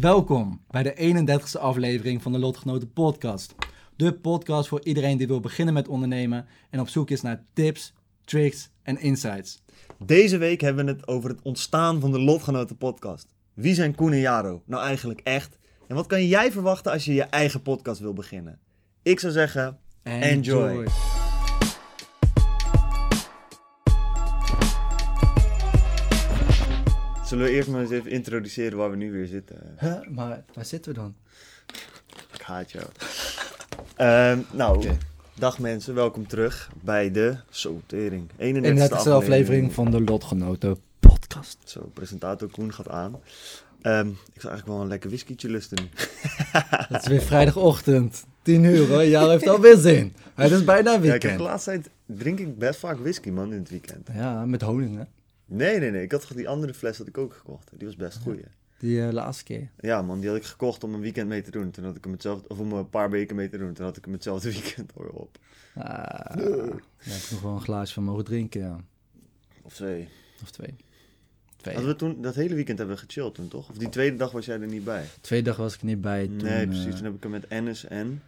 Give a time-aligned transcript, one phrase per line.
[0.00, 3.54] Welkom bij de 31ste aflevering van de Lotgenoten Podcast.
[3.96, 7.94] De podcast voor iedereen die wil beginnen met ondernemen en op zoek is naar tips,
[8.24, 9.62] tricks en insights.
[10.04, 13.34] Deze week hebben we het over het ontstaan van de Lotgenoten podcast.
[13.54, 15.58] Wie zijn Koen en Jaro nou eigenlijk echt?
[15.88, 18.58] En wat kan jij verwachten als je je eigen podcast wil beginnen?
[19.02, 20.86] Ik zou zeggen, enjoy.
[27.28, 29.56] Zullen we eerst maar eens even introduceren waar we nu weer zitten?
[29.80, 30.00] Huh?
[30.08, 31.14] Maar waar zitten we dan?
[32.34, 32.84] Ik haat jou.
[33.96, 34.88] Ehm, nou,
[35.34, 38.30] dag mensen, welkom terug bij de Sotering.
[38.30, 41.58] 31ste 31ste aflevering van de Lotgenoten Podcast.
[41.64, 43.20] Zo, presentator Koen gaat aan.
[43.82, 45.78] Ehm, ik zou eigenlijk wel een lekker whiskietje lusten.
[46.92, 49.04] Het is weer vrijdagochtend, 10 uur hoor.
[49.04, 50.14] Jou heeft alweer zin.
[50.34, 51.38] Het is bijna Ja, ik heb weekend.
[51.38, 54.08] de laatste tijd drink ik best vaak whisky, man, in het weekend.
[54.14, 55.02] Ja, met honing hè.
[55.48, 56.02] Nee, nee, nee.
[56.02, 57.70] Ik had gewoon die andere fles had ik ook gekocht.
[57.76, 58.40] Die was best goed.
[58.78, 59.68] Die eh, laatste keer.
[59.80, 61.70] Ja, man, die had ik gekocht om een weekend mee te doen.
[61.70, 63.72] Toen had ik hem hetzelfde, of om een paar weken mee te doen.
[63.72, 65.38] Toen had ik hem hetzelfde weekend alweer op.
[65.74, 66.36] Ah,
[66.96, 68.80] heb ik nog wel een glaasje van mogen drinken, ja.
[69.62, 70.08] Of twee.
[70.42, 70.74] Of twee.
[71.56, 71.74] Twee.
[71.74, 73.70] Hadden we toen, dat hele weekend hebben we gechilled toen, toch?
[73.70, 75.04] Of die tweede dag was jij er niet bij?
[75.20, 76.26] Twee dagen was ik niet bij.
[76.26, 76.86] Toen, nee, precies.
[76.86, 78.22] eh, Toen heb ik hem met Ennis en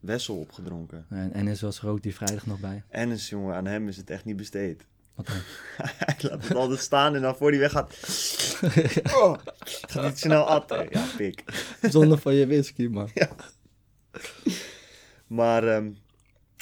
[0.00, 1.06] Wessel opgedronken.
[1.08, 2.82] en Ennis was er ook die vrijdag nog bij.
[2.88, 4.84] Ennis, jongen, aan hem is het echt niet besteed.
[5.22, 7.94] Hij laat het altijd staan en dan voor die weg gaat...
[9.16, 9.38] Oh,
[9.86, 10.86] gaat niet snel atten.
[10.90, 11.44] Ja, pik.
[11.82, 13.10] Zonder van je whisky, man.
[15.26, 15.90] Maar, ehm,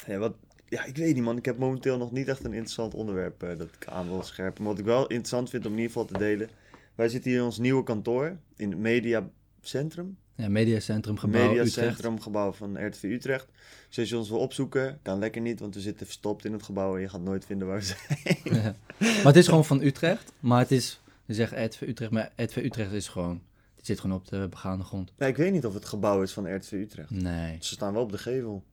[0.07, 0.33] ja, wat,
[0.69, 1.37] ja, ik weet niet, man.
[1.37, 4.63] Ik heb momenteel nog niet echt een interessant onderwerp eh, dat ik aan wil scherpen.
[4.63, 6.49] Maar wat ik wel interessant vind om in ieder geval te delen.
[6.95, 10.17] Wij zitten hier in ons nieuwe kantoor in het Mediacentrum.
[10.35, 11.75] Ja, Mediacentrum gebouw Utrecht.
[11.75, 13.47] Mediacentrum gebouw van RTV Utrecht.
[13.89, 16.63] Dus als je ons wil opzoeken, kan lekker niet, want we zitten verstopt in het
[16.63, 18.37] gebouw en je gaat nooit vinden waar we zijn.
[18.63, 18.75] Ja.
[18.97, 20.31] Maar het is gewoon van Utrecht.
[20.39, 23.41] Maar het is, je zegt RTV Utrecht, maar RTV Utrecht is gewoon,
[23.75, 25.11] die zit gewoon op de begaande grond.
[25.17, 27.09] Nee, ik weet niet of het gebouw is van RTV Utrecht.
[27.09, 28.63] Nee, Ze staan wel op de gevel.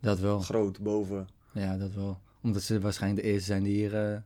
[0.00, 0.40] dat wel.
[0.40, 1.28] Groot, boven.
[1.52, 2.18] Ja, dat wel.
[2.42, 4.16] Omdat ze waarschijnlijk de eerste zijn die hier eh,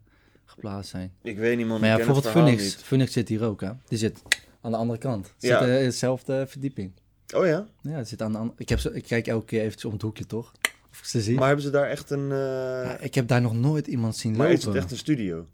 [0.45, 1.13] geplaatst zijn.
[1.23, 1.81] Ik weet niet, man.
[1.81, 2.63] Maar ja, het bijvoorbeeld Phoenix.
[2.63, 2.75] niet.
[2.75, 3.71] Phoenix zit hier ook, hè.
[3.89, 4.23] Die zit
[4.63, 5.35] aan de andere kant.
[5.37, 5.61] Zit Ja.
[5.67, 6.93] eh, in dezelfde verdieping.
[7.35, 7.67] Oh ja?
[7.83, 8.59] Ja, het zit aan de andere...
[8.61, 10.53] Ik, heb ze, ik kijk elke keer eventjes om het hoekje, toch?
[10.91, 11.35] Of ik ze zie.
[11.37, 12.33] Maar hebben ze daar echt een...
[12.33, 12.39] eh,
[12.85, 14.59] Ja, ik heb daar nog nooit iemand zien maar lopen.
[14.59, 15.47] is het echt een studio?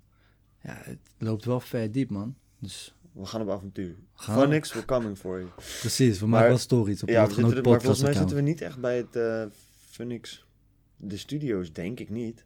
[0.62, 2.36] Ja, het loopt wel ver diep, man.
[2.58, 3.94] Dus We gaan op avontuur.
[4.14, 4.36] Gaan.
[4.38, 5.50] Phoenix, we're coming for you.
[5.80, 8.36] precies, we Maar- maken wel stories op ja, we zitten, er- maar volgens mij zitten
[8.36, 9.42] we niet echt bij het eh
[9.90, 10.46] Phoenix.
[10.96, 12.44] De studio's, denk ik niet.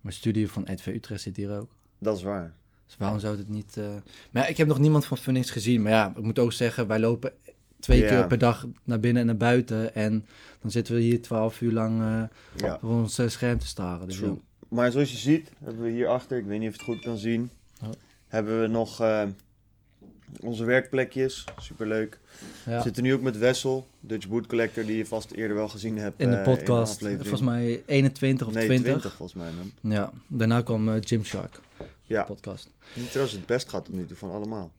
[0.00, 1.70] Maar studio van RTV Utrecht zit hier ook.
[1.98, 2.54] Dat is waar.
[2.86, 3.76] Dus waarom zou het niet...
[3.76, 3.84] eh,
[4.30, 5.82] Maar ja, ik heb nog niemand van Phoenix gezien.
[5.82, 7.32] Maar ja, ik moet ook zeggen, wij lopen
[7.80, 8.08] twee Ja.
[8.08, 9.94] keer per dag naar binnen en naar buiten.
[9.94, 10.26] En
[10.60, 12.22] dan zitten we hier twaalf uur lang eh
[12.56, 14.06] Ja, voor ons eh, scherm te staren.
[14.08, 14.34] Dus ja.
[14.68, 17.18] Maar zoals je ziet, hebben we hierachter, ik weet niet of je het goed kan
[17.18, 17.50] zien,
[17.82, 17.88] Oh.
[18.28, 19.00] hebben we nog
[20.40, 21.44] onze werkplekjes.
[21.60, 22.18] Superleuk.
[22.66, 22.76] Ja.
[22.76, 25.98] We zitten nu ook met Wessel, Dutch Boot Collector, die je vast eerder wel gezien
[25.98, 26.20] hebt.
[26.20, 27.28] In de podcast, aflevering.
[27.28, 28.86] volgens mij 21 of nee, 20.
[28.86, 29.92] 20 volgens mij, man.
[29.92, 31.60] Ja, daarna kwam eh, Gymshark,
[32.06, 32.70] Ja, podcast.
[32.94, 34.72] die trouwens het best gaat tot nu toe van allemaal.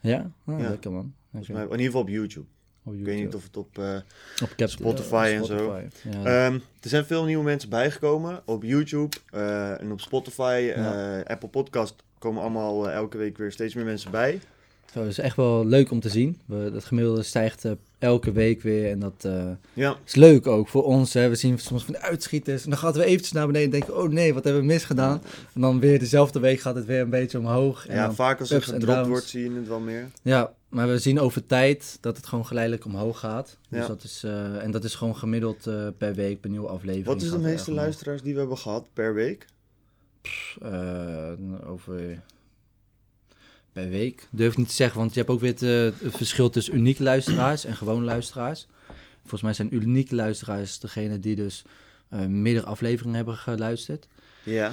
[0.00, 0.30] Ja?
[0.44, 0.68] Ah, Ja.
[0.68, 1.14] lekker man.
[1.34, 1.52] Oké.
[1.52, 2.46] mij, in ieder geval op YouTube.
[2.84, 3.24] Op Ik weet YouTube.
[3.26, 3.78] niet of het op...
[3.78, 3.96] eh,
[4.42, 5.76] Op Cap- Spotify eh, en zo.
[6.10, 6.24] Ja.
[6.24, 11.18] Ehm, er zijn veel nieuwe mensen bijgekomen op YouTube eh, en op Spotify, Ja.
[11.20, 14.40] eh, Apple Podcast komen allemaal eh, elke week weer steeds meer mensen bij.
[14.92, 16.40] Zo, dat is echt wel leuk om te zien.
[16.44, 20.68] We, dat gemiddelde stijgt eh, elke week weer en dat eh, Ja, is leuk ook
[20.68, 21.12] voor ons.
[21.12, 21.28] Hè.
[21.28, 23.96] We zien soms van de uitschieters en dan gaan we eventjes naar beneden en denken,
[24.02, 25.22] oh nee, wat hebben we misgedaan?
[25.54, 27.86] En dan weer dezelfde week gaat het weer een beetje omhoog.
[27.86, 30.08] En ja vaak als en gedropt wordt zie je het wel meer.
[30.22, 33.58] ja, maar we zien over tijd dat het gewoon geleidelijk omhoog gaat.
[33.68, 33.86] Dus Ja.
[33.86, 37.06] dat is, eh, en dat is gewoon gemiddeld eh, per week, per nieuwe aflevering.
[37.06, 39.46] Wat is de het meeste luisteraars die we hebben gehad per week?
[40.62, 41.30] Eh,
[41.66, 42.22] over
[43.72, 44.28] per week.
[44.30, 46.74] Durf ik niet te zeggen, want je hebt ook weer het, eh, het verschil tussen
[46.74, 48.66] unieke luisteraars en gewone luisteraars.
[49.20, 51.64] Volgens mij zijn unieke luisteraars degene die dus
[52.08, 54.08] eh, meerdere afleveringen hebben geluisterd.
[54.42, 54.72] Ja,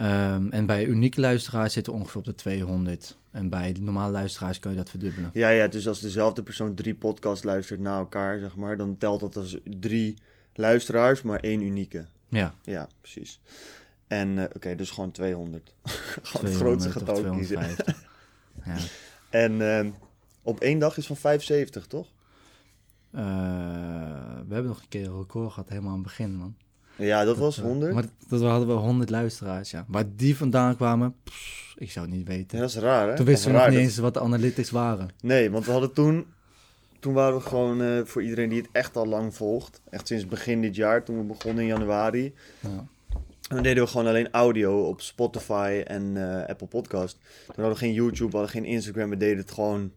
[0.00, 3.16] Ehm, en bij unieke luisteraars zitten we ongeveer op de 200.
[3.30, 5.30] En bij de normale luisteraars kan je dat verdubbelen.
[5.32, 9.20] ja, ja, dus als dezelfde persoon drie podcasts luistert na elkaar, zeg maar, dan telt
[9.20, 10.14] dat als drie
[10.54, 12.06] luisteraars, maar één unieke.
[12.28, 13.40] Ja, Ja, precies.
[14.06, 15.74] En eh, oké, dus gewoon 200.
[15.82, 17.76] gewoon het 200 grootste getal kiezen.
[18.76, 18.90] 250.
[19.30, 19.38] Ja.
[19.38, 19.90] En ehm,
[20.42, 22.06] op één dag is van 75, toch?
[23.10, 23.22] Eh,
[24.48, 26.54] we hebben nog een keer een record gehad, helemaal aan het begin, man.
[26.96, 27.92] Ja, dat was eh, 100.
[27.94, 29.84] Maar dat, hadden we 100 luisteraars, ja.
[29.88, 32.56] Waar die vandaan kwamen, pff, ik zou het niet weten.
[32.58, 33.16] Ja, dat is raar, hè?
[33.16, 35.08] Toen wisten we nog niet dat- eens wat de analytics waren.
[35.22, 36.26] Nee, want we hadden toen...
[37.00, 39.80] Toen waren we gewoon, eh, voor iedereen die het echt al lang volgt...
[39.90, 42.34] Echt sinds begin dit jaar, toen we begonnen in januari...
[42.60, 42.86] Ja.
[43.54, 47.18] Dan deden we gewoon alleen audio op Spotify en eh, Apple Podcast.
[47.46, 49.10] Toen hadden we geen YouTube, we hadden geen Instagram.
[49.10, 49.92] We deden het gewoon,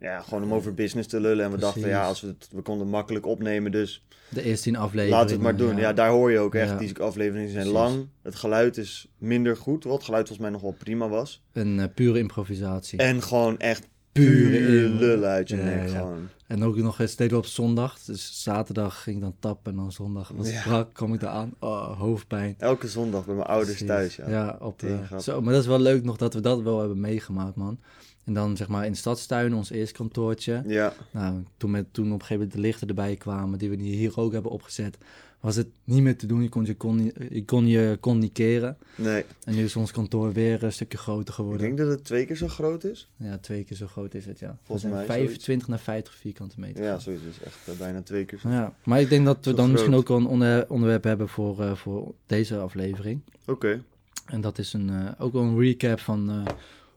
[0.00, 1.44] ja, gewoon om over business te lullen.
[1.44, 4.64] En we dachten, ja, als we, het, we konden het makkelijk opnemen, dus De eerste
[4.64, 5.18] tien afleveringen.
[5.18, 5.76] laten we het maar doen.
[5.76, 5.92] Ja.
[5.92, 6.70] daar hoor je ook echt.
[6.70, 6.76] Ja.
[6.76, 7.80] Die afleveringen zijn Precies.
[7.82, 8.08] lang.
[8.22, 11.42] Het geluid is minder goed, wat geluid volgens mij nog wel prima was.
[11.52, 12.98] Een eh, pure improvisatie.
[12.98, 15.90] En gewoon echt Pure lullen uit je nek.
[15.90, 16.28] Gewoon.
[16.46, 17.98] En ook nog eens deden we op zondag.
[17.98, 20.62] Dus zaterdag ging ik dan tappen en dan zondag was Ja.
[20.62, 21.54] brak, kwam ik eraan.
[21.58, 22.54] Oh, hoofdpijn.
[22.58, 23.86] Elke zondag bij mijn ouders Precies.
[23.86, 24.28] thuis, ja.
[24.30, 27.00] Ja, op, eh, zo, maar dat is wel leuk nog dat we dat wel hebben
[27.00, 27.78] meegemaakt, man.
[28.24, 30.62] En dan zeg maar in Stadstuin, ons eerste kantoortje.
[30.66, 33.76] Ja, Nou, toen, met, toen op een gegeven moment de lichten erbij kwamen, die we
[33.76, 34.98] hier ook hebben opgezet,
[35.42, 36.42] was het niet meer te doen.
[36.42, 38.76] Je kon je, kon, je, kon je communiceren.
[38.96, 39.24] nee.
[39.44, 41.60] En nu is ons kantoor weer een stukje groter Ik geworden.
[41.66, 43.08] denk dat het twee keer zo groot is.
[43.16, 44.58] Ja, twee keer zo groot is het, ja.
[44.62, 46.84] Volgens We mij 25 naar 50 vierkante meter.
[46.84, 48.48] Ja, zoiets is echt eh, bijna twee keer zo.
[48.48, 51.60] Ja, maar ik denk dat we dan misschien ook wel een onder- onderwerp hebben voor,
[51.62, 53.20] eh, voor deze aflevering.
[53.46, 53.82] Oké.
[54.26, 56.46] En dat is een, eh, ook wel een recap van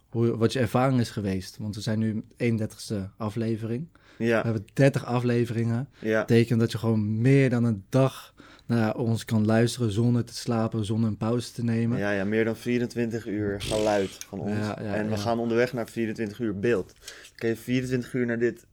[0.10, 1.58] hoe, wat je ervaring is geweest.
[1.58, 3.88] Want we zijn nu 31ste aflevering.
[4.18, 5.88] We Ja, hebben 30 afleveringen.
[6.00, 6.18] ja.
[6.18, 8.34] Dat betekent dat je gewoon meer dan een dag
[8.66, 11.98] naar ons kan luisteren zonder te slapen, zonder een pauze te nemen.
[11.98, 14.58] Ja, ja, meer dan 24 uur geluid van ons.
[14.58, 16.94] Ja, ja, en we gaan onderweg naar 24 uur beeld.
[17.00, 18.66] Dan kan je 24 uur naar dit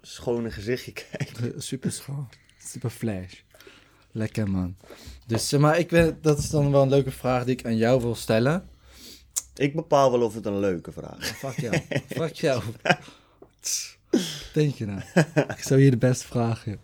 [0.00, 1.62] schone gezichtje kijken.
[1.62, 2.28] Super schoon.
[2.58, 3.34] Super flash.
[4.12, 4.76] Lekker man.
[5.26, 7.76] Dus eh, maar ik weet, dat is dan wel een leuke vraag die ik aan
[7.76, 8.68] jou wil stellen.
[9.54, 11.30] Ik bepaal wel of het een leuke vraag is.
[11.30, 11.76] Fuck jou.
[12.08, 12.62] Fuck jou.
[14.52, 15.00] Denk je nou?
[15.48, 16.80] Ik zou hier de beste vragen.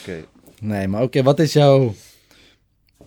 [0.00, 0.24] Oké.
[0.60, 1.94] Nee, maar oké, wat is jouw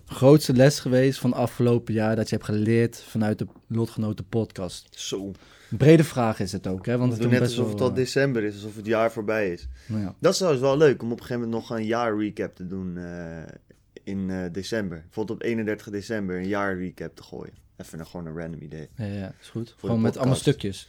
[0.05, 4.88] grootste les geweest van afgelopen jaar dat je hebt geleerd vanuit de Lotgenoten podcast?
[4.91, 5.31] Zo.
[5.71, 6.97] Een brede vraag is het ook, hè?
[6.97, 9.61] Want het doen is net alsof het al december is, alsof het jaar voorbij is.
[9.61, 10.15] eh, nou ja.
[10.19, 12.67] Dat is trouwens wel leuk om op een gegeven moment nog een jaar recap te
[12.67, 13.44] doen eh,
[14.03, 15.01] in eh, december.
[15.05, 17.53] Bijvoorbeeld op 31 december een jaar recap te gooien.
[17.77, 18.89] Even een, gewoon een random idee.
[18.97, 19.75] Ja, ja, is goed.
[19.77, 20.88] Gewoon met allemaal stukjes.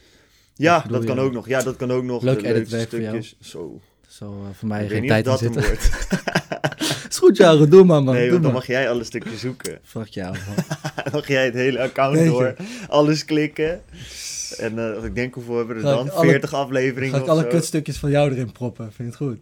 [0.55, 1.47] Ja, dat kan ook nog.
[1.47, 2.23] Ja, dat kan ook nog.
[2.23, 2.81] Leuk voor jou.
[2.85, 3.35] stukjes.
[3.39, 3.81] Zo.
[4.07, 5.61] Zo uh, voor mij Ik geen tijd in zitten.
[5.61, 5.89] wordt.
[7.09, 7.69] is goed, Jaren.
[7.69, 8.13] Doe maar, man.
[8.13, 9.79] Nee, doe want dan mag jij alle stukjes zoeken.
[9.83, 10.55] Fuck jou, man.
[11.03, 12.55] Dan mag jij het hele account door,
[12.87, 13.81] alles klikken.
[14.57, 16.05] En eh, ik denk hoeveel hebben we er dan?
[16.05, 17.47] ik alle- 40 afleveringen Ga ik alle zo.
[17.47, 18.85] kutstukjes van jou erin proppen?
[18.85, 19.39] Vind je het goed?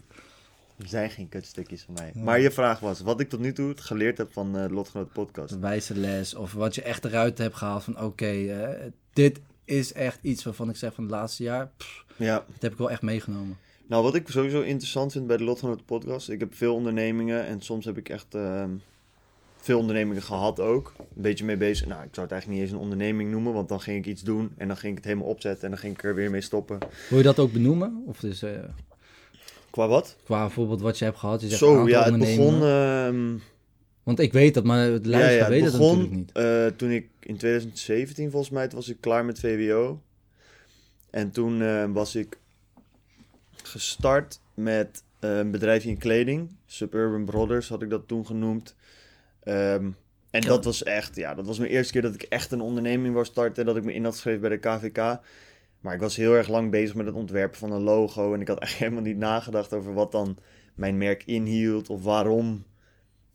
[0.78, 2.12] Er zijn geen kutstukjes van mij.
[2.16, 2.22] Ja.
[2.24, 5.52] Maar je vraag was, wat ik tot nu toe geleerd heb van eh Lotgenoot Podcast.
[5.54, 6.36] Een wijze les.
[6.36, 8.02] Of wat je echt eruit hebt gehaald van...
[8.02, 8.70] Oké, eh,
[9.14, 11.70] dit is echt iets waarvan ik zeg van het laatste jaar...
[11.78, 13.58] pff, Ja, dat heb ik wel echt meegenomen.
[13.88, 16.30] Nou wat ik sowieso interessant vind bij de Lotgenoot Podcast.
[16.30, 18.70] Ik heb veel ondernemingen en soms heb ik echt ehm,
[19.58, 20.94] veel ondernemingen gehad ook.
[21.00, 21.88] Een beetje mee bezig.
[21.88, 24.22] Nou, ik zou het eigenlijk niet eens een onderneming noemen, want dan ging ik iets
[24.22, 26.42] doen en dan ging ik het helemaal opzetten en dan ging ik er weer mee
[26.42, 26.78] stoppen.
[27.10, 28.04] Wil je dat ook benoemen?
[28.08, 28.52] Of dus, eh,
[29.70, 30.18] Qua wat?
[30.24, 31.42] qua bijvoorbeeld wat je hebt gehad?
[31.42, 32.64] Je zegt Zo, ja, het begon...
[32.64, 33.38] ehm,
[34.04, 36.32] Want ik weet dat, maar het luisteren ja, ja, weet het het begon natuurlijk niet.
[36.32, 40.02] eh, toen ik in 2017 volgens mij, toen was ik klaar met VWO.
[41.10, 42.38] En toen eh, was ik
[43.68, 46.56] gestart met eh, een bedrijfje in kleding.
[46.66, 48.76] Suburban Brothers had ik dat toen genoemd.
[49.44, 49.90] Ehm,
[50.32, 50.48] en Ja.
[50.48, 53.26] dat was echt, ja, dat was mijn eerste keer dat ik echt een onderneming wou
[53.26, 53.66] starten.
[53.66, 55.20] Dat ik me in had geschreven bij de KVK.
[55.80, 58.34] Maar ik was heel erg lang bezig met het ontwerpen van een logo.
[58.34, 60.38] En ik had echt helemaal niet nagedacht over wat dan
[60.76, 61.90] mijn merk inhield.
[61.90, 62.64] Of waarom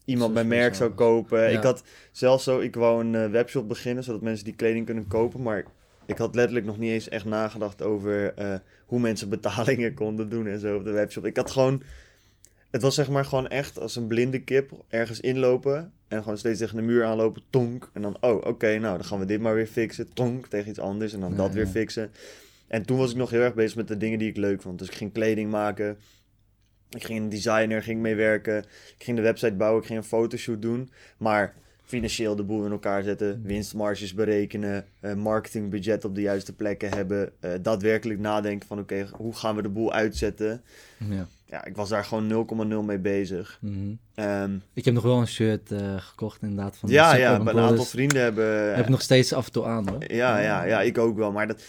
[0.05, 1.41] iemand mijn merk zou kopen.
[1.41, 1.47] Ja.
[1.59, 1.83] Ik had
[2.13, 5.43] zelfs zo, ik wou een eh, webshop beginnen, zodat mensen die kleding kunnen kopen.
[5.43, 5.65] Maar
[6.09, 8.55] ik had letterlijk nog niet eens echt nagedacht over eh,
[8.87, 11.25] hoe mensen betalingen konden doen en zo op de webshop.
[11.25, 11.83] Ik had gewoon,
[12.71, 15.93] het was zeg maar gewoon echt als een blinde kip ergens inlopen.
[16.09, 17.91] En gewoon steeds tegen de muur aanlopen, tonk.
[17.93, 20.13] En dan, oh, oké, nou, dan gaan we dit maar weer fixen.
[20.13, 21.13] Tonk, tegen iets anders.
[21.13, 21.71] En dan dat weer ja.
[21.71, 22.11] fixen.
[22.67, 24.79] En toen was ik nog heel erg bezig met de dingen die ik leuk vond.
[24.79, 25.99] Dus ik ging kleding maken.
[26.91, 28.59] Ik ging een designer, ging mee werken.
[28.99, 30.91] Ik ging de website bouwen, ik ging een fotoshoot doen.
[31.19, 31.55] Maar
[31.89, 37.33] financieel de boel in elkaar zetten, winstmarges berekenen, eh, marketingbudget op de juiste plekken hebben,
[37.41, 40.63] eh, daadwerkelijk nadenken van oké, hoe gaan we de boel uitzetten?
[41.09, 41.27] Ja.
[41.51, 43.59] Ja, ik was daar gewoon 0,0 mee bezig.
[43.61, 43.93] Mhm.
[44.15, 46.77] Ehm, Ik heb nog wel een shirt eh, gekocht inderdaad.
[46.77, 47.67] Van ja, ja, een Brothers.
[47.67, 48.75] aantal vrienden hebben...
[48.75, 50.13] Heb ik nog steeds af en toe aan hoor.
[50.13, 51.33] Ja, ja, ja, ik ook wel.
[51.33, 51.63] Maar dat...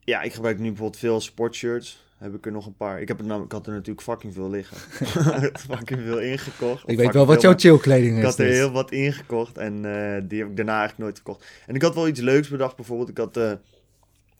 [0.00, 2.04] Ja, ik gebruik nu bijvoorbeeld veel sportshirts.
[2.22, 3.00] Heb ik er nog een paar.
[3.00, 4.76] Ik, heb er namelijk, ik had er natuurlijk fucking veel liggen.
[5.70, 6.88] fucking veel ingekocht.
[6.88, 8.24] Ik weet wel wat jouw chillkleding Ik is.
[8.24, 8.56] had er dus.
[8.56, 11.46] heel wat ingekocht en eh, die heb ik daarna eigenlijk nooit verkocht.
[11.66, 13.08] En ik had wel iets leuks bedacht bijvoorbeeld.
[13.08, 13.52] Ik had, eh,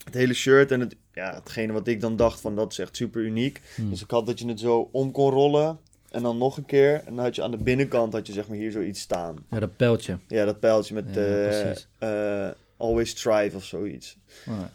[0.05, 2.97] het hele shirt en het, ja, hetgene wat ik dan dacht van dat is echt
[2.97, 3.61] super uniek.
[3.75, 3.91] Hmm.
[3.91, 5.79] Dus ik had dat je het zo om kon rollen
[6.11, 6.95] en dan nog een keer.
[6.95, 9.37] En dan had je aan de binnenkant had je zeg maar hier zoiets staan.
[9.51, 10.19] Ja, dat pijltje.
[10.29, 14.19] Ja, dat pijltje met Ja, eh, Always Strive of zoiets.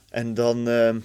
[0.10, 1.00] En dan ehm,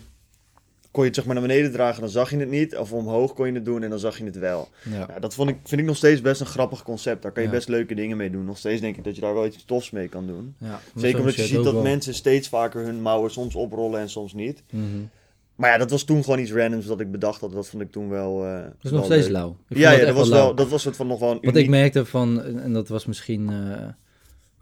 [0.92, 2.76] kon je het zeg maar naar beneden dragen, dan zag je het niet.
[2.76, 4.68] Of omhoog kon je het doen en dan zag je het wel.
[4.90, 5.06] Ja.
[5.08, 7.22] Ja, dat vond ik, vind ik nog steeds best een grappig concept.
[7.22, 7.54] Daar kan je Ja.
[7.54, 8.44] best leuke dingen mee doen.
[8.44, 10.54] Nog steeds denk ik dat je daar wel iets tofs mee kan doen.
[10.58, 11.82] Ja, Zeker omdat je ziet dat wel.
[11.82, 14.62] mensen steeds vaker hun mouwen soms oprollen en soms niet.
[14.70, 14.84] Mhm.
[15.54, 17.52] Maar ja, dat was toen gewoon iets randoms dat ik bedacht had.
[17.52, 18.44] Dat vond ik toen wel.
[18.46, 19.32] eh, Dat is nog steeds leuk.
[19.36, 19.56] lauw.
[19.68, 21.64] Ik Ja, dat, was wel, dat was soort van nog wel een Wat uniek...
[21.64, 23.88] ik merkte van, en dat was misschien, eh,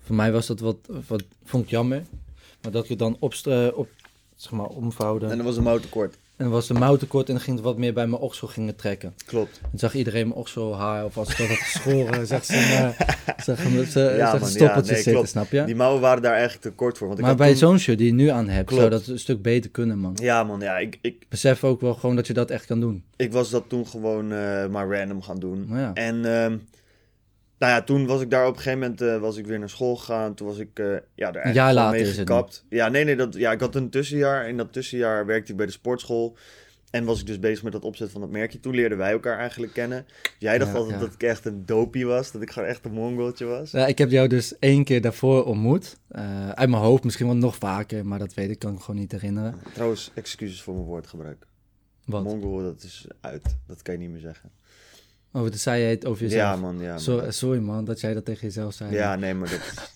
[0.04, 2.02] voor mij was dat wat, wat, vond ik jammer.
[2.62, 3.88] Maar dat ik het dan opst, eh, op,
[4.40, 5.25] zeg maar, omvouwde.
[5.25, 6.16] En En dan was een mouw tekort.
[6.37, 8.49] dan was de mouw te kort en dan ging het wat meer bij mijn oksel
[8.49, 9.14] gingen trekken.
[9.26, 9.59] Klopt.
[9.62, 12.52] Dan zag iedereen mijn okselhaar of als ik dat had geschoren, zag ze
[13.44, 15.28] zag ze Ja, zag man, ze ja, stoppeltjes nee, zitten, klopt.
[15.28, 15.64] snap je?
[15.64, 17.06] Die mouwen waren daar eigenlijk te kort voor.
[17.06, 18.80] Want ik maar bij toen- zo'n shirt die je nu aan hebt, Klopt.
[18.82, 20.16] zou dat een stuk beter kunnen, man.
[20.23, 20.78] Ja, man, ja.
[20.78, 23.02] Ik, ik, Besef ook wel gewoon dat je dat echt kan doen.
[23.16, 25.66] ik was dat toen gewoon eh, maar random gaan doen.
[25.70, 25.90] Ja.
[25.94, 26.56] En ehm,
[27.60, 29.68] nou ja, toen was ik daar op een gegeven moment eh, was ik weer naar
[29.68, 30.34] school gegaan.
[30.34, 32.64] Toen was ik eh, ja, er eigenlijk later mee gekapt.
[32.68, 34.48] Ja, nee, nee, dat, ja, ik had een tussenjaar.
[34.48, 36.36] In dat tussenjaar werkte ik bij de sportschool.
[36.90, 38.60] En was ik dus bezig met het opzetten van dat merkje.
[38.60, 40.06] Toen leerden wij elkaar eigenlijk kennen.
[40.38, 41.04] Jij dacht Ja, altijd ja.
[41.04, 42.32] dat ik echt een dopie was.
[42.32, 43.70] Dat ik gewoon echt een mongoltje was.
[43.70, 45.96] Ja, ik heb jou dus één keer daarvoor ontmoet.
[46.08, 49.00] Eh, uit mijn hoofd, misschien wel nog vaker, maar dat weet ik, kan ik gewoon
[49.00, 49.54] niet herinneren.
[49.72, 51.46] Trouwens, excuses voor mijn woordgebruik.
[52.04, 52.22] Wat?
[52.22, 53.56] Mongol, dat is uit.
[53.66, 54.50] Dat kan je niet meer zeggen.
[55.32, 56.42] Oh, dat zei jij het over jezelf?
[56.42, 56.78] Ja, man.
[56.80, 56.99] Ja,
[57.30, 58.92] sorry man, dat jij dat tegen jezelf zei.
[58.92, 59.92] ja, nee, maar dat is...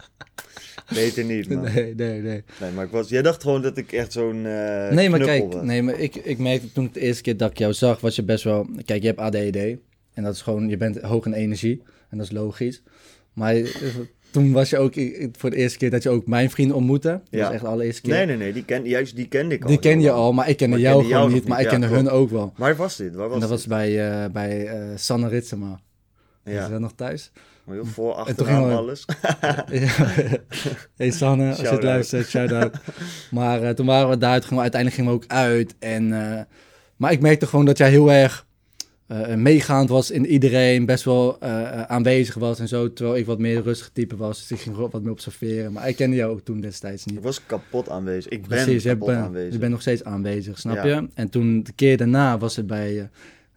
[0.94, 1.62] Beter niet, man.
[1.62, 2.44] Nee, nee, nee.
[2.60, 3.08] Nee, maar ik was...
[3.08, 5.62] Jij dacht gewoon dat ik echt zo'n eh nee, maar kijk, was.
[5.62, 8.16] nee, maar ik, ik merkte toen ik de eerste keer dat ik jou zag, was
[8.16, 8.66] je best wel...
[8.84, 9.56] Kijk, je hebt ADD.
[10.14, 11.82] En dat is gewoon, je bent hoog in energie.
[12.08, 12.82] En dat is logisch.
[13.32, 13.64] Maar eh,
[14.34, 14.94] toen was je ook
[15.38, 17.08] voor de eerste keer dat je ook mijn vrienden ontmoette.
[17.08, 17.42] Dat Ja.
[17.44, 18.12] was echt de allereerste keer.
[18.14, 19.68] Nee, nee, nee, die ken, juist die kende ik al.
[19.68, 21.48] Die ken je al, maar ik kende Maar jou kende gewoon niet.
[21.48, 22.52] Maar ik kende hun ook wel.
[22.56, 23.14] Waar was dit?
[23.14, 25.80] Waar was en dat was bij, eh, bij eh, Sanne Ritsema.
[26.44, 27.30] Is Ja, dat nog thuis?
[27.64, 29.04] maar heel voor, achteraan, we- alles.
[30.96, 32.76] Hey Sanne, als je het luistert, shout-out.
[33.30, 35.74] Maar eh, toen waren we daar, toen gingen we, uiteindelijk gingen we ook uit.
[35.78, 36.08] En,
[36.96, 38.43] maar ik merkte gewoon dat jij heel erg
[39.06, 42.92] eh, meegaand was in iedereen, best wel eh, eh, aanwezig was en zo.
[42.92, 45.72] Terwijl ik wat meer rustig type was, dus ik ging wat meer observeren.
[45.72, 47.16] Maar ik kende jou ook toen destijds niet.
[47.16, 48.32] Ik was kapot aanwezig.
[48.32, 49.52] Ik ben Precies, kapot aanwezig.
[49.52, 50.84] je bent nog steeds aanwezig, snap Ja.
[50.84, 51.08] je?
[51.14, 53.04] En toen, de keer daarna, was het bij eh,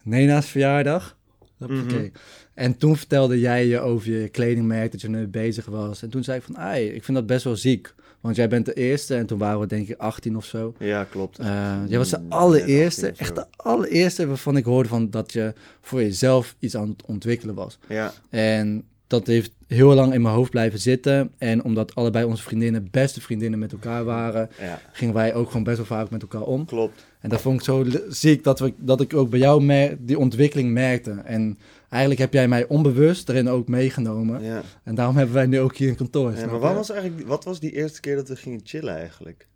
[0.04, 1.18] Nena's verjaardag.
[1.58, 2.08] Mhm.
[2.54, 6.04] En toen vertelde jij je over je kledingmerk, dat je ermee bezig was.
[6.04, 7.94] En toen zei ik van, ai, ik vind dat best wel ziek.
[8.28, 10.74] Want jij bent de eerste en toen waren we denk ik 18 of zo.
[10.80, 11.40] Ja, klopt.
[11.40, 15.10] Eh, jij was de Mm, allereerste, net 18 echt de allereerste waarvan ik hoorde van
[15.10, 17.78] dat je voor jezelf iets aan het ontwikkelen was.
[17.88, 21.32] Ja, En dat heeft heel lang in mijn hoofd blijven zitten.
[21.38, 25.64] En omdat allebei onze vriendinnen beste vriendinnen met elkaar waren, ja, gingen wij ook gewoon
[25.64, 26.66] best wel vaak met elkaar om.
[26.66, 27.06] klopt.
[27.20, 30.72] En dat vond ik zo ziek dat, we, dat ik ook bij jou die ontwikkeling
[30.72, 31.12] merkte.
[31.12, 31.58] En
[31.90, 34.44] eigenlijk heb jij mij onbewust erin ook meegenomen.
[34.44, 34.64] Ja.
[34.84, 36.36] En daarom hebben wij nu ook hier een kantoor.
[36.36, 39.48] Ja, maar wat was, eigenlijk, wat was die eerste keer dat we gingen chillen eigenlijk?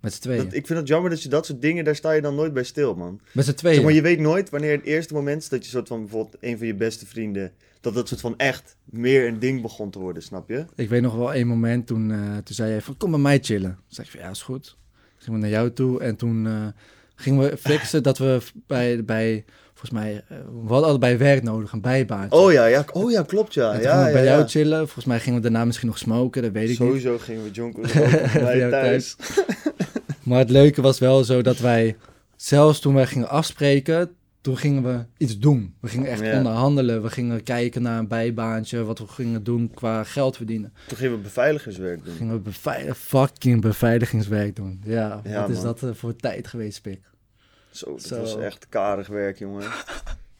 [0.00, 0.44] Met z'n tweeën.
[0.44, 2.52] Dat, ik vind het jammer dat je dat soort dingen, daar sta je dan nooit
[2.52, 3.20] bij stil, man.
[3.32, 3.74] Met z'n tweeën.
[3.74, 6.36] Zeg maar, je weet nooit wanneer het eerste moment is dat je soort van bijvoorbeeld
[6.40, 9.98] een van je beste vrienden, dat dat soort van echt meer een ding begon te
[9.98, 10.64] worden, snap je?
[10.74, 13.38] Ik weet nog wel één moment toen, eh, toen zei jij van kom bij mij
[13.42, 13.74] chillen.
[13.74, 14.64] Toen zei ik van ja, is goed.
[14.64, 14.76] Toen
[15.16, 16.66] gingen we naar jou toe en toen eh,
[17.14, 19.44] gingen we fixen dat we bij, bij
[19.80, 22.38] volgens mij, eh, we hadden allebei werk nodig, een bijbaantje.
[22.38, 23.72] Oh ja, ja, oh ja klopt ja.
[23.72, 24.30] en ja, bij ja.
[24.30, 24.78] jou chillen.
[24.78, 26.78] Volgens mij gingen we daarna misschien nog smoken, dat weet ik niet.
[26.78, 27.80] Sowieso gingen we jonko
[28.44, 29.16] bij thuis.
[30.22, 31.96] Maar het leuke was wel zo dat wij,
[32.36, 34.10] zelfs toen wij gingen afspreken,
[34.40, 35.74] toen gingen we iets doen.
[35.80, 37.02] We gingen echt onderhandelen.
[37.02, 40.72] We gingen kijken naar een bijbaantje, wat we gingen doen qua geld verdienen.
[40.86, 42.14] Toen gingen we beveiligerswerk doen.
[42.14, 44.80] Gingen we beveilig, fucking beveiligingswerk doen.
[44.84, 47.00] Ja, Ja, wat is dat eh, voor tijd geweest, Pik?
[47.70, 48.20] Zo, dat Zo.
[48.20, 49.64] was echt karig werk, jongen.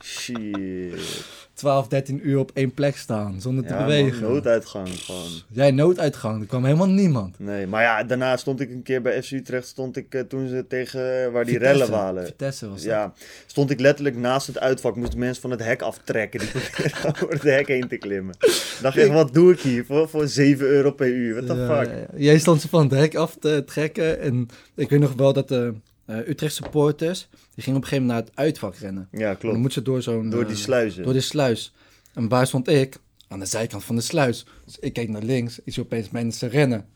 [0.04, 1.24] Shit.
[1.54, 4.22] 12, 13 uur op één plek staan, zonder te Ja, man, bewegen.
[4.22, 5.30] nooduitgang gewoon.
[5.48, 7.38] Jij nooduitgang, er kwam helemaal niemand.
[7.38, 10.48] Nee, maar ja, daarna stond ik een keer bij FC Utrecht, stond ik eh, toen
[10.48, 11.76] ze tegen eh, waar die Vitesse.
[11.78, 12.24] rellen waren.
[12.26, 12.84] Vitesse was dat.
[12.90, 13.12] Ja,
[13.46, 16.40] stond ik letterlijk naast het uitvak, moesten mensen van het hek aftrekken.
[16.40, 16.48] Die
[17.10, 18.34] over het hek heen te klimmen.
[18.82, 21.34] Dacht echt, wat doe ik hier voor, voor 7 euro per uur?
[21.34, 22.06] What the Ja, fuck?
[22.16, 24.20] Jij stond ze van het hek af te trekken.
[24.20, 25.74] En ik weet nog wel dat de
[26.18, 29.08] eh Utrecht supporters, die gingen op een gegeven moment naar het uitvak rennen.
[29.12, 29.54] Ja, En klopt.
[29.54, 30.30] dan moet ze door zo'n...
[30.30, 31.02] Door eh, die sluizen.
[31.02, 31.72] Door die sluis.
[32.14, 32.96] En waar stond ik?
[33.28, 34.46] Aan de zijkant van de sluis.
[34.64, 36.86] Dus ik keek naar links, ik zie opeens mensen rennen.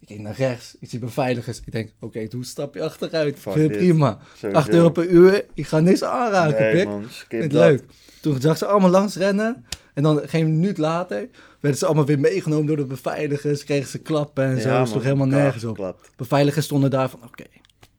[0.00, 1.60] Ik keek naar rechts, ik zie beveiligers.
[1.64, 3.38] Ik denk, oké, doe een stapje achteruit.
[3.38, 3.72] Fuck dit.
[3.72, 4.18] prima.
[4.36, 4.58] Sowieso.
[4.58, 6.84] 8 euro per uur, ik ga niks aanraken, Nee, pik.
[6.84, 7.52] man, het dat.
[7.52, 7.82] leuk.
[8.20, 9.64] Toen zag ze allemaal langs rennen.
[9.94, 11.28] En dan geen minuut later
[11.60, 13.64] werden ze allemaal weer meegenomen door de beveiligers.
[13.64, 14.68] Kregen ze klappen en zo.
[14.68, 15.96] Ja, man, sloeg helemaal nergens op.
[16.16, 17.44] Beveiligers stonden daar van, oké,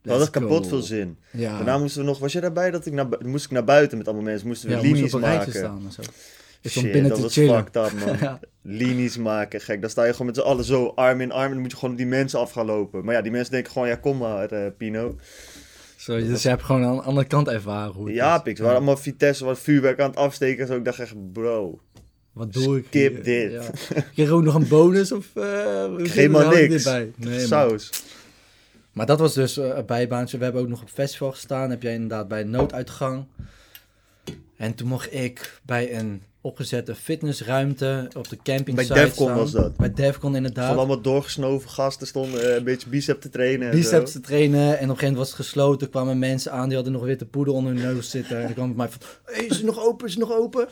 [0.04, 0.68] We hadden Let's kapot go.
[0.68, 1.18] veel zin.
[1.30, 1.56] Ja.
[1.56, 4.06] Daarna moesten we nog, was jij daarbij dat ik naar, moest ik naar buiten met
[4.06, 5.52] allemaal mensen, moesten we ja, linies maken.
[5.52, 6.02] staan en zo.
[6.02, 7.64] Stond Shit, binnen dat te was chillen.
[7.64, 8.16] fucked up, man.
[8.28, 8.40] Ja.
[8.62, 9.80] Linies maken, gek.
[9.80, 11.76] Dan sta je gewoon met z'n allen zo arm in arm en dan moet je
[11.76, 13.04] gewoon die mensen af gaan lopen.
[13.04, 15.16] Maar ja, die mensen denken gewoon, ja kom maar eh, Pino.
[15.96, 18.96] Zo, dus je hebt gewoon aan de andere kant ervaren hoe Ja, we waren allemaal
[18.96, 20.76] Vitesse, wat vuurwerk aan het afsteken en zo.
[20.76, 21.80] Ik dacht echt, bro,
[22.32, 23.22] Wat doe ik skip hier?
[23.24, 23.52] dit.
[23.52, 24.00] Ja.
[24.14, 25.30] Kreeg ook nog een bonus of...
[25.96, 26.68] zit Geen maar niks.
[26.68, 27.12] dit bij?
[27.16, 27.46] Nee, man.
[27.46, 27.90] saus.
[28.94, 30.38] Maar dat was dus eh, een bijbaantje.
[30.38, 31.70] We hebben ook nog op festival gestaan.
[31.70, 33.26] Heb jij inderdaad bij een nooduitgang.
[34.56, 39.76] En toen mocht ik bij een opgezette fitnessruimte op de camping Bij Defcon was dat.
[39.76, 40.76] Bij Defcon Van inderdaad.
[40.76, 44.18] allemaal doorgesnoven gasten stonden eh, een beetje bicep te trainen en Biceps zo.
[44.18, 44.60] te trainen.
[44.60, 45.90] En op een gegeven moment was het gesloten.
[45.90, 48.36] kwamen mensen aan die hadden nog witte poeder onder hun neus zitten.
[48.36, 50.06] En dan kwam bij mij van, hey, is het nog open?
[50.06, 50.68] Is het nog open?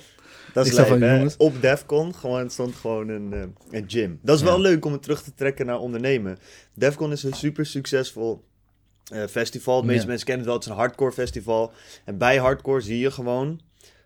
[0.53, 1.15] Dat is hè?
[1.15, 1.37] jongens.
[1.37, 3.41] Op Defcon gewoon, stond gewoon een, eh,
[3.71, 4.19] een gym.
[4.23, 6.39] Dat is wel leuk om het terug te trekken naar ondernemen.
[6.75, 8.45] Defcon is een super succesvol
[9.13, 9.81] eh, festival.
[9.81, 11.73] De meeste mensen kennen het wel, het is een hardcore festival.
[12.05, 13.61] En bij hardcore zie je gewoon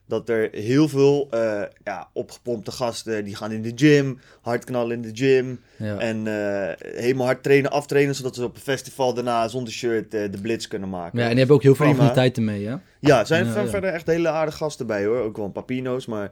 [0.08, 4.92] dat er heel veel eh, ja, opgepompte gasten, die gaan in de gym, hard knallen
[4.96, 5.60] in de gym.
[5.78, 5.98] Ja.
[5.98, 10.30] En eh, helemaal hard trainen, aftrainen, zodat ze op een festival daarna zonder shirt eh,
[10.32, 11.18] de blitz kunnen maken.
[11.18, 12.74] ja, en die hebben ook heel veel affiniteiten mee, hè?
[13.00, 13.68] Ja, er zijn Ja, ver- ja.
[13.68, 15.18] verder echt hele aardige gasten bij hoor.
[15.20, 16.06] Ook wel een papino's.
[16.06, 16.30] Maar,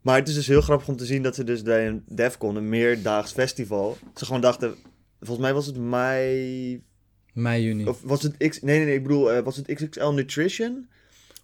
[0.00, 2.56] maar het is dus heel grappig om te zien dat ze dus bij een Defcon,
[2.56, 4.74] een meerdaags festival, ze gewoon dachten,
[5.20, 6.82] volgens mij was het mei,
[7.32, 7.86] Mei, juni.
[7.86, 10.88] of was het X, nee nee nee, ik bedoel, was het XXL Nutrition?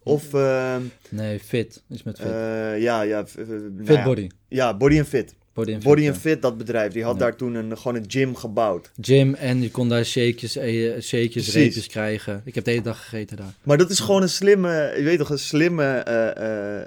[0.09, 1.83] Of, ehm, Nee, fit.
[1.91, 2.27] Is met fit.
[2.27, 4.27] eh, ja, ja, v- nou fit body.
[4.49, 5.35] Ja, Body and Fit.
[5.53, 6.31] Body and Body fit, and ja.
[6.31, 7.19] Fit, dat bedrijf, die had Ja.
[7.19, 8.91] daar toen een, gewoon een gym gebouwd.
[9.01, 12.43] Gym en je kon daar shakejes, eh, shakejes reepjes krijgen.
[12.45, 13.55] Ik heb de hele dag gegeten daar.
[13.63, 16.87] Maar dat is gewoon een slimme, je weet toch, een slimme eh, eh,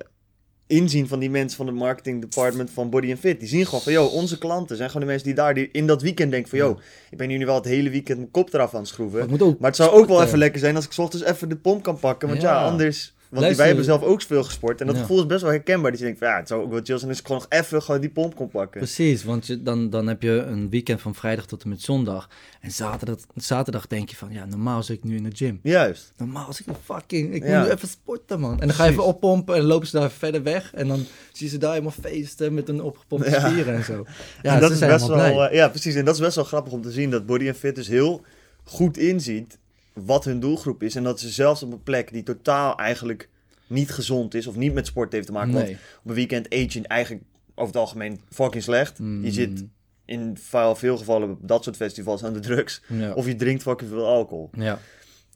[0.72, 3.40] inzien van die mensen van het marketing department van Body and Fit.
[3.40, 5.88] Die zien gewoon van, yo, onze klanten zijn gewoon de mensen die daar die in
[5.88, 6.80] dat weekend denken van, yo,
[7.12, 9.30] ik ben hier nu wel het hele weekend mijn kop eraf aan het schroeven.
[9.30, 11.56] Maar het Maar zou ook wel even lekker zijn als ik 's ochtends even de
[11.56, 12.28] pomp kan pakken.
[12.28, 12.66] Want ja, Ja.
[12.66, 13.14] anders...
[13.32, 14.82] Want Luister- wij hebben zelf ook veel gesport.
[14.82, 15.02] En dat Ja.
[15.02, 15.90] gevoel is best wel herkenbaar.
[15.92, 17.60] Dat je denkt van ja, het zou ook wel chill zijn als ik gewoon nog
[17.60, 18.80] even gewoon die pomp kon pakken.
[18.80, 22.30] Precies, want je, dan, dan heb je een weekend van vrijdag tot en met zondag.
[22.62, 25.60] En zaterdag, zaterdag denk je van, ja, normaal zit ik nu in de gym.
[25.64, 26.14] Juist.
[26.18, 27.58] Normaal zit ik fucking, ik Ja.
[27.60, 28.60] moet nu even sporten, man.
[28.60, 30.74] En dan ga je even oppompen en lopen ze daar verder weg.
[30.74, 33.50] En dan zie je ze daar helemaal feesten met een opgepompte Ja.
[33.50, 34.06] spieren en zo.
[34.42, 35.96] Ja, en dat is best wel, eh, ja, precies.
[35.96, 38.22] En dat is best wel grappig om te zien dat Body and Fit dus heel
[38.64, 39.58] goed inziet
[39.94, 40.96] wat hun doelgroep is.
[40.96, 43.30] En dat ze zelfs op een plek die totaal eigenlijk
[43.68, 45.54] niet gezond is of niet met sport heeft te maken.
[45.54, 45.70] Want
[46.04, 47.24] op een weekend eet je eigenlijk
[47.56, 49.00] over het algemeen fucking slecht.
[49.00, 49.64] Mm, Je zit
[50.06, 52.82] in veel veel gevallen op dat soort festivals aan de drugs.
[52.88, 53.14] ja.
[53.14, 54.50] Of je drinkt fucking veel alcohol.
[54.58, 54.80] ja,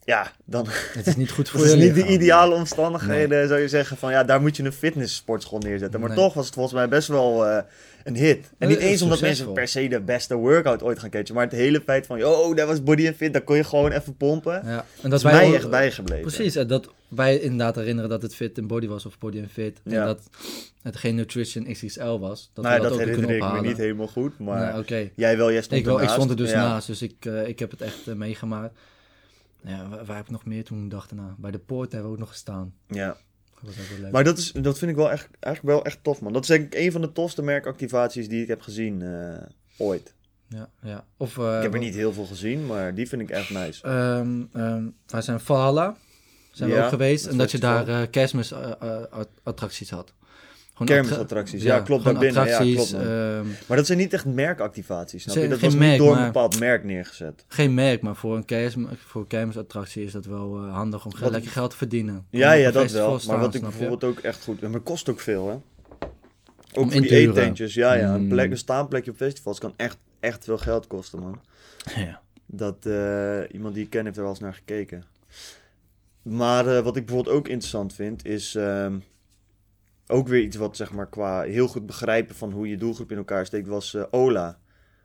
[0.06, 3.60] Ja, dan het is niet goed voor dat is je niet de ideale omstandigheden, zou
[3.60, 3.96] je zeggen.
[3.96, 6.00] Van ja, daar moet je een fitnesssportschool neerzetten.
[6.00, 6.18] Maar Nee.
[6.18, 7.62] toch was het volgens mij best wel eh,
[8.04, 8.50] een hit.
[8.58, 11.34] En niet het is eens omdat mensen per se de beste workout ooit gaan catchen.
[11.34, 13.92] Maar het hele feit van, oh, dat was body and fit, daar kon je gewoon
[13.92, 14.52] even pompen.
[14.52, 16.22] Ja, en Dat dat is wij mij echt bijgebleven.
[16.22, 19.50] Precies, en dat wij inderdaad herinneren dat het fit in body was of body and
[19.52, 19.80] fit.
[19.84, 20.00] Ja.
[20.00, 20.20] En dat
[20.82, 22.50] het geen nutrition XXL was.
[22.52, 24.38] Dat nou, we dat, dat, ook herinner ik me niet helemaal goed.
[24.38, 26.56] Maar jij wel, jij stond Ik, wel, ik stond er dus Ja.
[26.68, 28.78] naast, dus ik, eh, ik heb het echt eh, meegemaakt.
[29.66, 31.34] Ja, waar, waar heb ik nog meer toen dag daarna?
[31.38, 32.74] Bij de poort hebben we ook nog gestaan.
[32.88, 33.16] Ja.
[34.00, 34.10] Dat.
[34.12, 36.32] Maar dat, is, dat vind ik wel echt, eigenlijk wel echt tof, man.
[36.32, 39.42] Dat is denk ik een van de tofste merkactivaties die ik heb gezien eh,
[39.76, 40.14] ooit.
[40.48, 41.04] ja, ja.
[41.16, 43.82] Of, eh, ik heb er niet heel veel gezien, maar die vind ik echt nice.
[43.82, 45.96] ehm ehm, wij zijn Valhalla,
[46.50, 47.22] zijn we ook geweest.
[47.24, 50.14] dat En dat je daar eh kermisattracties had.
[50.84, 55.36] Kermisattracties, ja, klopt, gewoon daarbinnen, ja, klopt, ehm, Maar dat zijn niet echt merkactivaties, snap
[55.36, 55.48] je?
[55.48, 57.44] Dat geen was merk, niet door maar- een bepaald merk neergezet.
[57.48, 61.12] geen merk, maar voor een, kermis, voor een kermisattractie is dat wel eh, handig om
[61.20, 62.26] Wat- lekker geld te verdienen.
[62.30, 63.20] Ja, ja, dat wel.
[63.26, 63.66] Maar wat ik je?
[63.68, 64.60] bijvoorbeeld ook echt goed...
[64.60, 65.52] Maar het kost ook veel, hè?
[65.52, 67.74] Ook Om voor die eetentjes.
[67.74, 68.14] Ja, ja.
[68.14, 68.28] Een, Mm.
[68.28, 71.40] plek, een staanplekje op festivals kan echt, echt veel geld kosten, man.
[71.96, 72.20] Ja.
[72.46, 75.04] Dat eh, iemand die ik ken heeft er wel eens naar gekeken.
[76.22, 78.94] Maar eh, wat ik bijvoorbeeld ook interessant vind, is ehm,
[80.06, 83.16] ook weer iets wat zeg maar qua heel goed begrijpen van hoe je doelgroep in
[83.16, 84.58] elkaar steekt, was eh, Ola.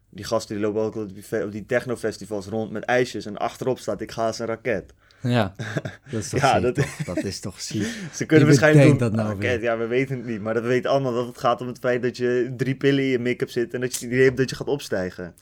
[0.10, 4.12] Die gasten die lopen ook op die, technofestivals rond met ijsjes en achterop staat ik
[4.12, 4.94] ga als een raket.
[5.22, 5.54] Ja,
[6.12, 7.88] dat is toch Ja, ziek, dat- dat is toch ziek.
[8.14, 9.62] Ze kunnen waarschijnlijk doen, dat nou raket, weer?
[9.62, 12.02] ja we weten het niet, maar dat weten allemaal dat het gaat om het feit
[12.02, 14.50] dat je drie pillen in je make-up zit en dat je het idee hebt dat
[14.50, 15.34] je gaat opstijgen.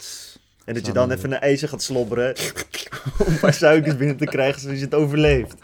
[0.65, 2.35] En dat je dan even een ijsje gaat slobberen
[3.25, 5.55] om een paar suikers binnen te krijgen zodat je het overleeft.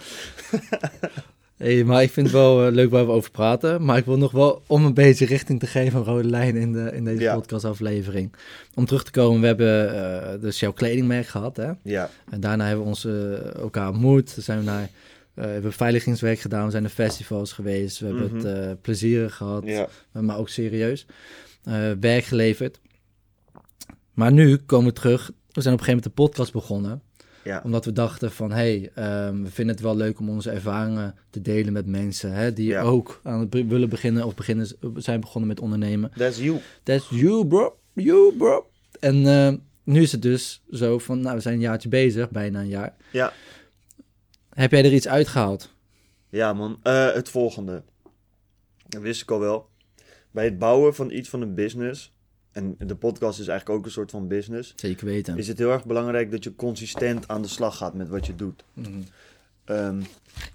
[1.58, 3.86] Hey, maar ik vind het wel eh, leuk waar we over praten.
[3.86, 6.74] Maar ik wil nog wel, om een beetje richting te geven, een rode lijn in,
[6.74, 7.34] de, in deze Ja.
[7.36, 8.34] podcastaflevering.
[8.74, 9.94] Om terug te komen, we hebben
[10.34, 11.72] eh, dus jouw kledingmerk gehad, hè?
[11.84, 14.30] Ja, En daarna hebben we ons eh, elkaar ontmoet.
[14.40, 14.90] Zijn we naar,
[15.34, 18.00] we hebben veiligingswerk gedaan, we zijn naar festivals geweest.
[18.00, 18.36] We hebben Mhm.
[18.36, 19.88] het eh plezierig gehad, ja.
[20.12, 21.06] maar ook serieus.
[22.00, 22.80] werk geleverd.
[24.14, 27.02] Maar nu komen we terug, we zijn op een gegeven moment de podcast begonnen.
[27.46, 27.62] Ja.
[27.64, 31.16] Omdat we dachten van, hé, hey, ehm, we vinden het wel leuk om onze ervaringen
[31.30, 32.82] te delen met mensen hè, die Ja.
[32.82, 36.12] ook aan het be- willen beginnen of beginnen, zijn begonnen met ondernemen.
[36.18, 36.60] That's you.
[36.84, 37.78] That's you, bro.
[37.94, 38.70] You, bro.
[39.00, 39.54] En eh,
[39.84, 42.96] nu is het dus zo van, nou, we zijn een jaartje bezig, bijna een jaar.
[43.12, 43.34] Ja.
[44.50, 45.74] Heb jij er iets uitgehaald?
[46.30, 46.80] Ja, man.
[46.84, 47.84] Eh, het volgende.
[48.88, 49.70] Dat wist ik al wel.
[50.32, 52.15] Bij het bouwen van iets van een business,
[52.56, 55.38] en de podcast is eigenlijk ook een soort van business, Zeker weten.
[55.38, 58.36] is het heel erg belangrijk dat je consistent aan de slag gaat met wat je
[58.36, 58.64] doet.
[58.74, 58.90] Mhm.
[59.66, 60.02] Ehm,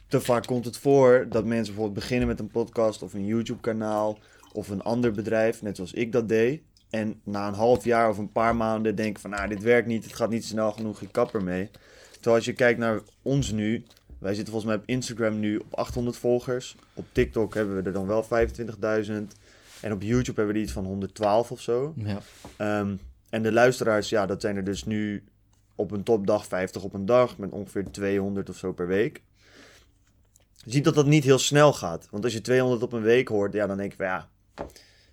[0.08, 4.18] te vaak komt het voor dat mensen bijvoorbeeld beginnen met een podcast of een YouTube-kanaal
[4.52, 6.62] of een ander bedrijf, net zoals ik dat deed.
[6.90, 10.04] En na een half jaar of een paar maanden denken van, nou, dit werkt niet,
[10.04, 11.70] het gaat niet snel genoeg, ik kap ermee.
[12.12, 13.84] Terwijl als je kijkt naar ons nu,
[14.18, 16.76] wij zitten volgens mij op Instagram nu op 800 volgers.
[16.94, 19.36] Op TikTok hebben we er dan wel 25.000.
[19.81, 21.95] En op YouTube hebben we iets van 112 of zo.
[21.97, 22.19] Ja.
[22.57, 22.97] Ehm,
[23.31, 25.25] en de luisteraars, ja, dat zijn er dus nu
[25.75, 29.23] op een topdag 50 op een dag, met ongeveer 200 of zo per week.
[30.64, 32.09] Je ziet dat dat niet heel snel gaat.
[32.11, 34.29] Want als je 200 op een week hoort, ja, dan denk je van ja,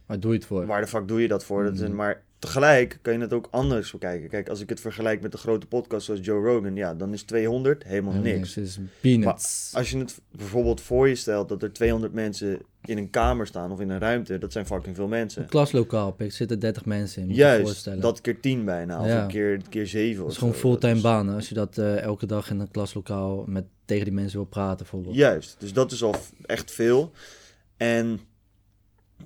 [0.08, 0.66] Waar doe je het voor?
[0.66, 1.64] waar de fuck doe je dat voor?
[1.64, 1.96] Dat is Mhm.
[1.96, 4.30] maar tegelijk kan je het ook anders bekijken.
[4.30, 7.24] Kijk, als ik het vergelijk met de grote podcast zoals Joe Rogan, ja, dan is
[7.24, 8.56] 200 helemaal Ja, niks.
[8.56, 9.72] Het is peanuts.
[9.76, 13.72] Als je het bijvoorbeeld voor je stelt dat er 200 mensen in een kamer staan
[13.72, 15.42] of in een ruimte, dat zijn fucking veel mensen.
[15.42, 17.28] Een klaslokaal, pik, zitten 30 mensen in.
[17.28, 18.00] Moet je Juist, voorstellen.
[18.02, 19.22] dat keer 10 bijna, of Ja.
[19.22, 21.36] een keer, keer 7 Dat is gewoon fulltime banen.
[21.36, 24.78] Als je dat eh, elke dag in een klaslokaal met, tegen die mensen wil praten,
[24.78, 25.16] bijvoorbeeld.
[25.16, 26.16] Juist, dus dat is al
[26.46, 27.12] echt veel.
[27.78, 28.20] En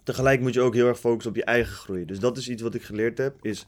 [0.04, 2.06] tegelijk moet je ook heel erg focussen op je eigen groei.
[2.06, 3.68] Dus dat is iets wat ik geleerd heb, is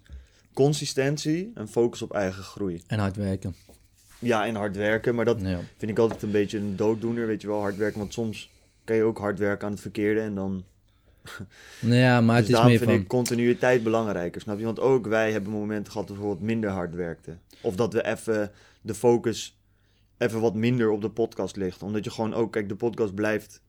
[0.54, 2.82] consistentie en focus op eigen groei.
[2.88, 3.56] En hard werken.
[4.20, 5.60] Ja, en hard werken, maar dat Ja.
[5.78, 8.00] vind ik altijd een beetje een dooddoener, weet je wel, hard werken.
[8.00, 8.50] Want soms
[8.84, 10.64] kan je ook hard werken aan het verkeerde en dan...
[11.82, 13.00] Nou ja, maar dus het is daarom meer vind van...
[13.02, 14.66] ik continuïteit belangrijker, snap je?
[14.66, 17.40] Want ook wij hebben momenten gehad dat we bijvoorbeeld minder hard werkten.
[17.62, 19.58] Of dat we even de focus
[20.18, 21.84] even wat minder op de podcast ligt.
[21.84, 23.62] Omdat je gewoon ook, kijk, de podcast blijft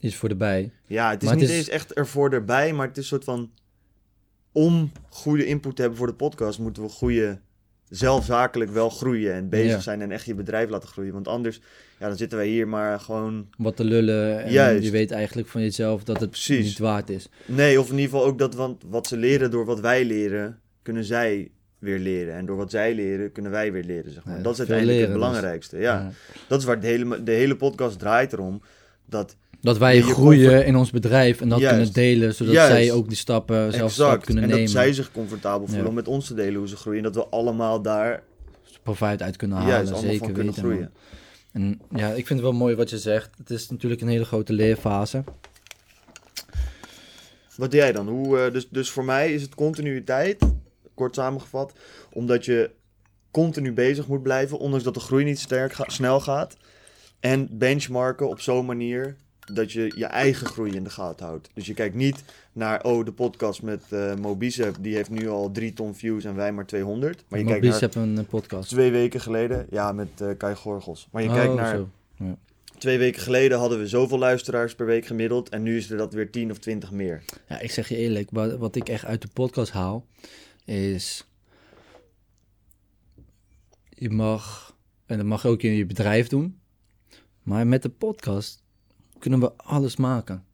[0.00, 0.70] Iets voor de bij.
[0.86, 3.08] Ja, het is Maar het niet is- eens echt ervoor erbij, maar het is een
[3.08, 3.50] soort van...
[4.52, 7.38] Om goede input te hebben voor de podcast, moeten we goede...
[7.88, 9.80] Zelfzakelijk wel groeien en bezig Ja.
[9.80, 11.12] zijn en echt je bedrijf laten groeien.
[11.12, 11.60] Want anders,
[11.98, 13.48] ja, dan zitten wij hier maar gewoon...
[13.56, 14.44] Wat te lullen.
[14.44, 14.84] En Juist.
[14.84, 16.64] je weet eigenlijk van jezelf dat het Precies.
[16.66, 17.28] niet waard is.
[17.46, 20.60] Nee, of in ieder geval ook dat, want wat ze leren door wat wij leren,
[20.82, 22.34] kunnen zij weer leren.
[22.34, 24.36] En door wat zij leren, kunnen wij weer leren, zeg maar.
[24.36, 25.28] Ja, dat is uiteindelijk leren het dus.
[25.28, 25.82] belangrijkste, ja.
[26.00, 26.10] Ja.
[26.48, 28.62] Dat is waar de hele, de hele podcast draait erom.
[29.06, 31.74] Dat Dat wij groeien in ons bedrijf en dat Juist.
[31.76, 32.72] kunnen delen, zodat Juist.
[32.72, 34.64] zij ook die stappen zelf stap kunnen en nemen.
[34.64, 37.04] dat zij zich comfortabel voelen om met ons te delen hoe ze groeien.
[37.04, 38.22] En dat we allemaal daar
[38.82, 39.72] profijt uit kunnen halen.
[39.74, 40.92] juist zeker van kunnen weten, groeien.
[41.52, 43.30] En ja, ik vind het wel mooi wat je zegt.
[43.38, 45.24] Het is natuurlijk een hele grote leerfase.
[47.56, 48.08] Wat doe jij dan?
[48.08, 50.38] Hoe, eh, dus, dus voor mij is het continuïteit,
[50.94, 51.72] kort samengevat,
[52.12, 52.70] omdat je
[53.30, 56.56] continu bezig moet blijven, ondanks dat de groei niet sterk ga- snel gaat.
[57.20, 59.16] En benchmarken op zo'n manier
[59.52, 61.50] dat je je eigen groei in de gaten houdt.
[61.54, 63.82] Dus je kijkt niet naar, oh, de podcast met
[64.20, 67.24] Mobicep, die heeft nu al 3 ton views en wij maar 200.
[67.28, 68.68] Maar je kijkt naar een eh, podcast.
[68.68, 71.08] twee weken geleden, ja, met eh Kai Gorgels.
[71.12, 71.88] Maar je Oh, kijkt naar, zo.
[72.78, 75.48] twee weken geleden hadden we zoveel luisteraars per week gemiddeld.
[75.48, 77.22] En nu is er dat weer 10 of 20 meer.
[77.48, 80.06] Ja, ik zeg je eerlijk, wat, wat ik echt uit de podcast haal,
[80.64, 81.24] is...
[83.88, 84.76] Je mag,
[85.06, 86.60] en dat mag je ook in je bedrijf doen,
[87.42, 88.62] maar met de podcast
[89.20, 90.44] kunnen we alles maken.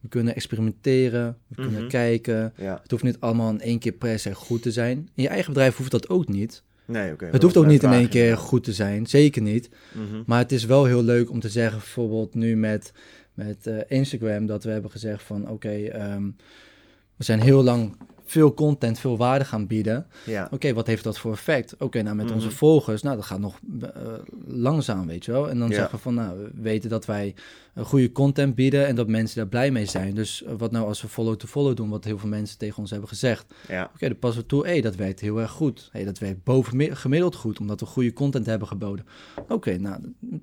[0.00, 1.88] We kunnen experimenteren, we kunnen Mhm.
[1.88, 2.52] kijken.
[2.56, 4.96] Ja, Het hoeft niet allemaal in één keer per se goed te zijn.
[5.14, 6.62] In je eigen bedrijf hoeft dat ook niet.
[6.86, 7.14] nee.
[7.18, 9.70] Het hoeft ook niet in één keer goed te zijn, zeker niet.
[9.92, 10.22] Mhm.
[10.26, 12.92] Maar het is wel heel leuk om te zeggen, bijvoorbeeld nu met,
[13.34, 16.24] met eh, Instagram, dat we hebben gezegd van oké, ehm,
[17.16, 20.06] we zijn heel lang veel content, veel waarde gaan bieden.
[20.26, 21.74] Ja, Oké, wat heeft dat voor effect?
[21.78, 22.34] Oké, nou met Mhm.
[22.34, 23.88] onze volgers, nou dat gaat nog eh,
[24.46, 25.50] langzaam, weet je wel.
[25.50, 25.74] En dan Ja.
[25.74, 27.34] zeggen we van, nou, we weten dat wij
[27.74, 30.14] een goede content bieden en dat mensen daar blij mee zijn.
[30.14, 33.08] Dus eh, wat nou als we follow-to-follow doen, wat heel veel mensen tegen ons hebben
[33.08, 33.46] gezegd.
[33.68, 34.66] ja, Oké, dan passen we toe.
[34.66, 35.88] Hé, dat werkt heel erg goed.
[35.92, 39.06] Hé, dat werkt boven mi- gemiddeld goed, omdat we goede content hebben geboden.
[39.48, 40.00] Oké, nou,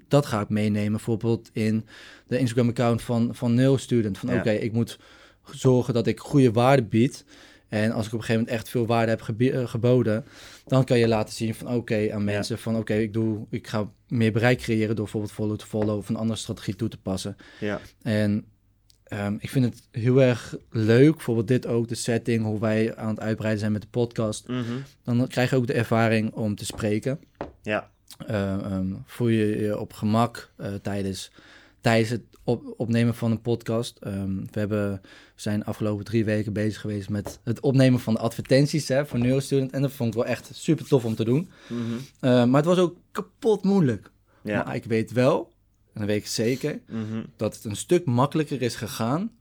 [0.08, 0.91] dat ga ik meenemen.
[0.91, 1.86] Bijvoorbeeld in
[2.28, 4.17] de Instagram-account van, van Nil Student.
[4.17, 5.00] Van oké, ik moet
[5.52, 7.26] zorgen dat ik goede waarde bied.
[7.71, 10.25] En als ik op een gegeven moment echt veel waarde heb eh, geboden,
[10.65, 13.91] dan kan je laten zien van oké aan mensen van oké, ik doe, ik ga
[14.07, 17.38] meer bereik creëren door bijvoorbeeld follow to follow of een andere strategie toe te passen.
[17.60, 18.45] ja, En
[19.03, 23.10] ehm, ik vind het heel erg leuk, bijvoorbeeld dit ook, de setting, hoe wij aan
[23.10, 24.47] het uitbreiden zijn met de podcast.
[24.47, 24.63] Mhm.
[25.03, 27.19] Dan krijg je ook de ervaring om te spreken.
[27.62, 27.89] ja,
[28.27, 31.31] Eh, ehm, voel je je op gemak eh, tijdens,
[31.81, 33.97] tijdens het op, opnemen van een podcast.
[33.99, 38.19] Ehm, we hebben, we zijn afgelopen drie weken bezig geweest met het opnemen van de
[38.19, 39.71] advertenties hè, voor Neurostudent.
[39.71, 41.49] En dat vond ik wel echt super tof om te doen.
[41.67, 41.82] Mhm.
[42.19, 44.12] Eh, maar het was ook kapot moeilijk.
[44.43, 44.63] Ja.
[44.63, 45.51] Maar ik weet wel,
[45.93, 47.23] en dat weet ik zeker, Mhm.
[47.36, 49.32] dat het een stuk makkelijker is gegaan.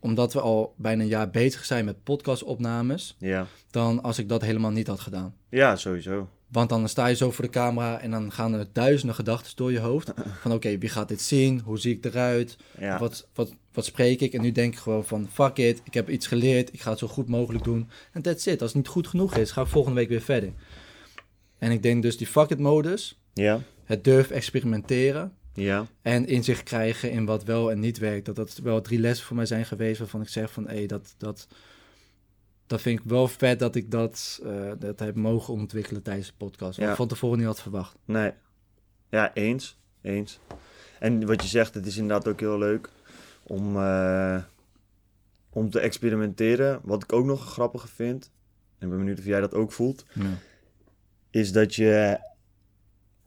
[0.00, 3.16] Omdat we al bijna een jaar bezig zijn met podcastopnames.
[3.18, 3.46] ja.
[3.70, 5.34] Dan als ik dat helemaal niet had gedaan.
[5.48, 6.28] Ja, sowieso.
[6.48, 9.72] Want dan sta je zo voor de camera en dan gaan er duizenden gedachten door
[9.72, 10.12] je hoofd.
[10.40, 11.60] Van oké, wie gaat dit zien?
[11.64, 12.56] Hoe zie ik eruit?
[12.78, 12.98] Ja.
[12.98, 14.32] Wat, wat, wat spreek ik?
[14.32, 16.72] En nu denk ik gewoon van fuck it, ik heb iets geleerd.
[16.72, 17.88] Ik ga het zo goed mogelijk doen.
[18.12, 18.60] En that's it.
[18.62, 20.52] Als het niet goed genoeg is, ga ik volgende week weer verder.
[21.58, 23.60] En ik denk dus die fuck it modus, Ja.
[23.84, 25.32] het durf experimenteren.
[25.54, 25.86] Ja.
[26.02, 28.26] En inzicht krijgen in wat wel en niet werkt.
[28.26, 31.14] Dat dat wel drie lessen voor mij zijn geweest waarvan ik zeg van hé, dat,
[31.18, 31.46] dat,
[32.66, 36.32] dat vind ik wel vet dat ik dat, eh, dat heb mogen ontwikkelen tijdens de
[36.36, 36.78] podcast.
[36.78, 36.94] Wat Ja.
[36.96, 37.96] van tevoren niet had verwacht.
[38.04, 38.32] Nee.
[39.10, 39.78] Ja, eens.
[40.02, 40.40] Eens.
[40.98, 42.88] En wat je zegt, het is inderdaad ook heel leuk
[43.42, 44.42] om, eh,
[45.50, 46.80] om te experimenteren.
[46.82, 48.30] Wat ik ook nog een grappige vind,
[48.78, 50.22] en ik ben benieuwd of jij dat ook voelt, Ja.
[51.30, 52.18] is dat je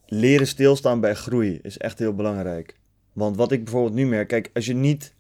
[0.06, 2.78] leren stilstaan bij groei is echt heel belangrijk.
[3.14, 5.14] Want wat ik bijvoorbeeld nu merk, kijk, als je niet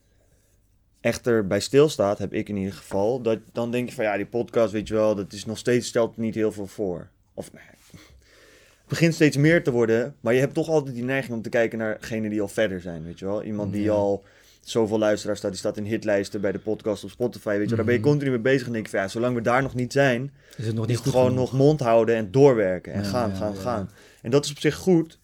[1.01, 4.25] echt erbij stilstaat, heb ik in ieder geval, dat, dan denk je van ja, die
[4.25, 7.07] podcast, weet je wel, dat is nog steeds, stelt niet heel veel voor.
[7.33, 11.33] Of nee, het begint steeds meer te worden, maar je hebt toch altijd die neiging
[11.35, 13.43] om te kijken naar degenen die al verder zijn, weet je wel.
[13.43, 14.23] Iemand die al
[14.61, 17.75] zoveel luisteraars staat, die staat in hitlijsten bij de podcast op Spotify, weet je wel.
[17.75, 18.09] Daar ben je Mhm.
[18.09, 20.65] continu mee bezig en denk je van ja, zolang we daar nog niet zijn, Is
[20.65, 21.51] het nog niet goed gewoon genoeg?
[21.51, 23.59] nog mond houden en doorwerken en Ja, gaan, ja, gaan, ja.
[23.59, 23.89] gaan.
[24.21, 25.19] En dat is op zich goed.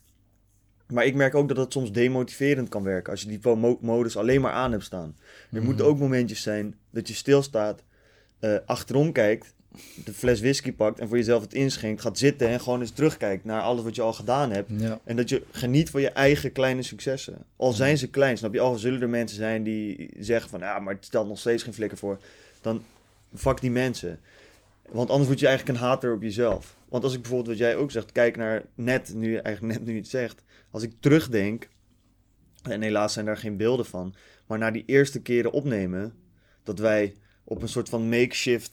[0.87, 4.17] Maar ik merk ook dat het soms demotiverend kan werken als je die mo- modus
[4.17, 5.15] alleen maar aan hebt staan.
[5.51, 5.65] Er Mhm.
[5.65, 7.83] moeten ook momentjes zijn dat je stilstaat,
[8.39, 9.53] eh achterom kijkt,
[10.05, 13.45] de fles whisky pakt en voor jezelf het inschenkt, gaat zitten en gewoon eens terugkijkt
[13.45, 14.69] naar alles wat je al gedaan hebt.
[14.77, 14.99] Ja.
[15.03, 17.37] En dat je geniet van je eigen kleine successen.
[17.55, 18.59] Al zijn ze klein, snap je?
[18.59, 20.59] Al zullen er mensen zijn die zeggen van...
[20.59, 22.19] ja, maar het stelt nog steeds geen flikker voor.
[22.61, 22.83] Dan
[23.35, 24.19] fuck die mensen.
[24.89, 26.75] Want anders word je eigenlijk een hater op jezelf.
[26.89, 28.11] Want als ik bijvoorbeeld, wat jij ook zegt...
[28.11, 30.43] kijk naar net, nu eigenlijk net nu je het zegt...
[30.75, 31.67] als ik terugdenk...
[32.63, 34.15] en helaas zijn daar geen beelden van...
[34.47, 36.13] maar naar die eerste keren opnemen...
[36.63, 38.71] dat wij op een soort van makeshift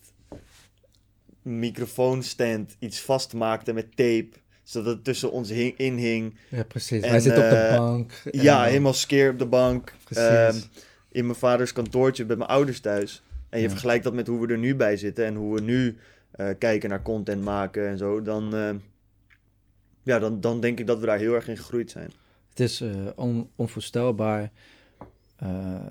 [1.43, 4.29] microfoonstand iets vastmaakten met tape...
[4.63, 6.35] zodat het tussen ons hing, in hing...
[6.49, 7.03] ja, precies.
[7.03, 8.13] En, Wij zitten op de eh, bank.
[8.33, 9.95] en Ja, dan- helemaal skeer op de bank.
[10.09, 10.57] Ehm,
[11.11, 13.23] in mijn vaders kantoortje bij mijn ouders thuis.
[13.49, 13.71] En je Ja.
[13.71, 15.97] vergelijkt dat met hoe we er nu bij zitten en hoe we nu
[16.33, 18.23] eh, kijken naar content maken en zo.
[18.23, 18.71] Dan, eh,
[20.03, 22.11] ja, dan, dan denk ik dat we daar heel erg in gegroeid zijn.
[22.49, 24.51] Het is eh, on- onvoorstelbaar
[25.37, 25.87] eh,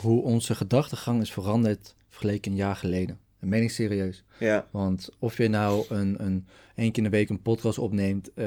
[0.00, 3.18] hoe onze gedachtegang is veranderd vergeleken een jaar geleden.
[3.40, 4.24] Dat meen ik serieus.
[4.38, 8.30] Ja, Want of je nou een, een één keer in de week een podcast opneemt
[8.34, 8.46] eh,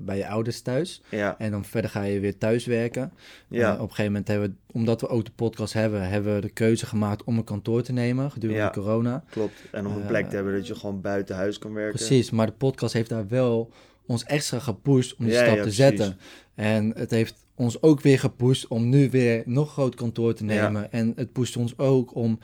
[0.00, 1.02] bij je ouders thuis...
[1.10, 3.12] ja, en dan verder ga je weer thuiswerken.
[3.48, 6.08] ja, Eh, op een gegeven moment hebben we, omdat we ook de podcast hebben...
[6.08, 8.70] hebben we de keuze gemaakt om een kantoor te nemen gedurende Ja.
[8.70, 9.24] corona.
[9.30, 9.54] klopt.
[9.72, 11.96] En om een Eh, plek te hebben dat je gewoon buiten huis kan werken.
[11.96, 13.72] Precies, maar de podcast heeft daar wel
[14.06, 15.76] ons extra gepusht om die stap te precies.
[15.76, 16.16] zetten.
[16.54, 20.92] En het heeft ons ook weer gepusht om nu weer nog groot kantoor te nemen.
[20.92, 22.38] En het pusht ons ook om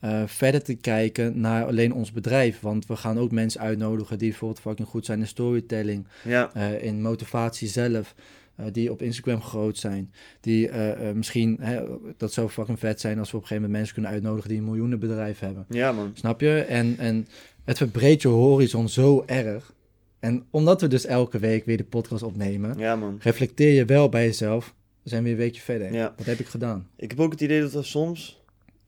[0.00, 2.60] eh, verder te kijken naar alleen ons bedrijf.
[2.60, 6.82] Want we gaan ook mensen uitnodigen die bijvoorbeeld fucking goed zijn in storytelling, Ja, eh,
[6.84, 8.14] in motivatie zelf.
[8.56, 10.12] eh, die op Instagram groot zijn.
[10.40, 10.70] Die
[11.14, 11.82] misschien, hè,
[12.16, 14.58] dat zou fucking vet zijn als we op een gegeven moment mensen kunnen uitnodigen die
[14.58, 15.64] een miljoenenbedrijf hebben.
[15.68, 16.10] ja man.
[16.14, 16.58] Snap je?
[16.60, 17.26] En, en
[17.64, 19.74] het verbreedt je horizon zo erg.
[20.20, 23.18] En omdat we dus elke week weer de podcast opnemen, Ja man.
[23.22, 24.74] reflecteer je wel bij jezelf.
[25.02, 25.92] We zijn weer een weekje verder.
[25.92, 26.14] Ja.
[26.16, 26.88] Wat heb ik gedaan?
[26.96, 28.37] Ik heb ook het idee dat we soms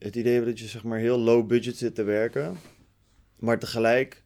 [0.01, 2.57] het idee dat je zeg maar heel low budget zit te werken.
[3.39, 4.23] Maar tegelijk,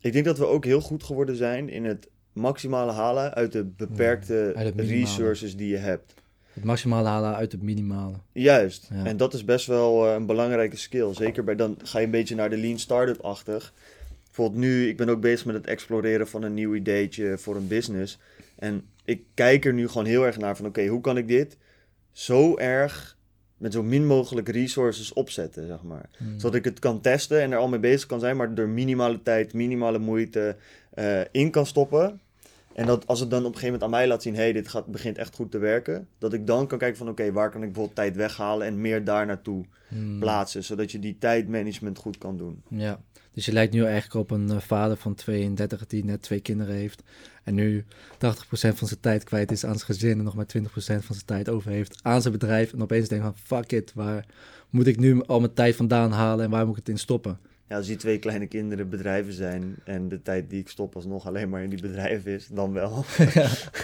[0.00, 3.64] ik denk dat we ook heel goed geworden zijn in het maximale halen uit de
[3.64, 6.14] beperkte uit resources die je hebt.
[6.52, 8.16] Het maximale halen uit het minimale.
[8.32, 8.88] Juist.
[8.92, 9.04] Ja.
[9.04, 11.14] En dat is best wel eh, een belangrijke skill.
[11.14, 13.72] Zeker bij dan ga je een beetje naar de lean startup-achtig.
[14.24, 17.68] Bijvoorbeeld nu, ik ben ook bezig met het exploreren van een nieuw ideetje voor een
[17.68, 18.18] business.
[18.58, 21.56] En ik kijk er nu gewoon heel erg naar van oké, hoe kan ik dit
[22.12, 23.18] zo erg
[23.60, 26.08] met zo min mogelijk resources opzetten, zeg maar.
[26.16, 26.38] Hmm.
[26.38, 29.22] Zodat ik het kan testen en er al mee bezig kan zijn, maar er minimale
[29.22, 30.56] tijd, minimale moeite
[30.90, 32.20] eh, in kan stoppen.
[32.74, 34.68] En dat als het dan op een gegeven moment aan mij laat zien, hey, dit
[34.68, 36.08] gaat, begint echt goed te werken.
[36.18, 39.04] Dat ik dan kan kijken van, oké, waar kan ik bijvoorbeeld tijd weghalen en meer
[39.04, 40.18] daar naartoe Hmm.
[40.18, 40.64] plaatsen.
[40.64, 42.62] Zodat je die tijdmanagement goed kan doen.
[42.68, 43.00] Ja.
[43.32, 46.74] Dus je lijkt nu eigenlijk op een eh, vader van 32 die net twee kinderen
[46.74, 47.02] heeft.
[47.44, 48.18] En nu 80%
[48.50, 51.48] van zijn tijd kwijt is aan zijn gezin en nog maar 20% van zijn tijd
[51.48, 52.72] over heeft aan zijn bedrijf.
[52.72, 54.26] En opeens denkt van fuck it, waar
[54.70, 57.38] moet ik nu al mijn tijd vandaan halen en waar moet ik het in stoppen?
[57.68, 61.26] Ja, als die twee kleine kinderen bedrijven zijn en de tijd die ik stop alsnog
[61.26, 63.04] alleen maar in die bedrijven is, dan wel.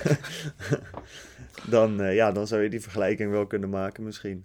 [1.70, 4.44] dan, eh, ja, dan zou je die vergelijking wel kunnen maken misschien.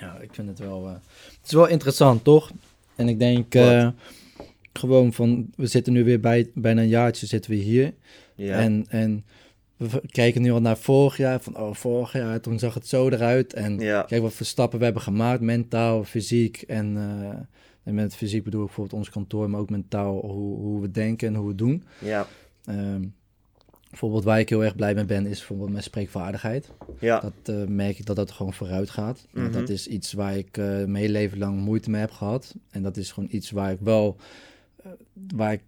[0.00, 0.86] Ja, ik vind het wel...
[0.86, 2.50] eh, het is wel interessant, toch?
[2.98, 3.88] En ik denk eh,
[4.72, 5.50] gewoon van...
[5.56, 7.94] We zitten nu weer bij, bijna een jaartje zitten we hier.
[8.34, 9.24] Ja, En, en
[9.76, 11.40] we kijken nu al naar vorig jaar.
[11.40, 13.54] Van, oh, vorig jaar, toen zag het zo eruit.
[13.54, 15.40] En ja, kijk wat voor stappen we hebben gemaakt.
[15.40, 16.62] Mentaal, fysiek.
[16.62, 17.38] En, eh,
[17.82, 19.50] en met fysiek bedoel ik bijvoorbeeld ons kantoor.
[19.50, 21.84] Maar ook mentaal hoe, hoe we denken en hoe we doen.
[21.98, 22.26] ja,
[22.68, 23.02] Ehm,
[23.90, 26.70] bijvoorbeeld waar ik heel erg blij mee ben, is bijvoorbeeld mijn spreekvaardigheid.
[26.98, 29.26] ja, Dat eh, merk ik dat dat gewoon vooruit gaat.
[29.32, 29.52] Mhm.
[29.52, 32.54] Dat is iets waar ik eh, mijn hele leven lang moeite mee heb gehad.
[32.70, 34.16] En dat is gewoon iets waar ik wel,
[34.82, 34.90] eh,
[35.34, 35.60] waar ik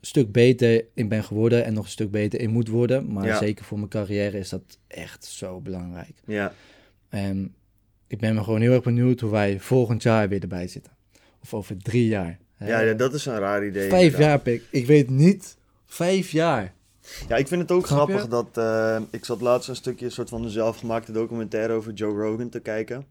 [0.00, 3.12] een stuk beter in ben geworden en nog een stuk beter in moet worden.
[3.12, 3.38] Maar Ja.
[3.38, 6.14] zeker voor mijn carrière is dat echt zo belangrijk.
[6.26, 6.52] ja.
[7.08, 7.54] En
[8.06, 10.92] ik ben me gewoon heel erg benieuwd hoe wij volgend jaar weer erbij zitten.
[11.42, 12.38] Of over drie jaar.
[12.58, 13.88] Ja, ja, dat is een raar idee.
[13.88, 14.28] Vijf inderdaad.
[14.28, 14.62] jaar, Pik.
[14.70, 15.56] Ik weet niet.
[15.86, 16.74] Vijf jaar.
[17.28, 18.14] Ja, ik vind het ook Snap je?
[18.18, 18.64] grappig dat...
[18.64, 22.48] eh, ik zat laatst een stukje een soort van een zelfgemaakte documentaire over Joe Rogan
[22.48, 23.06] te kijken.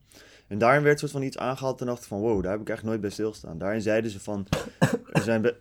[0.48, 2.20] En daarin werd soort van iets aangehaald en dacht ik van...
[2.20, 3.58] Wow, daar heb ik echt nooit bij stilstaan.
[3.58, 4.48] Daarin zeiden ze van...
[5.14, 5.42] Er zijn...
[5.42, 5.56] be-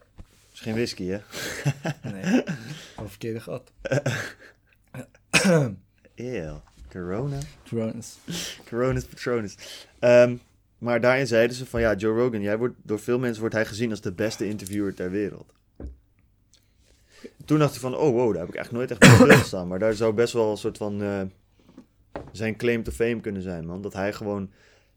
[0.53, 1.19] is geen whisky, hè?
[2.13, 2.43] Nee,
[3.07, 3.71] verkeerde gat.
[6.15, 6.55] Ew.
[6.91, 7.39] Corona.
[7.63, 8.19] Drones.
[8.69, 9.55] Corona's Patronus.
[9.99, 10.37] Ehm,
[10.79, 11.81] maar daarin zeiden ze van...
[11.81, 14.95] Ja, Joe Rogan, jij wordt, door veel mensen wordt hij gezien als de beste interviewer
[14.95, 15.53] ter wereld.
[17.45, 17.97] Toen dacht ik van...
[17.97, 19.69] Oh, wow, daar heb ik echt nooit echt bij stilgestaan.
[19.69, 21.03] Maar daar zou best wel een soort van...
[21.03, 21.21] eh,
[22.33, 23.83] zijn claim to fame kunnen zijn, man.
[23.83, 24.51] Dat hij gewoon...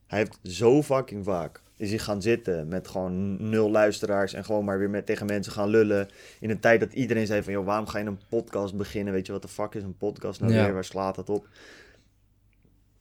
[0.08, 1.64] Hij heeft zo fucking vaak...
[1.78, 4.34] Is hij gaan zitten met gewoon nul luisteraars...
[4.34, 6.08] En gewoon maar weer met, tegen mensen gaan lullen.
[6.40, 7.54] In een tijd dat iedereen zei van...
[7.54, 9.14] Joh, waarom ga je een podcast beginnen?
[9.14, 10.64] Weet je, wat de fuck is een podcast nou Ja.
[10.64, 10.74] weer?
[10.74, 11.48] Waar slaat dat op?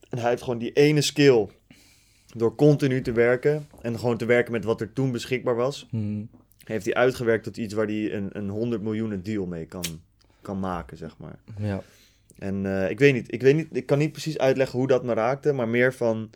[0.09, 1.47] En hij heeft gewoon die ene skill...
[2.37, 3.67] Door continu te werken...
[3.81, 5.87] En gewoon te werken met wat er toen beschikbaar was...
[5.89, 6.29] Hmm.
[6.65, 9.83] Heeft hij uitgewerkt tot iets waar hij een, een 100 miljoenen deal mee kan,
[10.41, 11.39] kan maken, zeg maar.
[11.57, 11.81] Ja.
[12.39, 15.03] En eh, ik weet niet, ik weet niet, ik kan niet precies uitleggen hoe dat
[15.03, 16.29] me raakte, maar meer van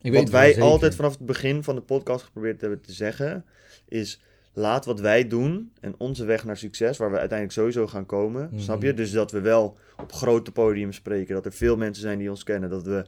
[0.00, 2.92] Ik wat het wel wij altijd vanaf het begin van de podcast geprobeerd hebben te
[2.92, 3.44] zeggen,
[3.88, 4.20] is
[4.52, 8.48] laat wat wij doen en onze weg naar succes, waar we uiteindelijk sowieso gaan komen,
[8.52, 8.60] Mhm.
[8.60, 8.94] snap je?
[8.94, 12.42] Dus dat we wel op grote podiums spreken, dat er veel mensen zijn die ons
[12.44, 13.04] kennen, dat we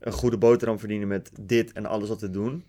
[0.00, 2.64] een goede boterham verdienen met dit en alles wat we doen.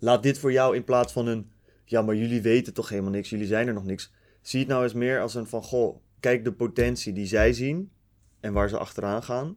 [0.00, 1.50] Laat dit voor jou in plaats van een,
[1.84, 4.12] ja, maar jullie weten toch helemaal niks, jullie zijn er nog niks.
[4.42, 7.90] Zie het nou eens meer als een van, goh, kijk de potentie die zij zien
[8.40, 9.56] en waar ze achteraan gaan.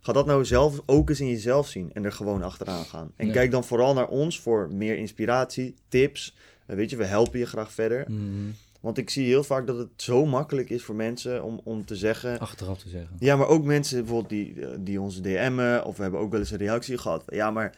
[0.00, 3.12] Ga dat nou zelf ook eens in jezelf zien en er gewoon achteraan gaan.
[3.16, 3.32] En Ja.
[3.32, 6.36] kijk dan vooral naar ons voor meer inspiratie, tips.
[6.66, 8.04] Eh, Weet je, we helpen je graag verder.
[8.10, 8.50] Mhm.
[8.80, 11.96] Want ik zie heel vaak dat het zo makkelijk is voor mensen om, om te
[11.96, 12.38] zeggen...
[12.38, 13.16] Achteraf te zeggen.
[13.18, 16.40] Ja, maar ook mensen bijvoorbeeld die, eh, die ons DM'en, of we hebben ook wel
[16.40, 17.24] eens een reactie gehad.
[17.26, 17.74] Ja, maar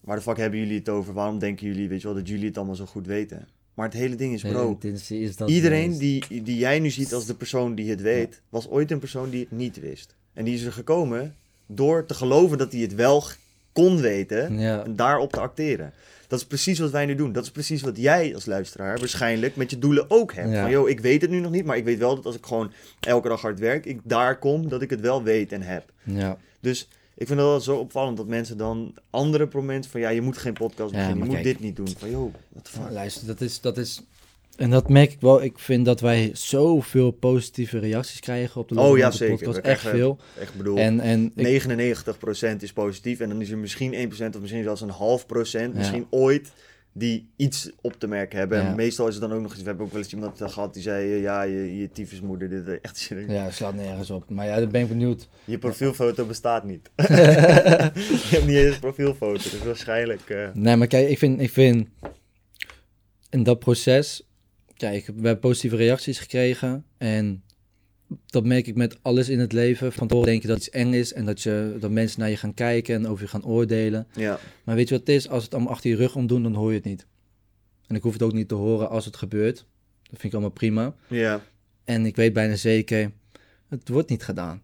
[0.00, 1.12] waar de fuck hebben jullie het over?
[1.12, 3.48] Waarom denken jullie, weet je wel, dat jullie het allemaal zo goed weten?
[3.74, 7.26] Maar het hele ding is, bro, is, dat iedereen die, die jij nu ziet als
[7.26, 10.14] de persoon die het weet, was ooit een persoon die het niet wist.
[10.32, 11.34] En die is er gekomen
[11.66, 13.24] door te geloven dat hij het wel
[13.72, 14.84] kon weten Ja.
[14.84, 15.92] en daarop te acteren.
[16.28, 17.32] Dat is precies wat wij nu doen.
[17.32, 20.50] Dat is precies wat jij als luisteraar waarschijnlijk met je doelen ook hebt.
[20.50, 20.62] Ja.
[20.62, 22.46] Van, joh, ik weet het nu nog niet, maar ik weet wel dat als ik
[22.46, 25.92] gewoon elke dag hard werk, ik daar kom, dat ik het wel weet en heb.
[26.04, 26.38] Ja.
[26.60, 26.88] Dus
[27.20, 30.38] ik vind het altijd zo opvallend dat mensen dan andere momenten van, ja, je moet
[30.38, 31.44] geen podcast Ja, beginnen, je moet kijk.
[31.46, 31.88] dit niet doen.
[31.98, 32.90] Van, joh, fuck.
[32.90, 34.02] Luister, dat is, dat is...
[34.56, 35.42] En dat merk ik wel.
[35.42, 39.36] Ik vind dat wij zoveel positieve reacties krijgen op de Oh ja, zeker.
[39.36, 39.56] podcast.
[39.58, 40.18] Echt krijgen- veel.
[40.40, 41.62] Echt bedoel, En, en ik,
[42.56, 45.72] 99% is positief en dan is er misschien 1% of misschien zelfs een half procent,
[45.72, 45.78] Ja.
[45.78, 46.52] misschien ooit,
[47.00, 48.58] die iets op te merken hebben.
[48.58, 48.68] Ja.
[48.68, 50.48] En meestal is het dan ook nog eens, we hebben ook wel eens iemand eh,
[50.48, 54.30] gehad die zei, eh, ja, je, je tyfusmoeder, dit eh, echt ja, slaat nergens op.
[54.30, 55.28] Maar ja, dan ben ik benieuwd.
[55.44, 56.90] Je profielfoto bestaat niet.
[56.96, 60.30] je hebt niet eens een profielfoto, dus waarschijnlijk...
[60.30, 61.88] eh, Nee, maar kijk, ik vind, ik vind
[63.30, 64.28] in dat proces,
[64.76, 67.42] kijk, we hebben positieve reacties gekregen en
[68.26, 69.92] dat merk ik met alles in het leven.
[69.92, 72.36] Van tevoren denk je dat iets eng is en dat, je, dat mensen naar je
[72.36, 74.06] gaan kijken en over je gaan oordelen.
[74.14, 75.28] ja, Maar weet je wat het is?
[75.28, 77.06] Als het allemaal achter je rug om doen, dan hoor je het niet.
[77.86, 79.56] En ik hoef het ook niet te horen als het gebeurt.
[80.02, 80.94] Dat vind ik allemaal prima.
[81.08, 81.42] ja,
[81.84, 83.10] En ik weet bijna zeker,
[83.68, 84.62] het wordt niet gedaan.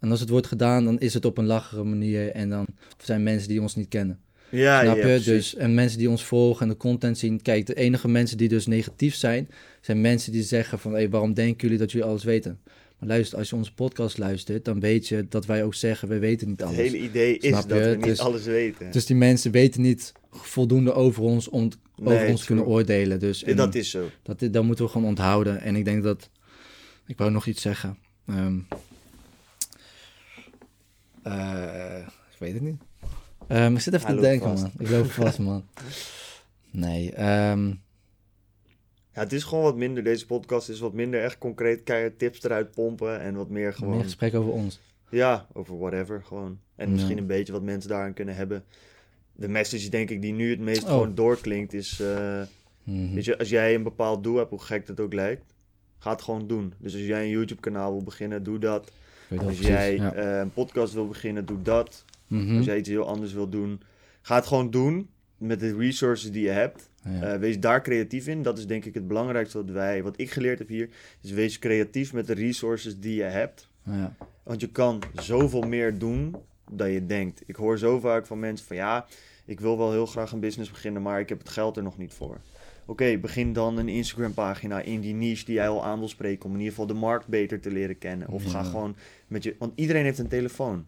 [0.00, 2.66] En als het wordt gedaan, dan is het op een lachere manier en dan
[3.02, 4.20] zijn mensen die ons niet kennen.
[4.50, 5.20] ja, Snap ja, je?
[5.20, 7.42] dus, en mensen die ons volgen en de content zien.
[7.42, 9.48] Kijk, de enige mensen die dus negatief zijn,
[9.80, 10.92] zijn mensen die zeggen van...
[10.92, 12.60] Hey, waarom denken jullie dat jullie alles weten?
[13.02, 16.08] Maar luister, als je onze podcast luistert, dan weet je dat wij ook zeggen...
[16.08, 16.80] we weten niet Het alles.
[16.80, 18.90] hele idee is dat we niet Dus- alles weten.
[18.92, 23.20] Dus die mensen weten niet voldoende over ons om Nee, over ons te kunnen oordelen.
[23.20, 24.08] Dus en dat is zo.
[24.22, 25.60] dat, dat moeten we gewoon onthouden.
[25.60, 26.30] En ik denk dat...
[27.06, 27.98] Ik wou nog iets zeggen.
[28.26, 28.58] Ehm,
[31.22, 31.98] eh,
[32.32, 32.80] ik weet het niet.
[33.48, 34.62] Ehm, ik zit even Hij te denken, vast.
[34.62, 34.72] man.
[34.78, 35.64] Ik loop vast, man.
[36.70, 37.12] Nee.
[37.12, 37.72] ehm,
[39.14, 40.04] Ja, het is gewoon wat minder.
[40.04, 43.20] Deze podcast is wat minder echt concreet keihard tips eruit pompen.
[43.20, 43.94] En wat meer gewoon...
[43.94, 44.80] Meer gesprek over ons.
[45.10, 46.58] Ja, over whatever gewoon.
[46.76, 46.92] En Ja.
[46.94, 48.64] misschien een beetje wat mensen daaraan kunnen hebben.
[49.32, 50.88] De message denk ik die nu het meest Oh.
[50.88, 52.00] gewoon doorklinkt is...
[52.00, 52.42] eh,
[52.84, 53.14] Mhm.
[53.14, 55.54] Weet je, als jij een bepaald doel hebt, hoe gek dat ook lijkt,
[55.98, 56.72] ga het gewoon doen.
[56.78, 58.92] Dus als jij een YouTube kanaal wil beginnen, doe dat.
[59.28, 60.12] Weet Als precies, jij ja.
[60.12, 62.04] eh, een podcast wil beginnen, doe dat.
[62.26, 62.56] Mhm.
[62.56, 63.80] Als jij iets heel anders wil doen,
[64.22, 66.88] ga het gewoon doen met de resources die je hebt.
[67.04, 67.22] Ja.
[67.22, 68.42] Eh, wees daar creatief in.
[68.42, 70.88] Dat is denk ik het belangrijkste wat wij, wat ik geleerd heb hier.
[71.20, 73.68] Is wees creatief met de resources die je hebt.
[73.82, 74.14] Ja.
[74.42, 76.36] Want je kan zoveel meer doen
[76.70, 77.42] dan je denkt.
[77.46, 79.06] Ik hoor zo vaak van mensen van ja,
[79.44, 81.98] ik wil wel heel graag een business beginnen, maar ik heb het geld er nog
[81.98, 82.40] niet voor.
[82.86, 86.44] Oké, begin dan een Instagram pagina in die niche die jij al aan wil spreken.
[86.44, 88.28] Om in ieder geval de markt beter te leren kennen.
[88.28, 88.96] Of ga gewoon
[89.26, 89.56] met je.
[89.58, 90.86] Want iedereen heeft een telefoon.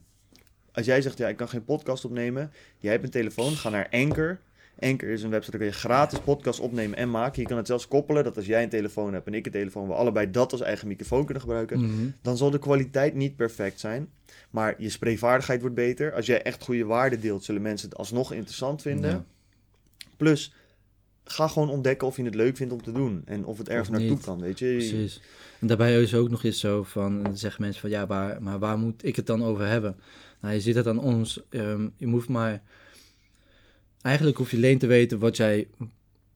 [0.73, 2.53] Als jij zegt, ja, ik kan geen podcast opnemen.
[2.79, 4.41] Jij hebt een telefoon, ga naar Anchor.
[4.79, 7.43] Anchor is een website, daar kun je gratis podcast opnemen en maken.
[7.43, 9.89] Je kan het zelfs koppelen dat als jij een telefoon hebt en ik een telefoon,
[9.89, 12.07] we allebei dat als eigen microfoon kunnen gebruiken Mhm.
[12.23, 14.09] dan zal de kwaliteit niet perfect zijn.
[14.51, 16.13] Maar je spreekvaardigheid wordt beter.
[16.13, 19.11] Als jij echt goede waarden deelt, zullen mensen het alsnog interessant vinden.
[19.11, 19.25] Ja.
[20.17, 20.55] Plus,
[21.25, 23.23] ga gewoon ontdekken of je het leuk vindt om te doen.
[23.25, 24.67] En of het ergens Of naartoe kan, weet je.
[24.77, 25.21] Precies.
[25.61, 28.79] En daarbij is ook nog eens zo van, zeggen mensen van ja, waar, maar waar
[28.79, 29.97] moet ik het dan over hebben?
[30.41, 31.43] Nou, je ziet het aan ons.
[31.51, 32.63] Ehm, je moet maar,
[34.05, 35.67] eigenlijk hoef je alleen te weten wat jij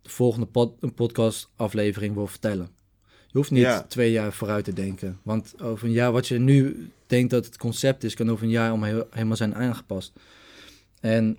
[0.03, 2.69] de volgende pod, een podcast aflevering wil vertellen.
[3.07, 3.83] Je hoeft niet Ja.
[3.83, 5.19] twee jaar vooruit te denken.
[5.23, 8.51] Want over een jaar, wat je nu denkt dat het concept is, kan over een
[8.51, 10.13] jaar om heel- helemaal zijn aangepast.
[11.01, 11.39] En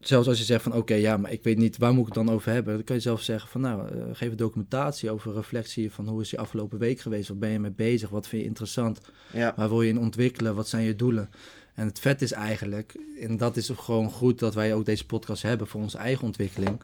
[0.00, 2.24] zelfs als je zegt van oké, ja, maar ik weet niet waar moet ik het
[2.26, 5.32] dan over hebben, dan kan je zelf zeggen van nou, eh, geef een documentatie over
[5.34, 8.42] reflectie van hoe is je afgelopen week geweest, wat ben je mee bezig, wat vind
[8.42, 9.00] je interessant,
[9.32, 11.30] Ja, waar wil je in ontwikkelen, wat zijn je doelen.
[11.76, 15.42] En het vet is eigenlijk, en dat is gewoon goed dat wij ook deze podcast
[15.42, 16.80] hebben voor onze eigen ontwikkeling,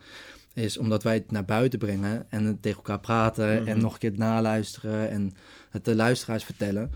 [0.55, 3.69] is omdat wij het naar buiten brengen en het tegen elkaar praten Mhm.
[3.69, 5.33] en nog een keer naluisteren en
[5.71, 6.91] het de luisteraars vertellen,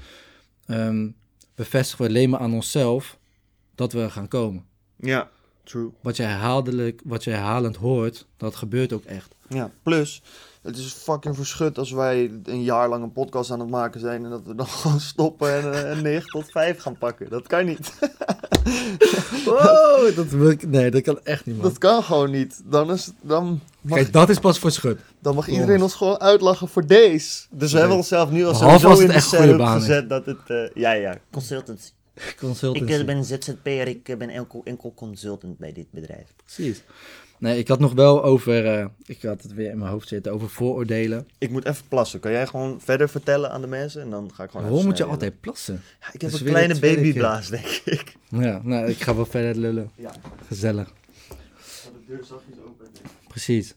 [0.66, 1.08] ehm,
[1.54, 3.18] bevestigen we alleen maar aan onszelf
[3.74, 4.64] dat we gaan komen.
[4.96, 5.30] ja,
[5.64, 5.90] true.
[6.02, 9.34] Wat je, herhaaldelijk, wat je herhalend hoort, dat gebeurt ook echt.
[9.48, 10.22] Ja, plus,
[10.66, 14.24] het is fucking verschut als wij een jaar lang een podcast aan het maken zijn
[14.24, 17.30] en dat we dan gewoon stoppen en eh, een 9 tot 5 gaan pakken.
[17.30, 17.92] Dat kan niet.
[19.44, 21.64] Wow, dat wil ik, nee, dat kan echt niet, man.
[21.64, 22.62] Dat kan gewoon niet.
[22.64, 24.98] Dan, is, dan, mag, Kijk, dat is pas voor schut.
[25.18, 27.42] dan mag iedereen ons gewoon uitlachen voor deze.
[27.50, 29.28] Dus we hebben onszelf nu al het in de is.
[29.28, 30.38] gezet dat het...
[30.46, 31.90] eh, ja, ja, Consultancy.
[32.14, 32.92] Ik Consultancy.
[32.92, 36.34] eh, ben ZZP'er, ik eh, ben enkel, enkel consultant bij dit bedrijf.
[36.44, 36.82] Precies.
[37.38, 40.32] Nee, ik had nog wel over, eh, ik had het weer in mijn hoofd zitten,
[40.32, 41.28] over vooroordelen.
[41.38, 42.20] Ik moet even plassen.
[42.20, 44.02] Kan jij gewoon verder vertellen aan de mensen?
[44.02, 45.82] En dan ga ik gewoon Waarom even moet je altijd plassen?
[46.00, 48.16] Ja, ik heb een kleine babyblaas, denk ik.
[48.28, 49.90] Ja, nou, ik ga wel verder lullen.
[49.94, 50.12] Ja.
[50.46, 50.92] Gezellig.
[51.28, 51.34] de
[52.06, 52.86] deur zachtjes open.
[53.28, 53.74] Precies.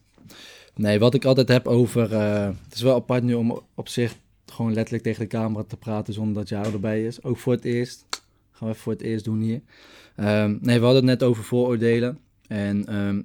[0.75, 4.15] Nee, wat ik altijd heb over, eh, het is wel apart nu om op zich
[4.45, 7.23] gewoon letterlijk tegen de camera te praten zonder dat jou erbij is.
[7.23, 8.05] Ook voor het eerst.
[8.51, 9.61] Gaan we even voor het eerst doen hier.
[10.15, 12.19] Ehm, nee, we hadden het net over vooroordelen.
[12.47, 13.21] En ehm,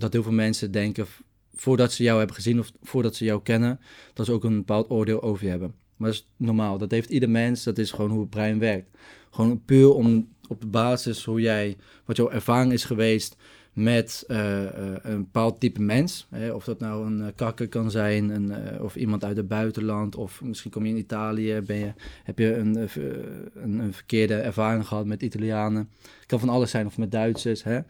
[0.00, 1.06] dat heel veel mensen denken,
[1.54, 3.80] voordat ze jou hebben gezien of voordat ze jou kennen,
[4.14, 5.74] dat ze ook een bepaald oordeel over je hebben.
[5.96, 6.78] Maar dat is normaal.
[6.78, 7.62] Dat heeft ieder mens.
[7.62, 8.96] Dat is gewoon hoe het brein werkt.
[9.30, 13.36] Gewoon puur om op de basis hoe jij, wat jouw ervaring is geweest
[13.72, 16.26] met eh, eh, een bepaald type mens.
[16.30, 16.52] Hè?
[16.52, 20.70] Of dat nou een eh, kakker kan zijn, of iemand uit het buitenland, of misschien
[20.70, 21.92] kom je in Italië, ben je,
[22.24, 22.88] heb je een,
[23.54, 25.88] een, een verkeerde ervaring gehad met Italianen.
[26.02, 27.62] Het kan van alles zijn, of met Duitsers.
[27.64, 27.80] Hè?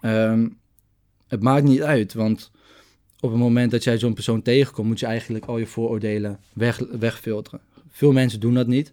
[0.00, 0.48] Ehm,
[1.32, 2.50] het maakt niet uit, want
[3.20, 6.78] op het moment dat jij zo'n persoon tegenkomt, moet je eigenlijk al je vooroordelen weg,
[6.78, 7.60] wegfilteren.
[7.90, 8.92] Veel mensen doen dat niet,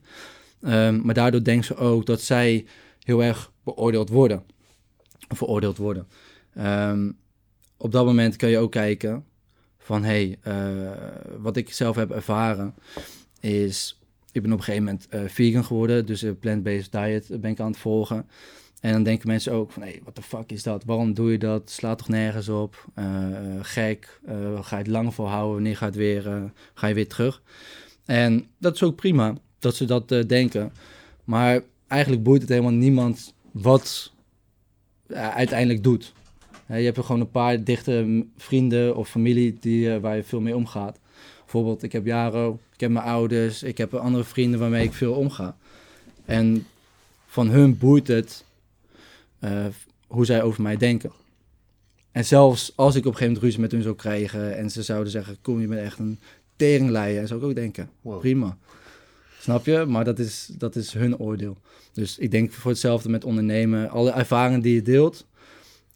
[0.62, 2.66] Ehm, maar daardoor denken ze ook dat zij
[3.04, 4.44] heel erg beoordeeld worden.
[5.30, 6.08] Of veroordeeld worden.
[6.54, 7.12] Ehm,
[7.78, 9.26] op dat moment kun je ook kijken
[9.78, 10.92] van, hé, hey, eh,
[11.38, 12.76] wat ik zelf heb ervaren
[13.40, 14.00] is,
[14.32, 17.60] ik ben op een gegeven moment eh, vegan geworden, dus een plant-based diet ben ik
[17.60, 18.30] aan het volgen.
[18.80, 20.84] En dan denken mensen ook van, hé, wat de fuck is dat?
[20.84, 21.70] Waarom doe je dat?
[21.70, 22.86] Slaat toch nergens op?
[22.94, 24.20] Eh, eh, gek.
[24.26, 25.54] Eh, ga je het lang volhouden?
[25.54, 27.42] Wanneer ga je, het weer, ga je weer terug?
[28.06, 30.72] En dat is ook prima, dat ze dat denken.
[31.24, 34.14] Maar eigenlijk boeit het helemaal niemand wat
[35.14, 36.14] uiteindelijk doet.
[36.68, 41.00] Je hebt gewoon een paar dichte vrienden of familie die, waar je veel mee omgaat.
[41.40, 45.14] Bijvoorbeeld, ik heb Jaro, ik heb mijn ouders, ik heb andere vrienden waarmee ik veel
[45.14, 45.58] omga.
[46.26, 46.68] En
[47.26, 48.44] van hun boeit het
[49.40, 49.66] eh,
[50.08, 51.12] hoe zij over mij denken.
[52.12, 54.84] En zelfs als ik op een gegeven moment ruzie met hun zou krijgen en ze
[54.84, 56.20] zouden zeggen, kom je bent echt een
[56.56, 58.20] teringleier, zou ik ook denken, Wow.
[58.20, 58.58] prima.
[59.40, 59.86] Snap je?
[59.88, 61.58] Maar dat is, dat is hun oordeel.
[61.94, 63.90] Dus ik denk voor hetzelfde met ondernemen.
[63.90, 65.28] Alle ervaringen die je deelt,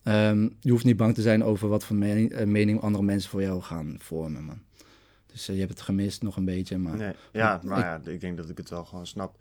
[0.03, 3.29] Ehm, je hoeft niet bang te zijn over wat voor mening, eh, mening andere mensen
[3.29, 4.59] voor jou gaan vormen, man.
[5.31, 6.97] Dus eh, je hebt het gemist nog een beetje, maar...
[6.97, 9.35] Nee, ja, ik- maar ja, ik denk dat ik het wel gewoon snap.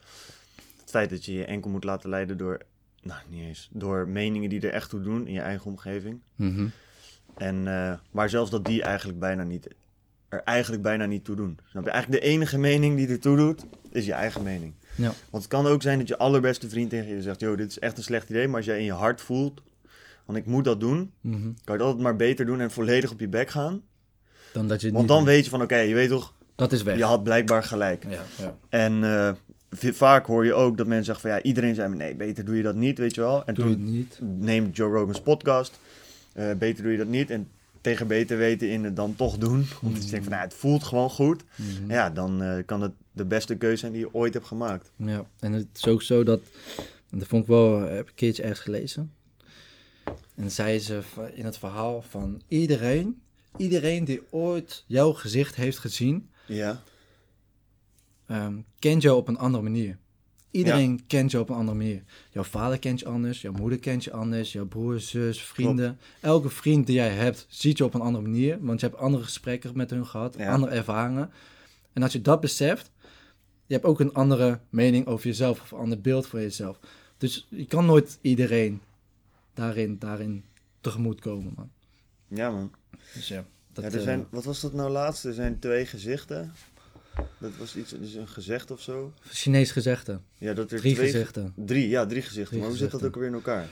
[0.80, 2.60] Het feit dat je je enkel moet laten leiden door,
[3.02, 6.20] nou niet eens, door meningen die er echt toe doen in je eigen omgeving.
[6.36, 6.66] Mhm.
[7.36, 9.68] En, eh, maar zelfs dat die eigenlijk bijna niet,
[10.28, 11.58] er eigenlijk bijna niet toe doen.
[11.68, 11.90] Snap je?
[11.90, 14.74] Eigenlijk de enige mening die er toe doet, is je eigen mening.
[14.96, 15.12] Ja.
[15.30, 17.78] Want het kan ook zijn dat je allerbeste vriend tegen je zegt, joh, dit is
[17.78, 18.46] echt een slecht idee.
[18.48, 19.62] Maar als jij in je hart voelt,
[20.24, 21.50] want ik moet dat doen, Mhm.
[21.64, 23.82] kan je altijd maar beter doen en volledig op je bek gaan.
[24.52, 25.26] Dan dat je Want dan doet.
[25.26, 26.96] weet je van, oké, je weet toch, Dat is weg.
[26.96, 28.04] je had blijkbaar gelijk.
[28.08, 28.56] Ja, ja.
[28.68, 29.32] En eh,
[29.78, 32.56] vaak hoor je ook dat mensen zeggen van ja, iedereen zei me nee, beter doe
[32.56, 33.44] je dat niet, weet je wel.
[33.44, 34.18] En Doe toen niet.
[34.20, 35.78] neemt Joe Rogan's podcast,
[36.32, 37.30] eh, beter doe je dat niet.
[37.30, 37.48] En
[37.80, 39.66] tegen beter weten in het dan toch doen.
[39.82, 41.44] Omdat je denkt van nou, het voelt gewoon goed.
[41.56, 41.90] Mhm.
[41.90, 44.90] Ja, dan eh, kan het de beste keuze zijn die je ooit hebt gemaakt.
[44.96, 46.40] Ja, en het is ook zo dat,
[47.10, 49.12] en dat vond ik wel, heb ik een keertje ergens gelezen.
[50.34, 51.00] En zei ze
[51.34, 53.20] in het verhaal van iedereen,
[53.56, 56.82] iedereen die ooit jouw gezicht heeft gezien, Ja,
[58.32, 59.98] ehm, kent jou op een andere manier.
[60.50, 62.02] Iedereen kent jou op een andere manier.
[62.30, 65.98] Jouw vader kent je anders, jouw moeder kent je anders, jouw broer, zus, vrienden.
[66.20, 68.58] Elke vriend die jij hebt, ziet je op een andere manier.
[68.60, 70.52] Want je hebt andere gesprekken met hun gehad, Ja.
[70.52, 71.30] andere ervaringen.
[71.92, 72.90] En als je dat beseft,
[73.66, 76.78] je hebt ook een andere mening over jezelf of een ander beeld voor jezelf.
[77.18, 78.80] Dus je kan nooit iedereen
[79.54, 80.44] daarin, daarin
[80.80, 81.70] tegemoet komen, man.
[82.28, 82.72] ja man.
[83.14, 85.24] Dus ja, dat, ja, er eh, zijn, wat was dat nou laatst?
[85.24, 86.52] Er zijn twee gezichten.
[87.38, 89.12] Dat was iets, dus een gezegd of zo.
[89.28, 90.20] Chinees gezegde.
[90.38, 91.52] Ja, dat er Drie twee, gezichten.
[91.56, 92.46] Drie, ja, drie gezichten.
[92.46, 93.68] Drie maar hoe zit dat ook weer in elkaar?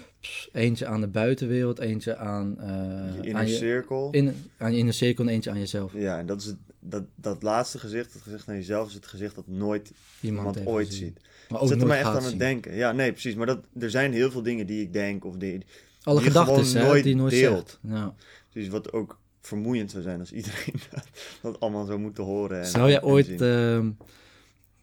[0.53, 2.69] Eentje aan de buitenwereld, eentje aan, eh,
[3.17, 4.09] je inner aan, je, cirkel.
[4.11, 5.93] in, aan je inner cirkel en eentje aan jezelf.
[5.95, 9.07] Ja, en dat is het, dat, dat laatste gezicht, het gezicht aan jezelf, is het
[9.07, 11.07] gezicht dat nooit iemand ooit gezien.
[11.07, 11.21] ziet.
[11.49, 12.75] Maar ook Zet er mij echt aan het denken.
[12.75, 13.35] Ja, nee, precies.
[13.35, 15.65] Maar dat, er zijn heel veel dingen die ik denk of die,
[16.03, 16.63] Alle die gedachten,
[17.03, 17.79] die je nooit deelt.
[17.83, 18.15] Ja.
[18.53, 20.75] dus wat ook vermoeiend zou zijn als iedereen
[21.43, 22.61] dat, allemaal zou moeten horen.
[22.61, 23.91] En, Zou jij ooit, ehm,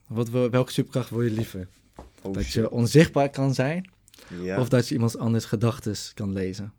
[0.07, 1.67] wat, welke superkracht wil je liever?
[2.21, 2.53] Oh, dat shit.
[2.53, 3.89] je onzichtbaar kan zijn?
[4.41, 6.73] Ja, Of dat je iemands anders gedachten kan lezen?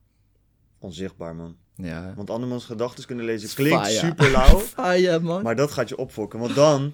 [0.79, 1.57] onzichtbaar man.
[1.75, 2.13] Ja.
[2.17, 3.99] Want andermans gedachten kunnen lezen klinkt fire.
[3.99, 5.43] super lauw, Fire, man.
[5.43, 6.39] maar dat gaat je opfokken.
[6.39, 6.93] Want dan...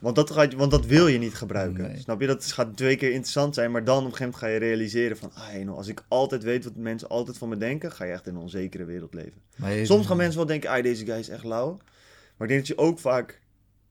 [0.00, 1.82] Want dat, gaat, je- want dat wil je niet gebruiken.
[1.82, 1.98] Nee.
[1.98, 2.26] Snap je?
[2.26, 5.16] Dat gaat twee keer interessant zijn, maar dan op een gegeven moment ga je realiseren
[5.16, 5.30] van...
[5.34, 8.12] Ah, hey, nou, als ik altijd weet wat mensen altijd van me denken, ga je
[8.12, 9.86] echt in een onzekere wereld leven.
[9.86, 11.76] Soms gaan mensen wel denken, ah, deze guy is echt lauw.
[12.36, 13.40] Maar ik denk dat je ook vaak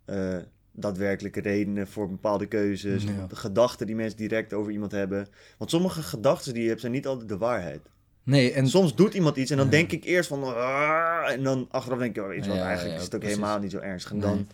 [0.06, 0.38] eh,
[0.72, 3.28] daadwerkelijke redenen voor bepaalde keuzes, Ja.
[3.28, 5.28] de gedachten die mensen direct over iemand hebben.
[5.58, 7.82] Want sommige gedachten die je hebt zijn niet altijd de waarheid.
[8.24, 9.72] Nee, en soms doet iemand iets en dan Ja.
[9.72, 13.04] denk ik eerst van, "Ah," en dan achteraf denk ik, oh, je wat, eigenlijk is
[13.04, 13.38] het ook precies.
[13.38, 14.12] helemaal niet zo ernstig.
[14.12, 14.46] En Nee.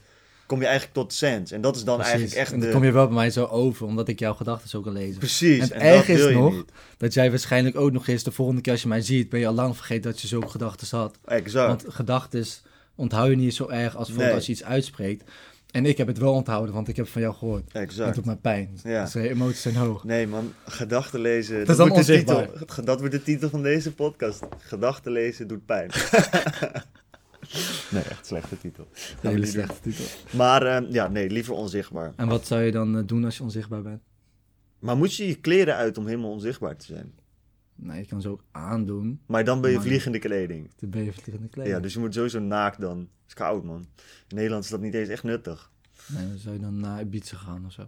[0.46, 1.52] Kom je eigenlijk tot sens.
[1.52, 2.14] En dat is dan precies.
[2.14, 2.76] eigenlijk echt en dan de...
[2.76, 5.18] kom je wel bij mij zo over, omdat ik jouw gedachten zo kan lezen.
[5.20, 6.72] Precies, En erg dat is nog- niet.
[6.98, 9.48] Dat jij waarschijnlijk ook nog eens de volgende keer als je mij ziet, ben je
[9.48, 11.18] al lang vergeten dat je zulke gedachten had.
[11.26, 11.68] Exact.
[11.84, 12.46] Want gedachten
[12.96, 14.34] onthoud je niet zo erg als Nee.
[14.34, 15.24] als je iets uitspreekt.
[15.72, 17.64] En ik heb het wel onthouden, want ik heb van jou gehoord.
[17.74, 18.16] Dat exact.
[18.16, 18.80] doet mij pijn.
[18.84, 19.04] Ja.
[19.04, 20.04] Dus emoties zijn hoog.
[20.04, 21.60] Nee man, gedachten lezen.
[21.62, 22.50] is dan wordt de onzichtbaar.
[22.52, 22.84] titel.
[22.84, 24.44] Dat wordt de titel van deze podcast.
[24.58, 25.90] Gedachten lezen doet pijn.
[27.92, 28.88] nee, echt slechte titel.
[29.22, 30.06] Hele slechte titel.
[30.32, 32.14] Maar eh, ja, nee, liever onzichtbaar.
[32.16, 34.02] En wat zou je dan eh, doen als je onzichtbaar bent?
[34.80, 37.14] Maar moet je je kleren uit om helemaal onzichtbaar te zijn?
[37.76, 39.22] Nee, je kan ze ook aandoen.
[39.26, 40.70] Maar dan ben je Maar- vliegende kleding.
[40.80, 41.76] Dan ben je vliegende kleding.
[41.76, 42.98] Ja, dus je moet sowieso naakt dan.
[43.00, 43.88] Het is koud man.
[44.28, 45.72] In Nederland is dat niet eens echt nuttig.
[46.08, 47.82] Nee, dan zou je dan naar Ibiza gaan of zo.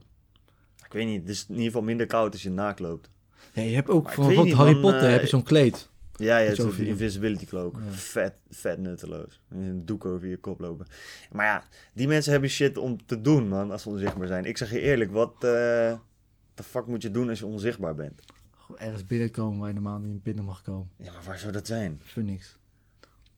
[0.86, 3.10] Ik weet niet, het is in ieder geval minder koud als je naakt loopt.
[3.54, 5.90] Ja, je hebt ook Maar van Harry man, Potter eh, heb je zo'n kleed.
[6.18, 7.76] Ja, de je- invisibility cloak.
[7.86, 7.92] Ja.
[7.92, 9.42] Vet, vet nutteloos.
[9.50, 10.86] Een doek over je kop lopen.
[11.32, 11.64] Maar ja,
[11.94, 14.46] die mensen hebben shit om te doen, man, als ze onzichtbaar zijn.
[14.46, 15.94] Ik zeg je eerlijk, wat eh
[16.54, 18.22] de fuck moet je doen als je onzichtbaar bent?
[18.58, 20.90] Gewoon ergens binnenkomen waar je normaal niet binnen mag komen.
[20.98, 22.02] Ja, maar waar zou dat zijn?
[22.04, 22.58] Voor niks.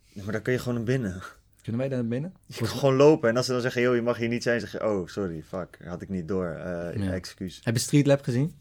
[0.05, 1.21] Ja, maar daar kun je gewoon naar binnen.
[1.61, 2.33] Kunnen wij daar naar binnen?
[2.45, 4.59] Je kan gewoon lopen en als ze dan zeggen, joh, je mag hier niet zijn,
[4.59, 6.47] zeg je, oh, sorry, fuck, had ik niet door.
[6.47, 7.11] Eh, Ja.
[7.11, 7.59] Excuus.
[7.63, 8.53] Heb je Street Lab gezien?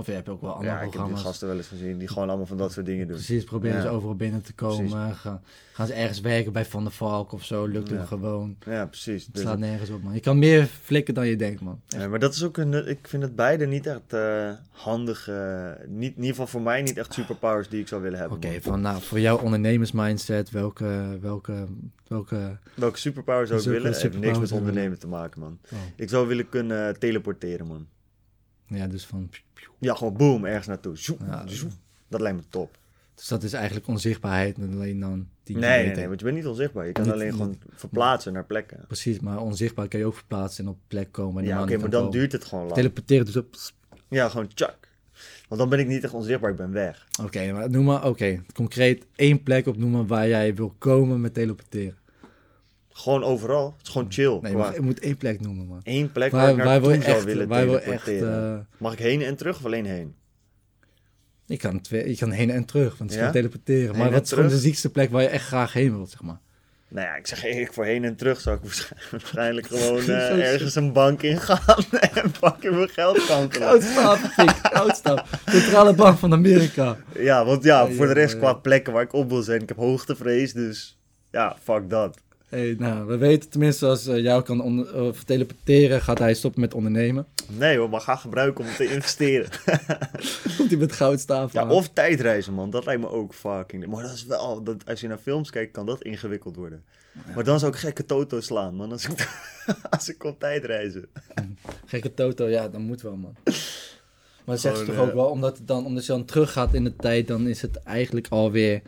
[0.00, 2.08] Of je hebt ook wel andere Ja, ik heb die gasten wel eens gezien die
[2.08, 3.16] gewoon allemaal van dat soort dingen doen.
[3.16, 3.82] Precies, proberen Ja.
[3.82, 5.14] ze overal binnen te komen.
[5.14, 5.42] Gaan,
[5.72, 7.94] gaan ze ergens werken bij Van der Valk of zo, lukt Ja.
[7.96, 8.56] hem gewoon.
[8.66, 9.24] Ja, precies.
[9.24, 10.14] Het Dus- slaat nergens op, man.
[10.14, 11.80] Je kan meer flikken dan je denkt, man.
[11.86, 12.88] Ja, maar dat is ook een.
[12.88, 15.28] Ik vind het beide niet echt eh handig.
[15.28, 18.36] eh, niet, in ieder geval voor mij niet echt superpowers die ik zou willen hebben.
[18.36, 21.66] Oké, van nou, voor jouw ondernemersmindset, welke, welke,
[22.06, 22.56] welke...
[22.74, 23.92] Welke superpower zou ik willen?
[23.94, 25.58] Heeft niks met ondernemen te maken, man.
[25.72, 25.78] Oh.
[25.96, 27.86] Ik zou willen kunnen teleporteren, man.
[28.70, 29.30] Ja, dus van...
[29.78, 30.96] Ja, gewoon boom, ergens naartoe.
[30.96, 31.70] Zoep, Ja, zoep.
[32.08, 32.78] Dat lijkt me top.
[33.14, 35.28] Dus dat is eigenlijk onzichtbaarheid, en alleen dan...
[35.42, 36.86] Die Nee, nee, nee, want je bent niet onzichtbaar.
[36.86, 38.84] Je kan Niet- alleen niet- gewoon verplaatsen naar plekken.
[38.86, 41.44] Precies, maar onzichtbaar kan je ook verplaatsen en op plek komen.
[41.44, 42.10] Ja, oké, maar dan komen.
[42.18, 42.74] duurt het gewoon lang.
[42.76, 43.54] Teleporteren dus op...
[44.08, 44.88] Ja, gewoon tjak.
[45.48, 47.06] Want dan ben ik niet echt onzichtbaar, ik ben weg.
[47.22, 51.96] Oké, maar noem maar, oké, concreet één plek opnoemen waar jij wil komen met teleporteren.
[53.00, 53.74] Gewoon overal.
[53.78, 54.38] Het is gewoon chill.
[54.42, 55.80] Nee, maar je moet één plek noemen, man.
[55.82, 58.58] één plek waar, Waar, ik waar naartoe wil je zou echt, willen waar echt, teleporteren.
[58.58, 60.14] eh, Mag ik heen en terug of alleen heen?
[61.46, 63.30] je, kan twee, je kan heen en terug, want het is Ja?
[63.32, 63.96] teleporteren.
[63.96, 66.38] Maar wat is gewoon de ziekste plek waar je echt graag heen wilt, zeg maar?
[66.88, 70.52] Nou ja, ik zeg eerlijk, voor heen en terug zou ik waarsch- waarschijnlijk gewoon eh,
[70.52, 73.68] ergens een bank ingaan en fucking mijn geld kantelen.
[73.68, 75.26] Goudstap, Fik, goudstap.
[75.46, 76.96] Centrale Bank van Amerika.
[77.18, 79.76] Ja, want ja, voor de rest qua plekken waar ik op wil zijn, ik heb
[79.78, 80.98] hoogtevrees, dus
[81.30, 82.18] ja, fuck dat.
[82.50, 86.74] Hey, nou, we weten tenminste als eh, jou kan eh, teleporteren, gaat hij stoppen met
[86.74, 87.26] ondernemen.
[87.46, 89.48] Nee hoor, maar ga gebruiken om te investeren.
[90.56, 91.70] Komt hij met goudstaaf Ja, aan.
[91.70, 92.70] of tijdreizen, man.
[92.70, 93.86] Dat lijkt me ook fucking...
[93.86, 94.62] Maar dat is wel...
[94.62, 96.84] Dat, als je naar films kijkt, kan dat ingewikkeld worden.
[97.34, 98.92] Maar dan zou ik gekke toto slaan, man.
[98.92, 99.28] Als ik,
[99.90, 101.08] als ik kon tijdreizen.
[101.86, 103.34] Gekke Toto, ja, dan moet wel, man.
[104.44, 106.84] Maar zeg ze toch ook eh, wel, omdat, het dan, omdat je dan teruggaat in
[106.84, 108.82] de tijd, dan is het eigenlijk alweer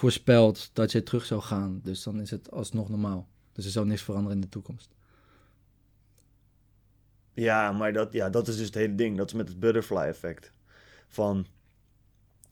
[0.00, 1.80] voorspeld dat je terug zou gaan.
[1.82, 3.28] Dus dan is het alsnog normaal.
[3.52, 4.94] Dus er zou niks veranderen in de toekomst.
[7.32, 9.16] Ja, maar dat, ja, dat is dus het hele ding.
[9.16, 10.52] Dat is met het butterfly effect.
[11.08, 11.46] Van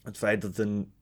[0.03, 0.92] het feit dat een...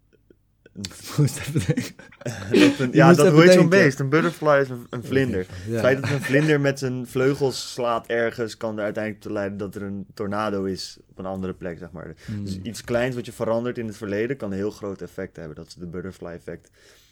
[1.18, 2.92] Moest even denken.
[2.92, 4.00] ja, dat heet zo'n beest?
[4.00, 5.46] Een butterfly is een, een vlinder.
[5.66, 5.72] Ja.
[5.72, 8.56] Het feit dat een vlinder met zijn vleugels slaat ergens...
[8.56, 11.90] kan er uiteindelijk toe leiden dat er een tornado is op een andere plek, zeg
[11.90, 12.14] maar.
[12.24, 12.44] Hmm.
[12.44, 15.56] Dus iets kleins wat je verandert in het verleden kan een heel groot effect hebben.
[15.56, 16.70] Dat is de butterfly effect.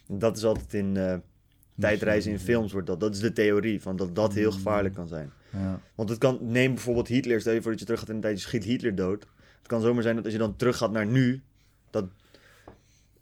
[0.08, 1.14] En dat is altijd in eh,
[1.78, 3.00] tijdreizen in films wordt dat.
[3.00, 5.32] Dat is de theorie van dat dat heel gevaarlijk kan zijn.
[5.50, 5.80] Ja.
[5.94, 8.22] Want het kan, neem bijvoorbeeld Hitler, stel je voor dat je terug gaat in de
[8.22, 9.26] tijd, je schiet Hitler dood.
[9.58, 11.42] Het kan zomaar zijn dat als je dan terug gaat naar nu,
[11.90, 12.04] dat...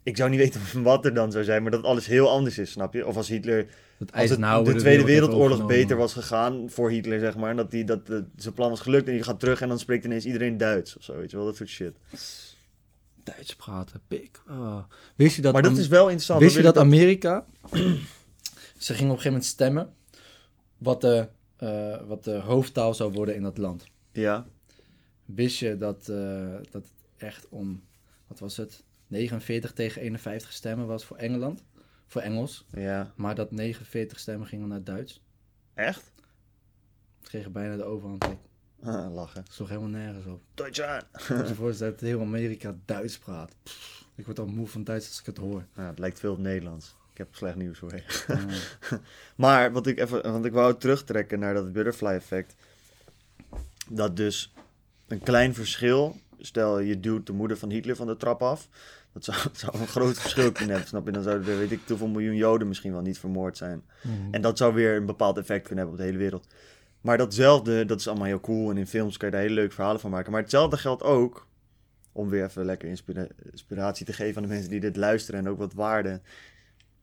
[0.03, 2.71] Ik zou niet weten wat er dan zou zijn, maar dat alles heel anders is,
[2.71, 3.07] snap je?
[3.07, 7.35] Of als Hitler, Het als het, de Tweede Wereldoorlog beter was gegaan voor Hitler, zeg
[7.35, 7.49] maar.
[7.49, 9.79] en Dat, die, dat eh, zijn plan was gelukt en je gaat terug en dan
[9.79, 11.95] spreekt ineens iedereen Duits of zo, weet je wel, dat soort shit.
[13.23, 14.41] Duits praten, pik.
[14.47, 14.83] Ah.
[15.15, 16.39] Wist je dat, maar dat is wel interessant.
[16.39, 17.45] wist je dat ik Amerika,
[18.77, 19.93] ze gingen op een gegeven moment stemmen
[20.77, 21.27] wat de,
[21.57, 23.85] eh, wat de hoofdtaal zou worden in dat land.
[24.11, 24.45] Ja,
[25.25, 27.83] Wist je dat, eh, dat het echt om,
[28.27, 28.83] wat was het,
[29.13, 31.63] 49 tegen 51 stemmen was voor Engeland,
[32.07, 33.13] voor Engels, ja.
[33.15, 35.21] maar dat 49 stemmen gingen naar Duits.
[35.73, 36.11] Echt?
[37.21, 38.25] Ze kregen bijna de overhand.
[38.83, 39.45] Ah, lachen.
[39.49, 40.41] sloeg helemaal nergens op.
[40.53, 41.05] Deutschland.
[41.29, 43.55] Als je voorstelt dat heel Amerika Duits praat.
[43.63, 45.65] Pff, ik word al moe van Duits als ik het hoor.
[45.75, 46.95] Ja, het lijkt veel op Nederlands.
[47.11, 48.03] Ik heb slecht nieuws voor je.
[48.27, 48.99] Ah.
[49.35, 52.55] Maar wat ik even, want ik wou terugtrekken naar dat butterfly effect.
[53.89, 54.53] Dat dus
[55.07, 58.69] een klein verschil, stel je duwt de moeder van Hitler van de trap af.
[59.13, 61.11] Dat zou, zou een groot verschil kunnen hebben, snap je?
[61.11, 63.83] Dan zouden er, weet ik, hoeveel miljoen Joden misschien wel niet vermoord zijn.
[64.31, 66.47] En dat zou weer een bepaald effect kunnen hebben op de hele wereld.
[67.01, 69.73] Maar datzelfde, dat is allemaal heel cool en in films kan je daar hele leuke
[69.73, 70.31] verhalen van maken.
[70.31, 71.47] Maar hetzelfde geldt ook,
[72.11, 75.49] om weer even lekker inspira- inspiratie te geven aan de mensen die dit luisteren en
[75.49, 76.21] ook wat waarde.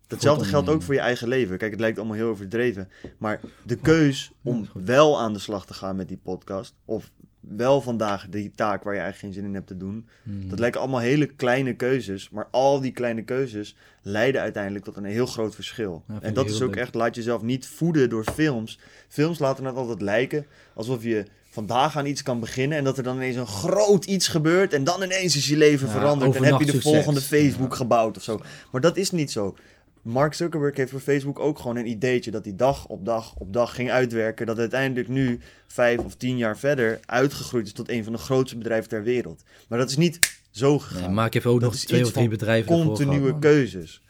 [0.06, 1.58] Datzelfde geldt ook voor je eigen leven.
[1.58, 2.88] Kijk, het lijkt allemaal heel overdreven.
[3.18, 7.11] Maar de keus om wel aan de slag te gaan met die podcast, of
[7.41, 10.49] wel vandaag die taak waar je eigenlijk geen zin in hebt te doen, Hmm.
[10.49, 12.30] dat lijken allemaal hele kleine keuzes.
[12.30, 16.05] Maar al die kleine keuzes leiden uiteindelijk tot een heel groot verschil.
[16.20, 16.78] en dat is ook leuk.
[16.84, 18.78] echt, laat jezelf niet voeden door films.
[19.09, 23.03] Films laten het altijd lijken alsof je vandaag aan iets kan beginnen en dat er
[23.03, 26.45] dan ineens een groot iets gebeurt en dan ineens is je leven Ja, veranderd en
[26.45, 26.93] heb je de succes.
[26.93, 27.76] volgende Facebook Ja.
[27.76, 28.41] gebouwd of zo.
[28.72, 29.57] Maar dat is niet zo.
[30.03, 33.53] Mark Zuckerberg heeft voor Facebook ook gewoon een ideetje dat hij dag op dag op
[33.53, 34.46] dag ging uitwerken.
[34.46, 38.59] Dat uiteindelijk nu, vijf of tien jaar verder, uitgegroeid is tot een van de grootste
[38.59, 39.42] bedrijven ter wereld.
[39.68, 41.01] Maar dat is niet zo gegaan.
[41.01, 44.03] Nee, Mark heeft ook Dat nog twee of drie bedrijven continue gehad, keuzes.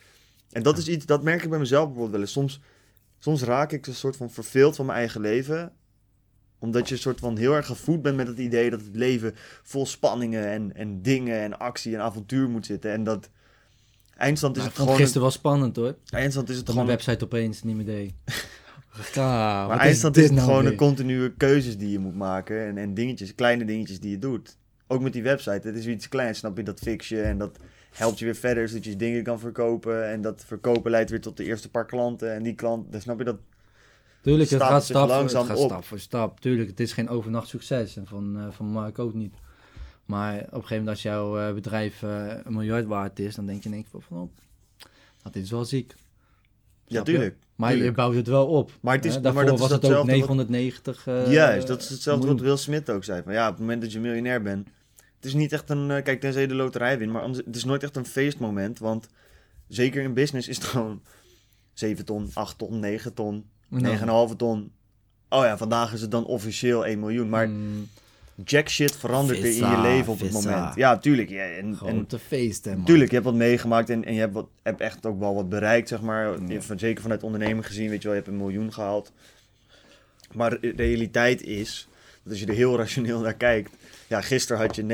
[0.51, 2.32] En dat is iets, dat merk ik bij mezelf bijvoorbeeld wel eens.
[2.32, 2.61] Soms,
[3.18, 5.72] soms raak ik een soort van verveeld van mijn eigen leven.
[6.59, 9.34] Omdat je een soort van heel erg gevoed bent met het idee dat het leven
[9.62, 12.93] vol spanningen en, en dingen en actie en avontuur moet zitten.
[12.93, 13.30] En dat
[14.20, 14.96] eindstand is Maar het gewoon...
[14.96, 15.94] gisteren wel spannend hoor.
[16.10, 16.88] eindstand is het Dat gewoon...
[16.88, 18.12] mijn website opeens niet meer deed.
[19.16, 20.72] Maar eindstand dit is het nou gewoon weer?
[20.72, 22.66] een continue keuzes die je moet maken.
[22.66, 24.56] En, en dingetjes, kleine dingetjes die je doet.
[24.86, 25.68] Ook met die website.
[25.68, 26.62] Het is iets kleins, snap je?
[26.62, 27.58] Dat fix je en dat
[27.90, 28.68] helpt je weer verder.
[28.68, 30.08] Zodat je dingen kan verkopen.
[30.08, 32.34] En dat verkopen leidt weer tot de eerste paar klanten.
[32.34, 33.36] En die klant, dan snap je dat?
[34.22, 35.70] Tuurlijk, het gaat stap voor, langzaam het gaat op.
[35.70, 36.40] stap voor stap.
[36.40, 37.96] Tuurlijk, het is geen overnacht succes.
[37.96, 39.34] En van, eh, van Mark ook niet.
[40.11, 43.46] Maar op een gegeven moment als jouw eh, bedrijf eh, een miljard waard is, dan
[43.46, 44.16] denk je in één keer van,
[45.24, 45.94] oh, dit is wel ziek.
[46.86, 47.36] Ja, tuurlijk.
[47.54, 48.70] Maar je bouwt het wel op.
[48.80, 51.06] Maar het is- maar dat is was het ook datzelfde wat- 990.
[51.06, 52.40] eh, Juist, dat is hetzelfde wat.
[52.40, 53.22] Will Smith ook zei.
[53.22, 54.68] Van, ja, op het moment dat je miljonair bent.
[54.96, 56.02] Het is niet echt een...
[56.02, 57.12] kijk, tenzij je de loterij wint.
[57.12, 58.78] Maar anders, het is nooit echt een feestmoment.
[58.78, 59.08] Want
[59.68, 61.02] zeker in business is het gewoon
[61.72, 63.82] 7 ton, 8 ton, 9 ton, Nou,
[64.30, 64.72] 9,5 ton.
[65.28, 67.28] Oh ja, vandaag is het dan officieel 1 miljoen.
[67.28, 67.88] Maar mm,
[68.45, 70.74] jack shit verandert er in je leven op het moment.
[70.74, 71.28] Ja, tuurlijk.
[71.28, 72.86] Ja, en, Gewoon te feesten, man.
[72.86, 75.49] Tuurlijk, je hebt wat meegemaakt en, en je hebt, wat, hebt echt ook wel wat
[75.49, 76.43] bereikt, zeg maar.
[76.49, 76.61] Ja.
[76.61, 79.12] Van- Zeker vanuit onderneming gezien, weet je wel, je hebt een miljoen gehaald.
[80.32, 81.88] Maar de realiteit is,
[82.22, 83.70] dat als je er heel rationeel naar kijkt...
[84.07, 84.88] Ja, gisteren had je 999.995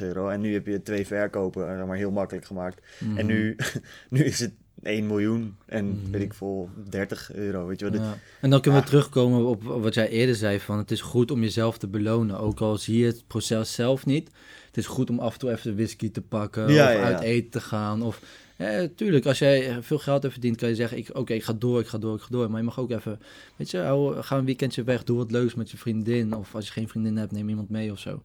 [0.00, 2.80] euro en nu heb je twee verkopen, eh, zeg maar heel makkelijk gemaakt.
[2.98, 3.18] Mhm.
[3.18, 3.56] En nu,
[4.10, 4.52] nu is het
[4.82, 6.10] 1 miljoen en Mhm.
[6.10, 8.00] weet ik veel, 30 euro, weet je wel.
[8.00, 8.18] Ja.
[8.40, 8.92] En dan kunnen we Ah.
[8.92, 12.38] terugkomen op wat jij eerder zei: van het is goed om jezelf te belonen.
[12.38, 14.30] Ook al zie je het proces zelf niet.
[14.66, 16.62] Het is goed om af en toe even whisky te pakken.
[16.72, 17.02] Ja, of ja, ja.
[17.02, 18.02] uit eten te gaan.
[18.02, 18.20] Of
[18.56, 21.52] eh, tuurlijk, als jij veel geld hebt verdiend, kan je zeggen: ik, Oké, ik ga
[21.52, 22.50] door, ik ga door, ik ga door.
[22.50, 23.20] Maar je mag ook even,
[23.56, 25.04] weet je, hou, ga een weekendje weg.
[25.04, 26.34] Doe wat leuks met je vriendin.
[26.34, 28.22] Of als je geen vriendin hebt, neem iemand mee of zo.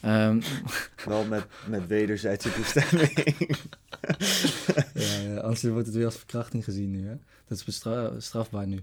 [0.00, 0.40] Ehm,
[1.04, 3.12] Wel met, met wederzijdse toestemming.
[4.94, 7.06] ja, ja, anders wordt het weer als verkrachting gezien nu.
[7.06, 7.14] Hè?
[7.46, 8.82] Dat is bestra- strafbaar nu.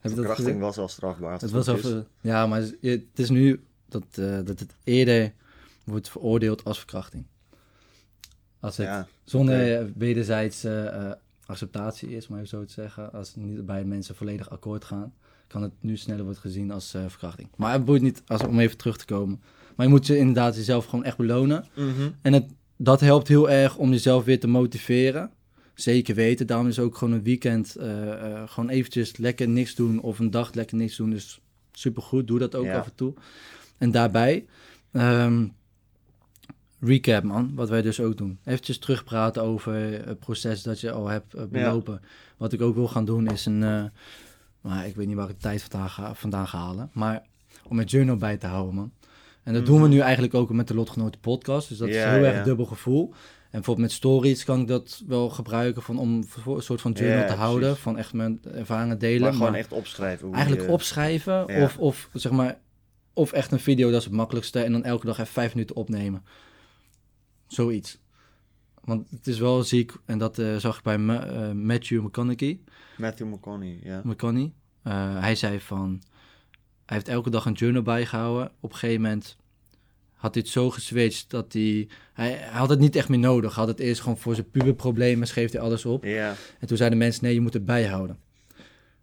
[0.00, 1.40] Heb Verkrachting was al strafbaar.
[1.40, 5.32] Het was over, ja, maar het is nu dat, eh, dat het eerder
[5.84, 7.26] wordt veroordeeld als verkrachting.
[8.60, 11.10] Als het Ja, zonder eh, wederzijdse eh,
[11.46, 13.12] acceptatie is, maar even zo te zeggen.
[13.12, 15.14] Als niet bij mensen volledig akkoord gaan,
[15.52, 17.48] kan het nu sneller worden gezien als eh, verkrachting.
[17.56, 19.40] Maar het boeit niet als, om even terug te komen.
[19.76, 21.64] Maar je moet je inderdaad jezelf gewoon echt belonen.
[21.74, 22.10] Mhm.
[22.22, 22.44] En het,
[22.76, 25.30] dat helpt heel erg om jezelf weer te motiveren.
[25.74, 26.46] Zeker weten.
[26.46, 30.00] Daarom is ook gewoon een weekend eh, eh, gewoon eventjes lekker niks doen.
[30.00, 31.10] Of een dag lekker niks doen.
[31.10, 31.40] Dus
[31.72, 32.26] supergoed.
[32.26, 32.78] Doe dat ook Ja.
[32.78, 33.14] af en toe.
[33.78, 34.46] En daarbij,
[34.92, 35.46] ehm,
[36.80, 37.52] recap man.
[37.54, 38.38] Wat wij dus ook doen.
[38.44, 39.74] Eventjes terugpraten over
[40.06, 42.00] het proces dat je al hebt belopen.
[42.36, 43.90] Wat ik ook wil gaan doen is een...
[44.62, 46.90] maar ik weet niet waar ik de tijd vandaan ga, vandaan ga halen.
[46.92, 47.22] Maar
[47.68, 48.92] om een journal bij te houden man.
[49.42, 49.90] En dat doen we Mhm.
[49.90, 51.68] nu eigenlijk ook met de Lotgenoten podcast.
[51.68, 53.08] Dus dat is heel erg dubbel gevoel.
[53.10, 57.26] En bijvoorbeeld met stories kan ik dat wel gebruiken van, om een soort van journal
[57.26, 57.60] te houden.
[57.66, 57.82] precies.
[57.82, 59.20] Van echt mijn ervaringen delen.
[59.22, 60.26] Maar gewoon maar echt opschrijven.
[60.26, 61.62] Hoe eigenlijk je- opschrijven Ja.
[61.64, 62.58] of, of zeg maar...
[63.14, 64.60] Of echt een video, dat is het makkelijkste.
[64.62, 66.22] En dan elke dag even vijf minuten opnemen.
[67.46, 67.98] Zoiets.
[68.84, 69.92] Want het is wel ziek.
[70.04, 72.60] En dat eh, zag ik bij Ma- eh, Matthew McConaughey.
[72.96, 74.00] Matthew McConaughey, ja.
[74.04, 74.52] McConaughey.
[74.82, 76.02] Eh, hij zei van...
[76.86, 78.50] Hij heeft elke dag een journal bijgehouden.
[78.60, 79.36] Op een gegeven moment
[80.12, 81.88] had hij het zo geswitcht dat hij...
[82.12, 83.54] Hij, hij had het niet echt meer nodig.
[83.54, 86.04] Hij had het eerst gewoon voor zijn puberproblemen, schreef hij alles op.
[86.04, 88.18] Ja, En toen zeiden mensen, nee, je moet het bijhouden.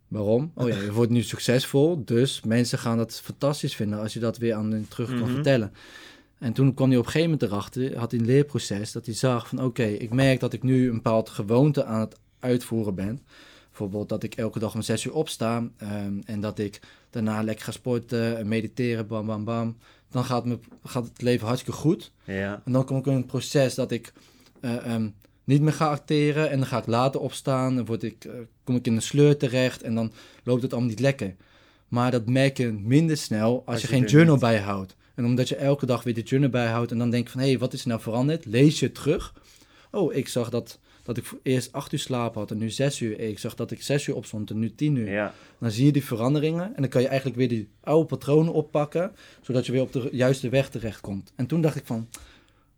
[0.07, 0.51] Waarom?
[0.55, 4.37] Oh ja, je wordt nu succesvol, dus mensen gaan dat fantastisch vinden als je dat
[4.37, 5.33] weer aan hen terug kan Mhm.
[5.33, 5.73] vertellen.
[6.39, 9.15] En toen kwam hij op een gegeven moment erachter, had hij een leerproces, dat hij
[9.15, 13.21] zag van oké, ik merk dat ik nu een bepaald gewoonte aan het uitvoeren ben.
[13.67, 16.79] Bijvoorbeeld dat ik elke dag om zes uur opsta ehm, en dat ik
[17.09, 19.77] daarna lekker ga sporten en mediteren, bam bam bam.
[20.11, 22.11] Dan gaat, me, gaat het leven hartstikke goed.
[22.23, 22.61] ja.
[22.65, 24.13] En dan kom ik in een proces dat ik
[24.61, 25.09] eh, ehm,
[25.43, 26.49] niet meer ga acteren.
[26.49, 27.75] En dan ga ik later opstaan.
[27.75, 28.31] Dan word ik, eh,
[28.63, 29.81] kom ik in een sleur terecht.
[29.81, 30.11] En dan
[30.43, 31.35] loopt het allemaal niet lekker.
[31.87, 34.95] Maar dat merk je minder snel als, Als je je geen journal bijhoudt.
[35.19, 36.91] En omdat je elke dag weer de journal bijhoudt.
[36.91, 38.45] En dan denk je van, hé, hey, wat is er nou veranderd?
[38.45, 39.33] Lees je het terug.
[39.91, 43.19] Oh, ik zag dat, dat ik eerst acht uur slaap had en nu zes uur.
[43.19, 45.11] Ik zag dat ik zes uur opstond en nu tien uur.
[45.11, 48.53] Ja, Dan zie je die veranderingen en dan kan je eigenlijk weer die oude patronen
[48.53, 49.11] oppakken,
[49.41, 51.31] zodat je weer op de juiste weg terechtkomt.
[51.35, 52.09] En toen dacht ik van,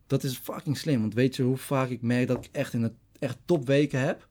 [0.07, 2.83] dat is fucking slim, want weet je hoe vaak ik merk dat ik echt in
[2.83, 4.27] het echt topweken heb?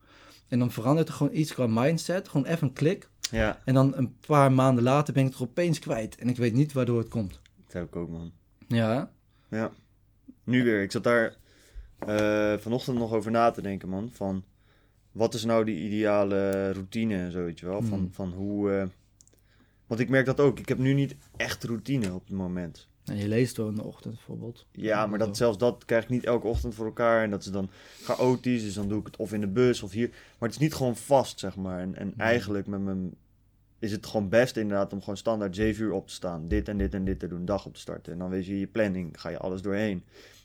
[0.49, 3.09] En dan verandert er gewoon iets qua mindset, gewoon even een klik.
[3.31, 3.59] ja.
[3.65, 6.55] En dan een paar maanden later ben ik het er opeens kwijt en ik weet
[6.55, 7.41] niet waardoor het komt.
[7.73, 8.33] Dat heb ik ook, man.
[8.67, 9.11] Ja,
[9.51, 9.71] Ja.
[10.45, 10.83] Nu weer.
[10.83, 11.37] Ik zat daar
[11.99, 14.11] eh, vanochtend nog over na te denken, man.
[14.13, 14.45] Van,
[15.13, 17.83] wat is nou die ideale routine en zo, weet je wel?
[17.83, 18.13] Van, Hmm.
[18.13, 18.73] van hoe...
[18.73, 18.87] eh,
[19.87, 20.59] Want ik merk dat ook.
[20.59, 22.89] Ik heb nu niet echt routine op het moment.
[23.05, 24.67] en je leest wel in de ochtend bijvoorbeeld.
[24.73, 27.23] Ja, maar dat, zelfs dat krijg ik niet elke ochtend voor elkaar.
[27.23, 27.71] En dat is dan
[28.03, 28.63] chaotisch.
[28.63, 30.09] Dus dan doe ik het of in de bus of hier.
[30.09, 31.81] Maar het is niet gewoon vast, zeg maar.
[31.81, 33.15] En, en eigenlijk met mijn,
[33.81, 36.49] is het gewoon best inderdaad om gewoon standaard 7 uur op te staan.
[36.49, 38.13] Dit en dit en dit te doen, dag op te starten.
[38.13, 40.03] En dan weet je je planning, ga je alles doorheen.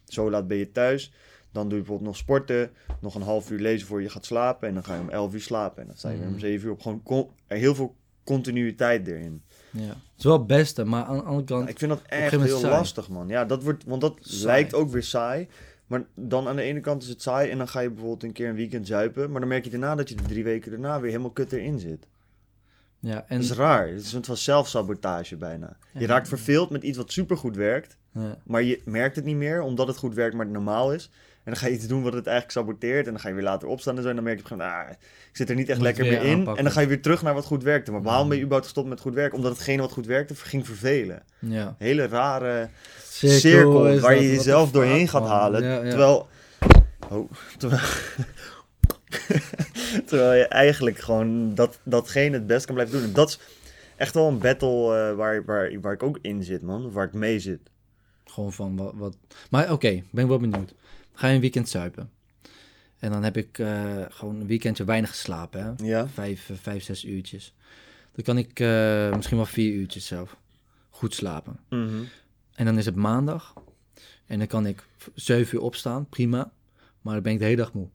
[0.08, 1.14] Zo laat ben je thuis.
[1.52, 2.72] Dan doe je bijvoorbeeld nog sporten.
[3.02, 4.68] Nog een half uur lezen voor je gaat slapen.
[4.68, 5.82] En dan ga je om 11 uur slapen.
[5.82, 6.40] En dan sta je weer om Mhm.
[6.42, 6.82] 7 uur op.
[6.82, 9.42] Gewoon er heel veel continuïteit erin.
[9.72, 9.82] Ja.
[9.88, 11.64] Het is wel het beste, maar aan de andere kant...
[11.64, 12.74] Ja, ik vind dat echt heel saai.
[12.74, 13.28] lastig, man.
[13.28, 14.46] Ja, dat wordt, want dat Saai.
[14.46, 15.48] lijkt ook weer saai.
[15.88, 18.32] Maar dan aan de ene kant is het saai en dan ga je bijvoorbeeld een
[18.32, 19.32] keer een weekend zuipen.
[19.32, 21.80] Maar dan merk je daarna dat je de drie weken daarna weer helemaal kut erin
[21.80, 22.08] zit.
[23.06, 23.88] Ja, en, Dat is raar.
[23.88, 25.78] Het is een soort van zelfsabotage bijna.
[25.98, 27.98] Je raakt verveeld met iets wat supergoed werkt.
[28.12, 28.38] ja.
[28.44, 31.10] Maar je merkt het niet meer, omdat het goed werkt, maar het normaal is.
[31.44, 33.06] En dan ga je iets doen wat het eigenlijk saboteert.
[33.06, 34.10] En dan ga je weer later opstaan en zo.
[34.10, 35.88] En dan merk je op een gegeven moment, ah, ik zit er niet echt Moet
[35.88, 36.34] lekker meer in.
[36.34, 36.58] aanpakken.
[36.58, 37.92] En dan ga je weer terug naar wat goed werkte.
[37.92, 39.38] Maar waarom ben je überhaupt gestopt met goed werken?
[39.38, 41.24] Omdat hetgene wat goed werkte, ging vervelen.
[41.40, 41.76] ja.
[41.78, 42.70] Hele rare
[43.04, 45.62] Cirkel waar je jezelf doorheen gaat halen.
[45.90, 46.28] Terwijl,
[47.10, 47.82] oh, terwijl,
[50.08, 53.08] terwijl je eigenlijk gewoon dat, datgene het best kan blijven doen.
[53.08, 53.40] En dat is,
[53.96, 56.92] echt wel een battle eh, waar, waar, waar ik ook in zit, man.
[56.92, 57.60] Waar ik mee zit.
[58.26, 58.94] Gewoon van wat...
[58.96, 59.18] wat...
[59.50, 60.74] Maar oké, ben ik wel benieuwd.
[61.14, 62.10] Ga je een weekend zuipen.
[63.00, 65.86] En dan heb ik eh, gewoon een weekendje weinig geslapen, hè.
[65.86, 66.08] Ja?
[66.08, 67.54] Vijf, eh, vijf, zes uurtjes.
[68.12, 68.60] Dan kan ik
[69.16, 70.38] misschien wel vier uurtjes zelf
[70.90, 71.60] goed slapen.
[71.70, 72.04] Mhm.
[72.56, 73.54] En dan is het maandag.
[74.26, 74.84] En dan kan ik
[75.14, 76.52] zeven uur opstaan, prima.
[77.02, 77.88] Maar dan ben ik de hele dag moe.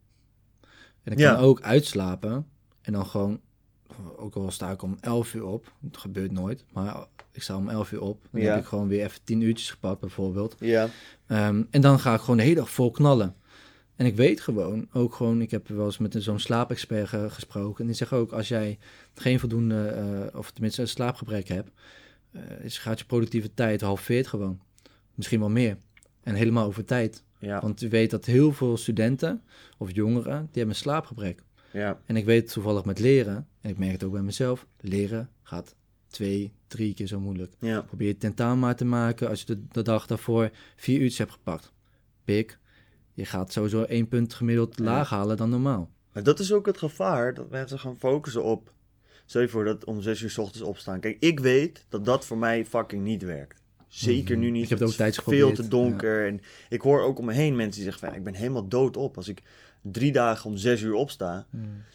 [1.02, 1.34] En ik Ja.
[1.34, 2.46] kan ook uitslapen.
[2.80, 3.40] En dan gewoon,
[4.16, 5.72] ook al sta ik om elf uur op.
[5.84, 8.22] Het gebeurt nooit, maar ik sta om elf uur op.
[8.30, 8.50] Dan Ja.
[8.50, 10.56] heb ik gewoon weer even tien uurtjes gepakt bijvoorbeeld.
[10.58, 10.88] Ja.
[11.26, 13.34] Ehm, en dan ga ik gewoon de hele dag vol knallen.
[13.96, 17.30] En ik weet gewoon, ook gewoon, ik heb wel eens met een- zo'n slaapexpert ge-
[17.30, 17.80] gesproken.
[17.80, 18.78] En die zegt ook, als jij
[19.14, 21.70] geen voldoende, eh, of tenminste een slaapgebrek hebt,
[22.30, 24.60] eh, is, gaat je productiviteit halveert gewoon.
[25.14, 25.76] Misschien wel meer.
[26.22, 27.22] En helemaal over tijd.
[27.40, 27.60] Ja.
[27.60, 29.42] Want je weet dat heel veel studenten
[29.78, 31.42] of jongeren, die hebben een slaapgebrek.
[31.72, 32.00] Ja.
[32.06, 35.74] En ik weet toevallig met leren, en ik merk het ook bij mezelf, leren gaat
[36.06, 37.52] twee, drie keer zo moeilijk.
[37.58, 37.80] Ja.
[37.80, 41.32] Probeer je tentamen maar te maken als je de, de dag daarvoor vier uurtjes hebt
[41.32, 41.72] gepakt.
[42.24, 42.58] Pik,
[43.12, 44.84] je gaat sowieso één punt gemiddeld Ja.
[44.84, 45.90] laag halen dan normaal.
[46.12, 48.72] Maar dat is ook het gevaar, dat mensen gaan focussen op...
[49.26, 51.00] Stel je voor dat om zes uur 's ochtends opstaan.
[51.00, 53.59] Kijk, ik weet dat dat voor mij fucking niet werkt.
[53.90, 54.52] Zeker nu Mhm.
[54.52, 54.62] niet.
[54.62, 56.26] Ik heb het ook is tijds veel te donker.
[56.26, 58.08] En ik hoor ook om me heen mensen die zeggen van...
[58.10, 59.16] "Ja, Ik ben helemaal dood op.
[59.16, 59.42] Als ik
[59.82, 61.46] drie dagen om zes uur opsta...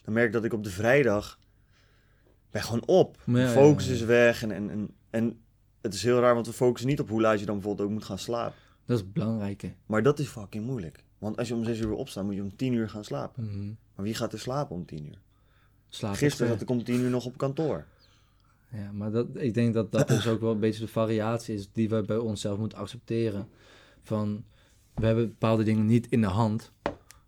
[0.04, 1.40] dan merk ik dat ik op de vrijdag...
[2.52, 3.18] ben gewoon op.
[3.26, 4.42] Ja, focus ja, is weg.
[4.44, 5.40] En, en, en, en
[5.82, 7.94] het is heel raar, want we focussen niet op hoe laat je dan bijvoorbeeld ook
[7.94, 8.58] moet gaan slapen.
[8.86, 9.74] Dat is het belangrijke.
[9.86, 11.04] Maar dat is fucking moeilijk.
[11.18, 13.44] Want als je om zes uur wil opstaan, moet je om tien uur gaan slapen.
[13.44, 13.66] Mhm.
[13.96, 15.20] Maar wie gaat er slapen om tien uur?
[15.90, 17.86] Slaap Gisteren echt, zat ik om tien uur nog op kantoor.
[18.72, 21.70] Ja, maar dat, ik denk dat dat dus ook wel een beetje de variatie is
[21.72, 23.48] die we bij onszelf moeten accepteren.
[24.02, 24.44] Van,
[24.96, 26.72] we hebben bepaalde dingen niet in de hand.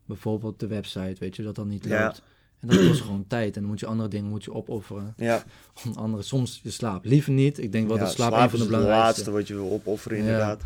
[0.06, 2.04] Bijvoorbeeld de website, weet je, dat dan niet Ja.
[2.06, 2.22] loopt.
[2.60, 3.56] En dat kost gewoon tijd.
[3.56, 5.14] En dan moet je andere dingen moet je opofferen.
[5.18, 5.44] Ja,
[5.86, 7.58] Om andere, soms je slaap liever niet.
[7.60, 9.20] Ik denk wel ja, dat slaap, slaap een van is de het belangrijkste.
[9.22, 10.24] laatste wat je wil opofferen Ja.
[10.24, 10.62] inderdaad.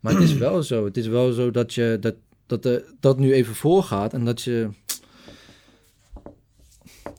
[0.00, 0.84] Maar het is wel zo.
[0.84, 2.14] Het is wel zo dat je dat,
[2.46, 4.68] dat, de, dat nu even voorgaat en dat je.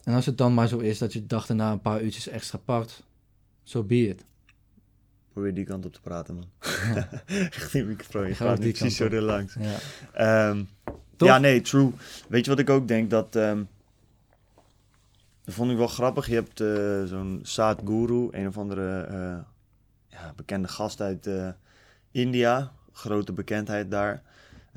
[0.08, 2.58] En als het dan maar zo is dat je dag daarna een paar uurtjes extra
[2.58, 3.02] pakt,
[3.62, 4.24] zo be it.
[5.32, 6.44] Probeer die kant op te praten, man.
[7.26, 9.56] Echt die microfoon, je gaat niet precies zo er langs.
[9.60, 9.76] Ja.
[10.12, 10.64] Ehm,
[11.16, 11.92] ja, nee, true.
[12.28, 13.10] Weet je wat ik ook denk?
[13.10, 13.62] Dat, ehm,
[15.44, 16.26] dat vond ik wel grappig.
[16.26, 19.38] Je hebt eh, zo'n Sadhguru, een of andere eh,
[20.06, 21.48] ja, bekende gast uit eh,
[22.10, 22.72] India.
[22.92, 24.22] Grote bekendheid daar.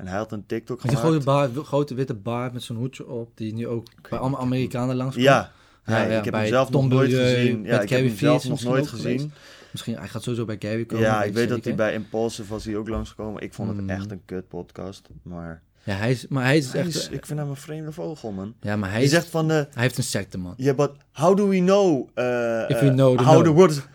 [0.02, 1.56] En hij had een TikTok Met gemaakt.
[1.58, 5.52] grote, witte baard met zo'n hoedje op, die nu ook bij allemaal Amerikanen langs Ja,
[5.86, 7.64] Ja, ja, ja, ik heb hem zelf Tom nog nooit gezien.
[7.64, 9.06] Ja, ik heb hem zelf nog misschien nooit geweest.
[9.06, 9.32] gezien.
[9.70, 11.04] Misschien, hij gaat sowieso bij Gary komen.
[11.04, 13.42] Ja, ik weet dat hij bij Impulsive was hij ook langsgekomen.
[13.42, 13.90] Ik vond het Mm.
[13.90, 15.08] echt een kut podcast.
[15.22, 16.88] Maar Ja, hij is, maar hij is hij echt...
[16.94, 18.54] is- ik vind hem een vreemde vogel, man.
[18.60, 20.54] ja, maar hij, is, zegt van, eh hij heeft een secte, man.
[20.56, 23.44] yeah, but how do we know, uh, If we uh, know the how know.
[23.44, 23.88] the word.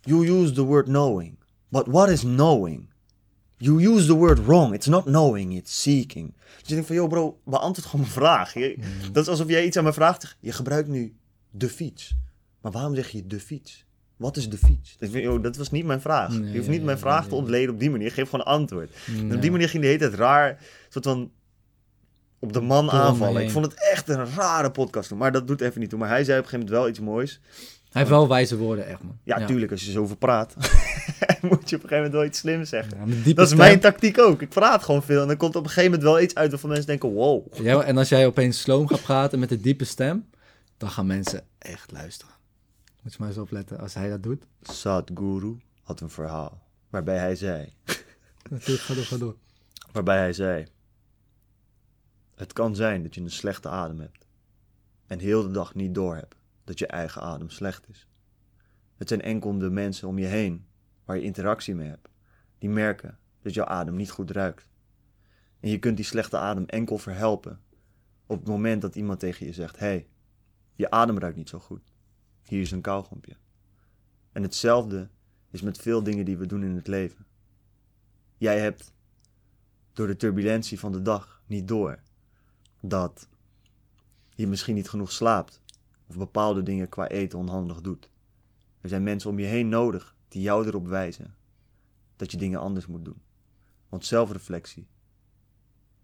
[0.00, 1.36] You use the word knowing.
[1.68, 2.87] But what is knowing?
[3.58, 4.74] You use the word wrong.
[4.74, 6.34] It's not knowing, it's seeking.
[6.36, 8.54] Dus je denkt van, yo bro, beantwoord gewoon mijn vraag.
[8.54, 9.12] Je- Mm.
[9.12, 10.36] Dat is alsof jij iets aan me vraagt.
[10.40, 11.14] Je gebruikt nu
[11.50, 12.16] de fiets.
[12.60, 13.84] Maar waarom zeg je de fiets?
[14.16, 14.96] Wat is de fiets?
[15.22, 16.30] Yo, dat was niet mijn vraag.
[16.38, 18.12] Nee, je hoeft niet mijn vraag te ontleden op die manier.
[18.12, 18.90] Geef gewoon een antwoord.
[19.34, 21.30] Op die manier ging de hele tijd raar, soort van
[22.38, 23.34] op de man aanvallen.
[23.42, 25.98] Ik vond het echt een rare podcast toen, maar dat doet even niet toe.
[25.98, 27.40] Maar hij zei op een gegeven moment wel iets moois.
[27.98, 29.18] Hij heeft wel wijze woorden, echt, man.
[29.22, 30.54] Ja, tuurlijk, als je zoveel praat,
[31.48, 32.98] moet je op een gegeven moment wel iets slims zeggen.
[32.98, 33.58] Ja, Dat is stem.
[33.58, 34.42] mijn tactiek ook.
[34.42, 36.68] Ik praat gewoon veel en dan komt op een gegeven moment wel iets uit waarvan
[36.70, 37.54] mensen denken, wow.
[37.62, 40.28] Ja, en als jij opeens sloom gaat praten met een diepe stem,
[40.76, 42.34] dan gaan mensen echt luisteren.
[43.02, 44.42] Moet je maar eens opletten als hij dat doet.
[44.62, 47.72] Sadhguru had een verhaal waarbij hij zei,
[48.50, 49.36] Natuurlijk, ga door, ga door.
[49.92, 50.66] waarbij hij zei,
[52.34, 54.26] het kan zijn dat je een slechte adem hebt
[55.06, 56.34] en heel de dag niet doorhebt
[56.68, 58.08] dat je eigen adem slecht is.
[58.96, 60.66] Het zijn enkel de mensen om je heen
[61.04, 62.08] waar je interactie mee hebt,
[62.58, 64.68] die merken dat jouw adem niet goed ruikt.
[65.60, 67.60] En je kunt die slechte adem enkel verhelpen
[68.26, 70.08] op het moment dat iemand tegen je zegt: hey,
[70.74, 71.92] je adem ruikt niet zo goed.
[72.42, 73.36] Hier is een kauwgompje.
[74.32, 75.08] En hetzelfde
[75.50, 77.26] is met veel dingen die we doen in het leven.
[78.36, 78.92] Jij hebt
[79.92, 82.00] door de turbulentie van de dag niet door
[82.80, 83.28] dat
[84.34, 85.62] je misschien niet genoeg slaapt
[86.08, 88.10] of bepaalde dingen qua eten onhandig doet.
[88.80, 91.34] Er zijn mensen om je heen nodig die jou erop wijzen
[92.16, 93.20] dat je dingen anders moet doen.
[93.88, 94.86] Want zelfreflectie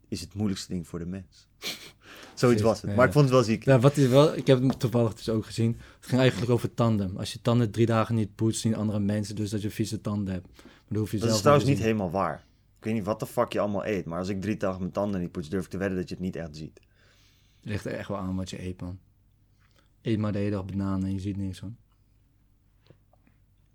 [0.09, 1.48] is het moeilijkste ding voor de mens.
[2.34, 2.96] Zoiets was het.
[2.96, 3.64] Maar ik vond het wel ziek.
[3.64, 5.76] Ja, wat is wel, ik heb het toevallig dus ook gezien.
[5.96, 7.16] Het ging eigenlijk over tanden.
[7.16, 10.34] Als je tanden drie dagen niet poetst, zien andere mensen dus dat je vieze tanden
[10.34, 10.48] hebt.
[10.57, 12.44] Maar dan hoef je Dat zelf is trouwens niet helemaal waar.
[12.78, 14.92] Ik weet niet wat de fuck je allemaal eet, maar als ik drie dagen mijn
[14.92, 16.80] tanden niet poets, durf ik te wedden dat je het niet echt ziet.
[17.61, 18.98] Het ligt er echt wel aan wat je eet, man.
[20.05, 21.76] Eet maar de hele dag bananen en je ziet niks, man.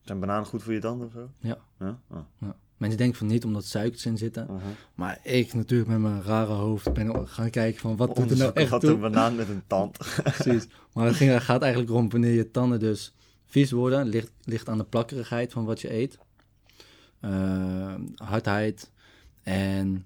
[0.01, 1.29] Zijn bananen goed voor je tanden of zo?
[1.39, 1.57] Ja.
[1.79, 1.99] Ja?
[2.07, 2.17] Oh.
[2.39, 2.55] Ja.
[2.77, 4.47] Mensen denken van niet omdat suikers in zitten.
[4.95, 8.51] Maar ik natuurlijk met mijn rare hoofd ben gaan kijken van wat doet er nou
[8.53, 8.89] echt toe.
[8.89, 9.97] een banaan met een tand.
[10.23, 10.67] Precies.
[10.93, 13.13] Maar het ging, gaat eigenlijk om wanneer je tanden dus
[13.45, 14.07] vies worden.
[14.07, 16.17] Ligt, ligt aan de plakkerigheid van wat je eet.
[17.19, 18.91] Eh, hardheid.
[19.43, 20.05] En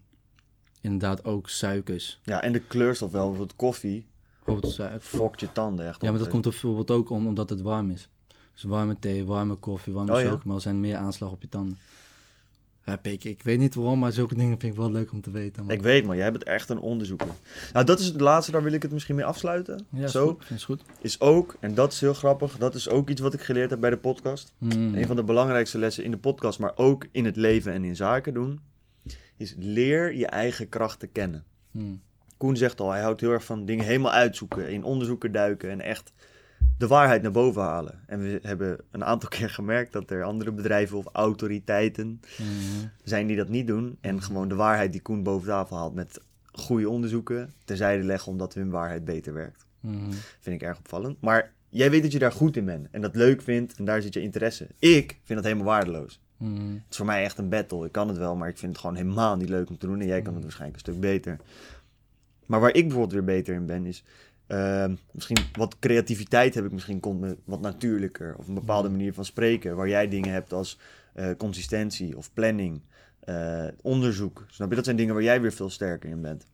[0.81, 2.19] inderdaad ook suikers.
[2.23, 3.27] Ja, en de kleurstof wel.
[3.27, 4.07] Bijvoorbeeld koffie
[4.45, 5.01] Bijvoorbeeld suiker.
[5.01, 7.89] fokt je tanden echt Ja, maar dat komt er bijvoorbeeld ook om omdat het warm
[7.91, 8.09] is.
[8.53, 10.29] Dus warme thee, warme koffie, warme Oh, ja?
[10.29, 11.77] chocomel zijn meer aanslag op je tanden.
[12.85, 15.31] Ja, Pik, ik weet niet waarom, maar zulke dingen vind ik wel leuk om te
[15.31, 15.63] weten.
[15.65, 15.71] man.
[15.75, 17.27] Ik weet maar, jij bent echt een onderzoeker.
[17.73, 19.85] Nou, dat is het laatste, daar wil ik het misschien mee afsluiten.
[19.89, 20.81] ja, is Zo, goed, is goed.
[21.01, 23.79] is ook, en dat is heel grappig, dat is ook iets wat ik geleerd heb
[23.79, 24.53] bij de podcast.
[24.57, 24.95] Mm.
[24.95, 27.95] Een van de belangrijkste lessen in de podcast, maar ook in het leven en in
[27.95, 28.59] zaken doen,
[29.37, 31.43] is leer je eigen krachten kennen.
[31.71, 32.01] Mm.
[32.37, 35.81] Koen zegt al, hij houdt heel erg van dingen helemaal uitzoeken, in onderzoeken duiken en
[35.81, 36.13] echt
[36.77, 37.99] de waarheid naar boven halen.
[38.07, 42.89] En we hebben een aantal keer gemerkt dat er andere bedrijven of autoriteiten Mm.
[43.03, 43.97] zijn die dat niet doen.
[44.01, 46.19] En gewoon de waarheid die Koen boven tafel haalt met
[46.51, 49.65] goede onderzoeken terzijde leggen omdat hun waarheid beter werkt.
[49.79, 50.09] Mm.
[50.39, 51.21] Vind ik erg opvallend.
[51.21, 54.01] Maar jij weet dat je daar goed in bent en dat leuk vindt en daar
[54.01, 54.67] zit je interesse.
[54.79, 56.19] Ik vind dat helemaal waardeloos.
[56.37, 56.73] Mm.
[56.73, 57.85] Het is voor mij echt een battle.
[57.85, 59.99] Ik kan het wel, maar ik vind het gewoon helemaal niet leuk om te doen.
[59.99, 61.37] En jij kan het waarschijnlijk een stuk beter.
[62.45, 64.03] Maar waar ik bijvoorbeeld weer beter in ben, is
[64.47, 68.35] ehm, misschien wat creativiteit heb ik misschien komt me wat natuurlijker.
[68.37, 69.75] Of een bepaalde manier van spreken.
[69.75, 70.79] Waar jij dingen hebt als
[71.13, 72.81] eh, consistentie of planning,
[73.19, 74.45] eh, onderzoek.
[74.47, 74.75] Snap je?
[74.75, 76.47] Dat zijn dingen waar jij weer veel sterker in bent.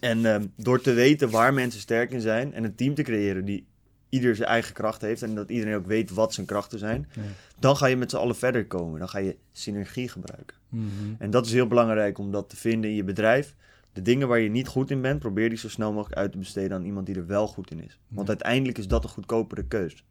[0.00, 3.44] En ehm, door te weten waar mensen sterk in zijn en een team te creëren
[3.44, 3.66] die
[4.08, 7.22] ieder zijn eigen kracht heeft en dat iedereen ook weet wat zijn krachten zijn, Ja.
[7.58, 8.98] dan ga je met z'n allen verder komen.
[8.98, 10.56] Dan ga je synergie gebruiken.
[10.68, 10.86] Mhm.
[11.18, 13.54] En dat is heel belangrijk om dat te vinden in je bedrijf.
[13.92, 16.38] De dingen waar je niet goed in bent, probeer die zo snel mogelijk uit te
[16.38, 17.98] besteden aan iemand die er wel goed in is.
[18.08, 18.32] Want Ja.
[18.32, 20.04] uiteindelijk is dat een goedkopere keus.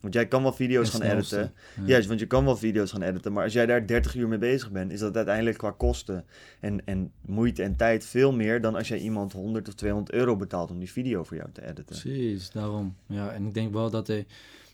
[0.00, 1.36] Want jij kan wel video's gaan snelste.
[1.36, 1.54] editen.
[1.76, 1.82] Ja.
[1.86, 3.32] Juist, want je kan wel video's gaan editen.
[3.32, 6.24] Maar als jij daar 30 uur mee bezig bent, is dat uiteindelijk qua kosten
[6.60, 10.36] en, en moeite en tijd veel meer dan als jij iemand 100 of 200 euro
[10.36, 11.84] betaalt om die video voor jou te editen.
[11.84, 12.96] Precies, daarom.
[13.06, 14.24] Ja, en ik denk wel dat er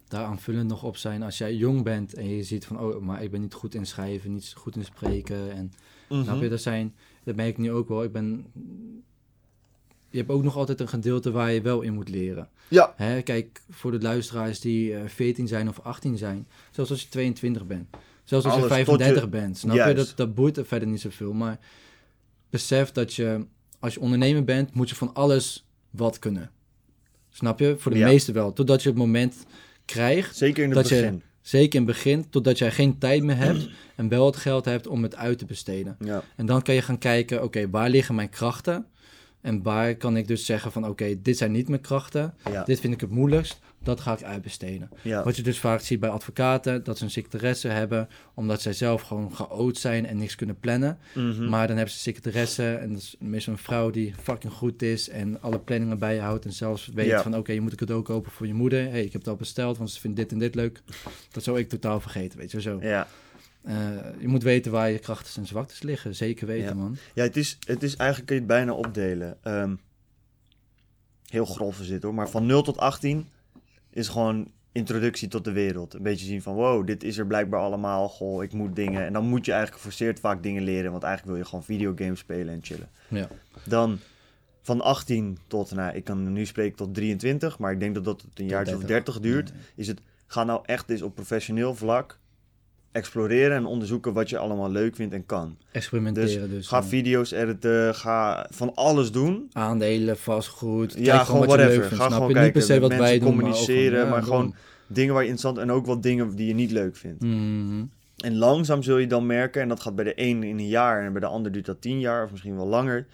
[0.08, 3.22] daar aanvullend nog op zijn als jij jong bent en je ziet van, oh, maar
[3.22, 5.52] ik ben niet goed in schrijven, niet goed in spreken.
[5.52, 5.72] En
[6.08, 6.22] Mhm.
[6.22, 6.94] snap je, dat zijn,
[7.24, 8.02] dat merk ik nu ook wel.
[8.04, 8.46] Ik ben,
[10.10, 12.48] je hebt ook nog altijd een gedeelte waar je wel in moet leren.
[12.68, 17.02] Ja, Hè, kijk, voor de luisteraars die eh 14 zijn of 18 zijn, zelfs als
[17.02, 17.86] je 22 bent,
[18.24, 20.88] zelfs als Alles, je tot 35 je- bent, snap je, dat, dat boeit er verder
[20.88, 21.32] niet zoveel.
[21.32, 21.58] Maar
[22.50, 23.46] besef dat je,
[23.78, 26.50] als je ondernemer bent, moet je van alles wat kunnen.
[27.30, 27.74] Snap je?
[27.78, 28.06] Voor de Ja.
[28.06, 28.52] meesten wel.
[28.52, 29.46] Totdat je het moment
[29.84, 31.22] krijgt, zeker in het Dat je- begin.
[31.42, 34.86] Zeker in het begin, totdat jij geen tijd meer hebt en wel het geld hebt
[34.86, 35.96] om het uit te besteden.
[36.04, 36.22] Ja.
[36.36, 38.86] En dan kan je gaan kijken, oké, waar liggen mijn krachten?
[39.40, 42.34] En waar kan ik dus zeggen van, oké, dit zijn niet mijn krachten.
[42.50, 42.64] Ja.
[42.64, 43.58] Dit vind ik het moeilijkst.
[43.82, 44.90] Dat ga ik uitbesteden.
[45.02, 45.22] Ja.
[45.24, 49.02] Wat je dus vaak ziet bij advocaten, dat ze een secretaresse hebben, omdat zij zelf
[49.02, 50.98] gewoon geoot zijn en niks kunnen plannen.
[51.14, 51.48] Mhm.
[51.48, 54.82] Maar dan hebben ze een secretaresse en dat is meestal een vrouw die fucking goed
[54.82, 57.22] is en alle planningen bijhoudt en zelfs weet Ja.
[57.22, 58.90] van, oké, je moet een cadeau kopen voor je moeder.
[58.90, 60.82] hey, ik heb al besteld, want ze vindt dit en dit leuk.
[61.30, 62.78] Dat zou ik totaal vergeten, weet je zo.
[62.80, 63.06] Ja.
[63.62, 63.74] Eh,
[64.18, 66.74] je moet weten waar je krachten en zwaktes liggen, zeker weten, Ja.
[66.74, 66.96] man.
[67.14, 69.36] Ja, het is, het is eigenlijk kun je het bijna opdelen.
[69.42, 69.74] Ehm,
[71.28, 73.28] heel grof is dit hoor, maar van 0 tot 18
[73.92, 75.94] is gewoon introductie tot de wereld.
[75.94, 78.08] Een beetje zien van wow, dit is er blijkbaar allemaal.
[78.08, 79.04] Goh, ik moet dingen.
[79.04, 82.18] En dan moet je eigenlijk geforceerd vaak dingen leren, want eigenlijk wil je gewoon videogames
[82.18, 82.88] spelen en chillen.
[83.08, 83.28] Ja.
[83.64, 83.98] Dan
[84.62, 88.22] van 18 tot, nou, ik kan nu spreken tot 23, maar ik denk dat dat
[88.22, 88.86] het een jaar of 30.
[88.86, 89.52] 30 duurt.
[89.74, 92.18] Is het, ga nou echt eens op professioneel vlak
[92.92, 95.56] exploreren en onderzoeken wat je allemaal leuk vindt en kan.
[95.70, 96.68] Experimenteren dus.
[96.68, 99.48] Ga eh, video's editen, ga van alles doen.
[99.52, 100.94] aandelen, vastgoed.
[100.98, 101.72] Ja, gewoon wat whatever.
[101.72, 102.34] vindt, Ga snap gewoon je?
[102.34, 104.54] kijken, Niet per se met wat mensen wij doen, communiceren, maar, ook maar gewoon,
[104.86, 107.22] dingen waar je interessant en ook wat dingen die je niet leuk vindt.
[107.22, 107.84] Mhm.
[108.16, 111.04] En langzaam zul je dan merken, en dat gaat bij de een in een jaar
[111.04, 113.06] en bij de ander duurt dat tien jaar of misschien wel langer,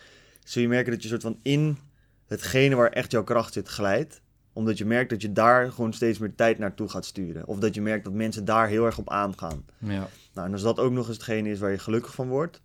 [0.44, 1.78] zul je merken dat je soort van in
[2.26, 4.20] hetgene waar echt jouw kracht zit glijdt.
[4.58, 7.46] Omdat je merkt dat je daar gewoon steeds meer tijd naartoe gaat sturen.
[7.46, 9.64] Of dat je merkt dat mensen daar heel erg op aangaan.
[9.78, 10.08] Ja.
[10.32, 12.62] Nou, en als dat ook nog eens hetgene is waar je gelukkig van wordt,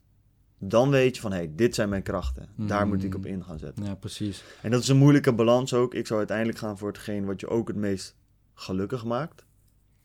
[0.58, 2.48] dan weet je van hé, hey, dit zijn mijn krachten.
[2.56, 3.86] Daar moet ik op in gaan zetten.
[3.86, 4.44] ja, precies.
[4.62, 5.94] En dat is een moeilijke balans ook.
[5.94, 8.16] Ik zou uiteindelijk gaan voor hetgeen wat je ook het meest
[8.54, 9.46] gelukkig maakt.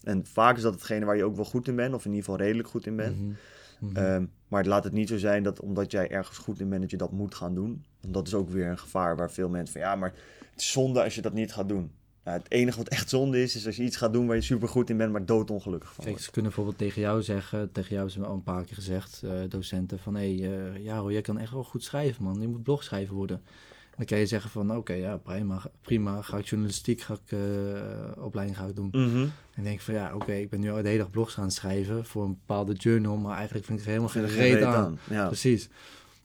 [0.03, 2.24] En vaak is dat hetgene waar je ook wel goed in bent, of in ieder
[2.24, 3.16] geval redelijk goed in bent.
[3.18, 3.97] Mhm.
[3.97, 6.91] Ehm, maar laat het niet zo zijn dat omdat jij ergens goed in bent, dat
[6.91, 7.84] je dat moet gaan doen.
[8.01, 10.14] Want dat is ook weer een gevaar waar veel mensen van ja, maar
[10.63, 11.91] zonde als je dat niet gaat doen.
[12.29, 14.43] Nou, het enige wat echt zonde is, is als je iets gaat doen waar je
[14.43, 17.91] super goed in bent, maar doodongelukkig van Kijk, ze kunnen bijvoorbeeld tegen jou zeggen, tegen
[17.91, 21.13] jou hebben ze al een paar keer gezegd, eh, docenten, van hé, hey, eh, Jaro,
[21.13, 22.41] jij kan echt wel goed schrijven, man.
[22.41, 23.43] Je moet blogschrijver worden.
[23.97, 28.25] Dan kan je zeggen van, oké, ja, prima, prima, ga ik journalistiek, ga ik eh,
[28.25, 28.89] opleiding ga ik doen.
[28.93, 29.27] Mhm.
[29.55, 31.53] En denk van, ja, oké, ik ben nu al de hele dag blogs aan het
[31.53, 34.75] schrijven voor een bepaalde journal, maar eigenlijk vind ik er helemaal geen reet aan.
[34.75, 35.27] aan, ja.
[35.27, 35.69] Precies.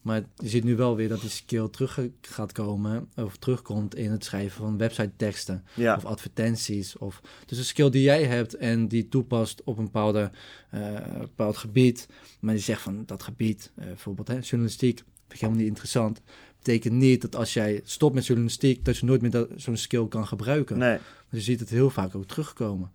[0.03, 4.11] Maar je ziet nu wel weer dat die skill terug gaat komen, of terugkomt in
[4.11, 5.95] het schrijven van website teksten Ja.
[5.95, 6.97] of advertenties.
[6.97, 10.31] Of, dus een skill die jij hebt en die toepast op een bepaalde,
[10.69, 12.07] eh, bepaald gebied,
[12.39, 16.21] maar die zegt van dat gebied, eh, bijvoorbeeld hè, journalistiek, vind ik helemaal niet interessant.
[16.57, 20.07] Betekent niet dat als jij stopt met journalistiek, dat je nooit meer dat- zo'n skill
[20.07, 20.77] kan gebruiken.
[20.77, 22.91] Nee, Maar je ziet het heel vaak ook terugkomen.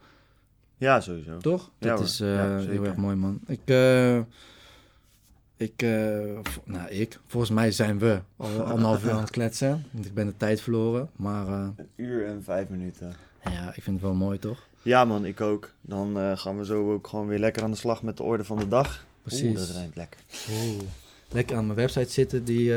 [0.77, 1.39] ja, sowieso.
[1.39, 1.71] Toch?
[1.79, 2.07] Ja, dat hoor.
[2.07, 3.41] is eh, Ja, heel erg mooi, man.
[3.47, 3.61] Ik,
[5.59, 5.89] ik, eh,
[6.65, 9.85] nou, ik, volgens mij zijn we al anderhalf uur aan het kletsen.
[9.91, 11.11] Want ik ben de tijd verloren.
[11.17, 13.15] Maar eh, Een uur en vijf minuten.
[13.45, 14.67] ja, ik vind het wel mooi, toch?
[14.83, 15.71] Ja man, ik ook.
[15.81, 18.45] Dan eh, gaan we zo ook gewoon weer lekker aan de slag met de orde
[18.45, 19.07] van de dag.
[19.23, 19.43] Precies.
[19.49, 20.21] Oeh, dat rijmt lekker.
[20.51, 20.83] Oeh.
[21.31, 22.75] Lekker aan mijn website zitten die,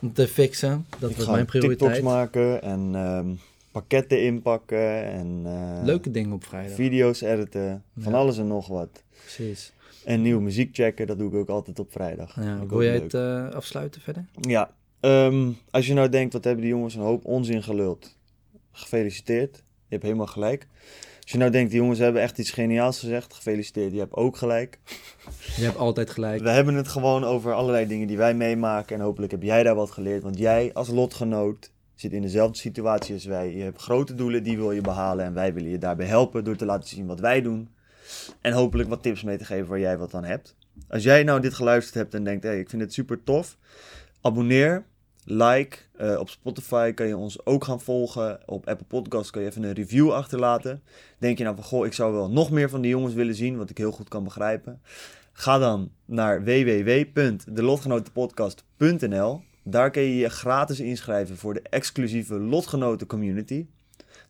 [0.00, 0.86] om te fixen.
[0.98, 2.02] Dat ik was mijn TikToks prioriteit.
[2.02, 3.26] maken en ehm,
[3.70, 5.42] pakketten inpakken en
[5.84, 6.74] Leuke dingen op vrijdag.
[6.74, 7.82] video's editen.
[7.98, 8.18] Van Ja.
[8.18, 9.02] alles en nog wat.
[9.20, 9.72] Precies.
[10.04, 12.34] En nieuwe muziek checken, dat doe ik ook altijd op vrijdag.
[12.40, 13.02] Ja, wil jij leuk.
[13.02, 14.26] het eh, afsluiten verder?
[14.40, 18.16] Ja, ehm, als je nou denkt, wat hebben die jongens een hoop onzin geluld.
[18.72, 20.66] Gefeliciteerd, je hebt helemaal gelijk.
[21.22, 24.36] Als je nou denkt, die jongens hebben echt iets geniaals gezegd, gefeliciteerd, je hebt ook
[24.36, 24.78] gelijk.
[25.56, 26.42] Je hebt altijd gelijk.
[26.42, 29.74] We hebben het gewoon over allerlei dingen die wij meemaken en hopelijk heb jij daar
[29.74, 30.22] wat geleerd.
[30.22, 33.54] Want jij als lotgenoot zit in dezelfde situatie als wij.
[33.54, 36.56] Je hebt grote doelen, die wil je behalen en wij willen je daarbij helpen door
[36.56, 37.68] te laten zien wat wij doen.
[38.40, 40.56] En hopelijk wat tips mee te geven waar jij wat aan hebt.
[40.88, 43.56] Als jij nou dit geluisterd hebt en denkt, hey, ik vind het super tof,
[44.20, 44.84] abonneer,
[45.24, 45.76] like.
[45.96, 48.40] Eh, op Spotify kan je ons ook gaan volgen.
[48.46, 50.82] Op Apple Podcasts kan je even een review achterlaten.
[51.18, 53.56] Denk je nou van, goh, ik zou wel nog meer van die jongens willen zien,
[53.56, 54.82] wat ik heel goed kan begrijpen.
[55.32, 59.42] Ga dan naar www.delotgenotenpodcast.nl.
[59.64, 63.66] Daar kun je je gratis inschrijven voor de exclusieve Lotgenoten Community.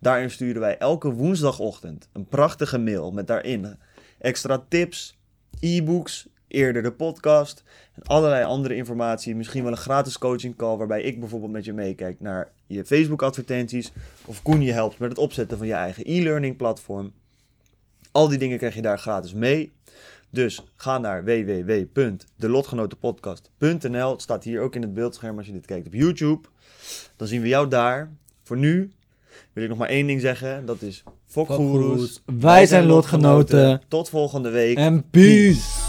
[0.03, 3.77] Daarin sturen wij elke woensdagochtend een prachtige mail met daarin
[4.19, 5.19] extra tips,
[5.61, 7.63] e-books, eerder de podcast
[7.95, 9.37] en allerlei andere informatie.
[9.37, 13.23] Misschien wel een gratis coaching call waarbij ik bijvoorbeeld met je meekijk naar je Facebook
[13.23, 13.93] advertenties
[14.27, 17.13] of Koen je helpt met het opzetten van je eigen e-learning platform.
[18.13, 19.73] Al die dingen krijg je daar gratis mee.
[20.31, 24.11] Dus ga naar www.delotgenotenpodcast.nl.
[24.11, 26.49] Het staat hier ook in het beeldscherm als je dit kijkt op YouTube.
[27.17, 28.13] Dan zien we jou daar.
[28.43, 28.93] Voor nu
[29.53, 30.67] wil ik nog maar één ding zeggen.
[30.67, 32.23] Dat is Fokgoeroes.
[32.39, 33.83] Wij zijn lotgenoten.
[33.89, 34.77] Tot volgende week.
[34.77, 35.82] En peace!